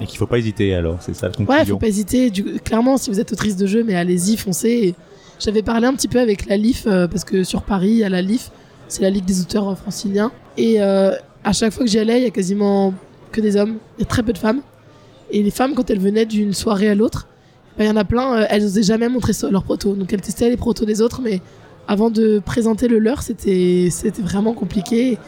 Et 0.00 0.06
qu'il 0.06 0.18
faut 0.18 0.26
pas 0.26 0.38
hésiter 0.38 0.74
alors, 0.74 0.98
c'est 1.00 1.14
ça 1.14 1.26
la 1.28 1.32
Ouais, 1.40 1.44
conclusion. 1.46 1.74
faut 1.76 1.80
pas 1.80 1.88
hésiter. 1.88 2.30
Du- 2.30 2.60
clairement, 2.60 2.96
si 2.98 3.10
vous 3.10 3.18
êtes 3.20 3.32
autrice 3.32 3.56
de 3.56 3.66
jeu, 3.66 3.82
mais 3.84 3.94
allez-y, 3.96 4.36
foncez. 4.36 4.94
J'avais 5.40 5.62
parlé 5.62 5.86
un 5.88 5.94
petit 5.94 6.06
peu 6.08 6.20
avec 6.20 6.46
la 6.46 6.56
LIF, 6.56 6.84
euh, 6.86 7.08
parce 7.08 7.24
que 7.24 7.42
sur 7.44 7.62
Paris, 7.62 7.88
il 7.90 7.96
y 7.96 8.04
a 8.04 8.08
la 8.08 8.22
LIF, 8.22 8.50
c'est 8.86 9.02
la 9.02 9.10
Ligue 9.10 9.24
des 9.24 9.40
auteurs 9.40 9.68
euh, 9.70 9.74
franciliens. 9.74 10.30
Et 10.56 10.80
euh, 10.80 11.12
à 11.42 11.52
chaque 11.52 11.72
fois 11.72 11.84
que 11.84 11.90
j'y 11.90 11.98
allais, 11.98 12.18
il 12.20 12.24
y 12.24 12.26
a 12.26 12.30
quasiment 12.30 12.94
que 13.32 13.40
des 13.40 13.56
hommes, 13.56 13.78
il 13.98 14.02
y 14.02 14.04
a 14.04 14.06
très 14.08 14.22
peu 14.22 14.32
de 14.32 14.38
femmes. 14.38 14.60
Et 15.32 15.42
les 15.42 15.50
femmes, 15.50 15.74
quand 15.74 15.90
elles 15.90 15.98
venaient 16.00 16.26
d'une 16.26 16.52
soirée 16.54 16.88
à 16.88 16.94
l'autre, 16.94 17.26
ben, 17.76 17.84
il 17.84 17.88
y 17.88 17.90
en 17.90 17.96
a 17.96 18.04
plein, 18.04 18.46
elles 18.50 18.62
n'osaient 18.62 18.82
jamais 18.84 19.08
montrer 19.08 19.32
leurs 19.50 19.64
protos. 19.64 19.94
Donc 19.94 20.12
elles 20.12 20.20
testaient 20.20 20.48
les 20.48 20.56
protos 20.56 20.84
des 20.86 21.02
autres, 21.02 21.20
mais 21.22 21.40
avant 21.88 22.10
de 22.10 22.38
présenter 22.38 22.86
le 22.86 22.98
leur, 22.98 23.22
c'était 23.22 23.90
vraiment 24.20 24.52
compliqué. 24.52 25.18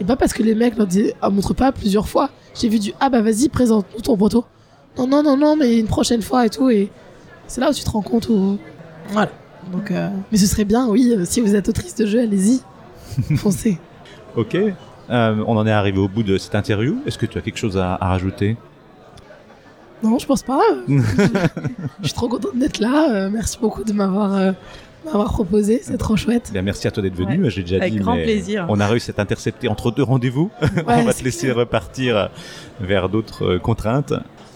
Et 0.00 0.04
pas 0.04 0.16
parce 0.16 0.32
que 0.32 0.42
les 0.42 0.54
mecs 0.54 0.76
leur 0.76 0.86
disaient 0.86 1.14
ah, 1.20 1.30
montre 1.30 1.54
pas 1.54 1.72
plusieurs 1.72 2.08
fois. 2.08 2.30
J'ai 2.54 2.68
vu 2.68 2.78
du 2.78 2.92
ah 3.00 3.10
bah 3.10 3.20
vas-y, 3.22 3.48
présente-nous 3.48 4.00
ton 4.02 4.16
proto 4.16 4.44
non, 4.98 5.06
non, 5.06 5.22
non, 5.22 5.36
non, 5.36 5.56
mais 5.56 5.78
une 5.78 5.86
prochaine 5.86 6.20
fois 6.20 6.46
et 6.46 6.50
tout. 6.50 6.68
Et 6.68 6.90
c'est 7.46 7.60
là 7.60 7.70
où 7.70 7.72
tu 7.72 7.84
te 7.84 7.90
rends 7.90 8.02
compte 8.02 8.28
où. 8.28 8.58
Voilà. 9.08 9.30
Donc, 9.72 9.90
euh, 9.90 10.08
Mais 10.32 10.38
ce 10.38 10.46
serait 10.46 10.64
bien, 10.64 10.88
oui, 10.88 11.14
euh, 11.16 11.24
si 11.24 11.40
vous 11.40 11.54
êtes 11.54 11.68
autrice 11.68 11.94
de 11.94 12.06
jeu, 12.06 12.20
allez-y. 12.20 12.60
Foncez. 13.36 13.78
Ok. 14.36 14.56
Euh, 14.56 15.44
on 15.46 15.56
en 15.56 15.66
est 15.66 15.70
arrivé 15.70 15.98
au 15.98 16.08
bout 16.08 16.22
de 16.22 16.38
cette 16.38 16.54
interview. 16.54 16.98
Est-ce 17.06 17.18
que 17.18 17.26
tu 17.26 17.38
as 17.38 17.40
quelque 17.40 17.56
chose 17.58 17.76
à, 17.78 17.94
à 17.94 18.08
rajouter? 18.08 18.56
Non, 20.02 20.18
je 20.18 20.26
pense 20.26 20.42
pas. 20.42 20.60
je 20.88 22.04
suis 22.04 22.14
trop 22.14 22.28
contente 22.28 22.56
d'être 22.56 22.78
là. 22.80 23.10
euh, 23.10 23.30
merci 23.30 23.58
beaucoup 23.60 23.84
de 23.84 23.92
m'avoir 23.92 24.54
m'avoir 25.04 25.32
proposé. 25.32 25.80
C'est 25.82 25.96
trop 25.98 26.16
chouette. 26.16 26.50
Bien, 26.52 26.62
merci 26.62 26.86
à 26.86 26.90
toi 26.90 27.02
d'être 27.02 27.14
venu. 27.16 27.50
J'ai 27.50 27.62
déjà 27.62 27.76
Avec 27.76 27.92
dit, 27.92 27.98
grand 27.98 28.16
mais 28.16 28.24
plaisir. 28.24 28.66
on 28.68 28.80
a 28.80 28.86
réussi 28.86 29.10
à 29.10 29.14
t'intercepter 29.14 29.68
entre 29.68 29.90
deux 29.90 30.02
rendez-vous. 30.02 30.50
on 30.86 31.02
va 31.04 31.12
te 31.14 31.24
laisser 31.24 31.46
clair. 31.46 31.56
repartir 31.56 32.30
vers 32.80 33.08
d'autres 33.08 33.44
euh, 33.54 33.58
contraintes. 33.58 34.12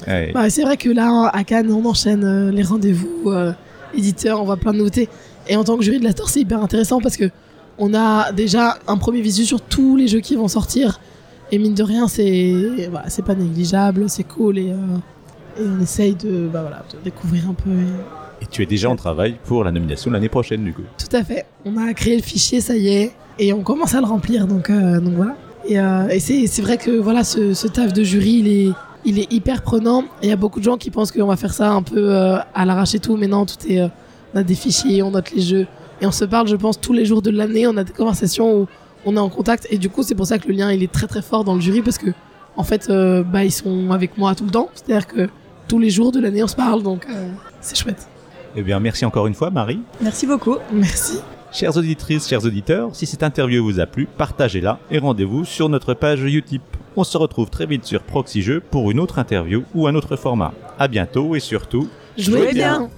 Ouais. 0.07 0.33
Bah, 0.35 0.50
c'est 0.50 0.62
vrai 0.62 0.76
que 0.76 0.90
là, 0.90 1.30
à 1.33 1.44
Cannes, 1.44 1.70
on 1.72 1.85
enchaîne 1.87 2.24
euh, 2.24 2.50
les 2.50 2.62
rendez-vous 2.62 3.22
euh, 3.30 3.52
éditeurs, 3.96 4.40
on 4.40 4.44
voit 4.44 4.57
plein 4.57 4.72
de 4.72 4.78
nouveautés. 4.78 5.09
Et 5.48 5.57
en 5.57 5.64
tant 5.64 5.76
que 5.76 5.83
jury 5.85 5.98
de 5.98 6.04
la 6.04 6.11
c'est 6.26 6.40
hyper 6.40 6.62
intéressant 6.62 7.00
parce 7.00 7.16
que 7.16 7.30
on 7.78 7.92
a 7.94 8.33
déjà 8.33 8.78
un 8.87 8.96
premier 8.96 9.20
visu 9.20 9.44
sur 9.44 9.61
tous 9.61 9.96
les 9.96 10.09
jeux 10.09 10.20
qui 10.20 10.37
vont 10.37 10.48
sortir. 10.48 11.00
Et 11.52 11.59
mine 11.59 11.74
de 11.74 11.83
rien, 11.83 12.09
c'est 12.09 12.88
voilà, 12.90 13.09
c'est 13.11 13.24
pas 13.24 13.35
négligeable, 13.35 14.09
c'est 14.09 14.24
cool 14.24 14.59
et, 14.59 14.70
euh, 14.70 15.61
et 15.61 15.66
on 15.66 15.80
essaye 15.83 16.14
de, 16.14 16.48
bah, 16.52 16.62
voilà, 16.62 16.83
de 16.92 16.98
découvrir 17.04 17.48
un 17.50 17.54
peu. 17.54 17.70
et- 17.70 18.24
Et 18.42 18.47
tu 18.47 18.62
es 18.62 18.66
déjà 18.66 18.90
en 18.90 18.97
travail 18.97 19.37
pour 19.44 19.64
la 19.64 19.73
nomination 19.73 20.11
l'année 20.11 20.29
prochaine, 20.29 20.64
du 20.64 20.73
coup. 20.73 20.83
Tout 20.99 21.16
à 21.16 21.25
fait. 21.25 21.47
On 21.64 21.77
a 21.77 21.92
créé 21.94 22.16
le 22.16 22.23
fichier, 22.23 22.61
ça 22.61 22.77
y 22.77 22.88
est, 22.88 23.12
et 23.38 23.53
on 23.53 23.62
commence 23.62 23.94
à 23.94 24.01
le 24.01 24.07
remplir, 24.07 24.47
donc, 24.47 24.70
euh, 24.70 25.01
donc 25.01 25.14
voilà. 25.14 25.37
Et, 25.66 25.79
euh, 25.79 26.18
c'est 26.18 26.61
vrai 26.62 26.77
que 26.77 26.90
voilà, 26.90 27.25
ce, 27.25 27.55
ce 27.55 27.66
taf 27.66 27.92
de 27.92 28.03
jury, 28.03 28.42
il 28.44 28.49
est, 28.49 28.73
il 29.05 29.18
est 29.18 29.33
hyper 29.33 29.62
prenant. 29.62 30.05
Il 30.23 30.29
y 30.29 30.33
a 30.33 30.37
beaucoup 30.37 30.59
de 30.61 30.64
gens 30.64 30.77
qui 30.77 30.90
pensent 30.90 31.11
qu'on 31.11 31.27
va 31.27 31.37
faire 31.37 31.55
ça 31.55 31.70
un 31.70 31.83
peu 31.83 32.14
euh, 32.14 32.37
à 32.55 32.64
l'arrache 32.64 32.94
et 32.94 32.99
tout, 32.99 33.16
mais 33.16 33.27
non, 33.27 33.47
tout 33.47 33.57
est, 33.68 33.81
euh, 33.81 33.88
on 34.35 34.38
a 34.38 34.42
des 34.42 34.55
fichiers, 34.55 35.03
on 35.03 35.12
note 35.12 35.33
les 35.33 35.42
jeux, 35.42 35.66
et 36.01 36.07
on 36.07 36.12
se 36.12 36.25
parle, 36.25 36.49
je 36.49 36.57
pense, 36.57 36.81
tous 36.81 36.92
les 36.92 37.05
jours 37.05 37.23
de 37.23 37.31
l'année. 37.31 37.66
On 37.66 37.77
a 37.77 37.85
des 37.85 37.92
conversations 37.92 38.61
où 38.61 38.66
on 39.07 39.16
est 39.16 39.20
en 39.20 39.31
contact, 39.31 39.66
et 39.70 39.79
du 39.79 39.88
coup, 39.88 40.03
c'est 40.03 40.14
pour 40.14 40.27
ça 40.27 40.38
que 40.38 40.49
le 40.49 40.55
lien, 40.55 40.70
il 40.70 40.83
est 40.83 40.92
très 40.92 41.07
très 41.07 41.23
fort 41.23 41.44
dans 41.44 41.55
le 41.55 41.61
jury, 41.61 41.83
parce 41.83 41.99
que 41.99 42.11
en 42.57 42.62
fait, 42.62 42.88
bah, 42.88 43.44
ils 43.44 43.51
sont 43.51 43.90
avec 43.90 44.16
moi 44.16 44.35
tout 44.37 44.44
le 44.44 44.51
temps. 44.51 44.68
C'est-à-dire 44.75 45.09
que 45.09 45.29
tous 45.66 45.81
les 45.81 45.90
jours 45.90 46.12
de 46.12 46.20
l'année, 46.20 46.42
on 46.44 46.47
se 46.47 46.55
parle, 46.55 46.85
donc 46.85 47.05
c'est 47.61 47.77
chouette. 47.77 48.07
Eh 48.57 48.62
bien, 48.62 48.81
merci 48.81 49.05
encore 49.05 49.27
une 49.27 49.35
fois, 49.35 49.51
Marie. 49.51 49.81
Merci 50.01 50.27
beaucoup. 50.27 50.57
Merci. 50.73 51.21
Chères 51.53 51.77
auditrices, 51.77 52.29
chers 52.29 52.45
auditeurs, 52.45 52.90
si 52.95 53.07
cette 53.07 53.23
interview 53.23 53.62
vous 53.62 53.79
a 53.79 53.87
plu, 53.87 54.07
partagez-la 54.07 54.81
et 54.90 54.99
rendez-vous 54.99 55.45
sur 55.45 55.69
notre 55.69 55.95
page 55.95 56.23
Utip. 56.23 56.62
On 56.97 57.05
se 57.05 57.17
retrouve 57.17 57.51
très 57.51 57.67
vite 57.67 57.85
sur 57.85 58.03
Proxy 58.03 58.43
Jeux 58.43 58.61
pour 58.61 58.90
une 58.90 58.99
autre 58.99 59.19
interview 59.19 59.62
ou 59.75 59.87
un 59.87 59.95
autre 59.95 60.17
format. 60.17 60.53
À 60.79 60.88
bientôt 60.88 61.37
et 61.37 61.40
surtout, 61.40 61.88
Jouez 62.17 62.53
bien. 62.53 62.88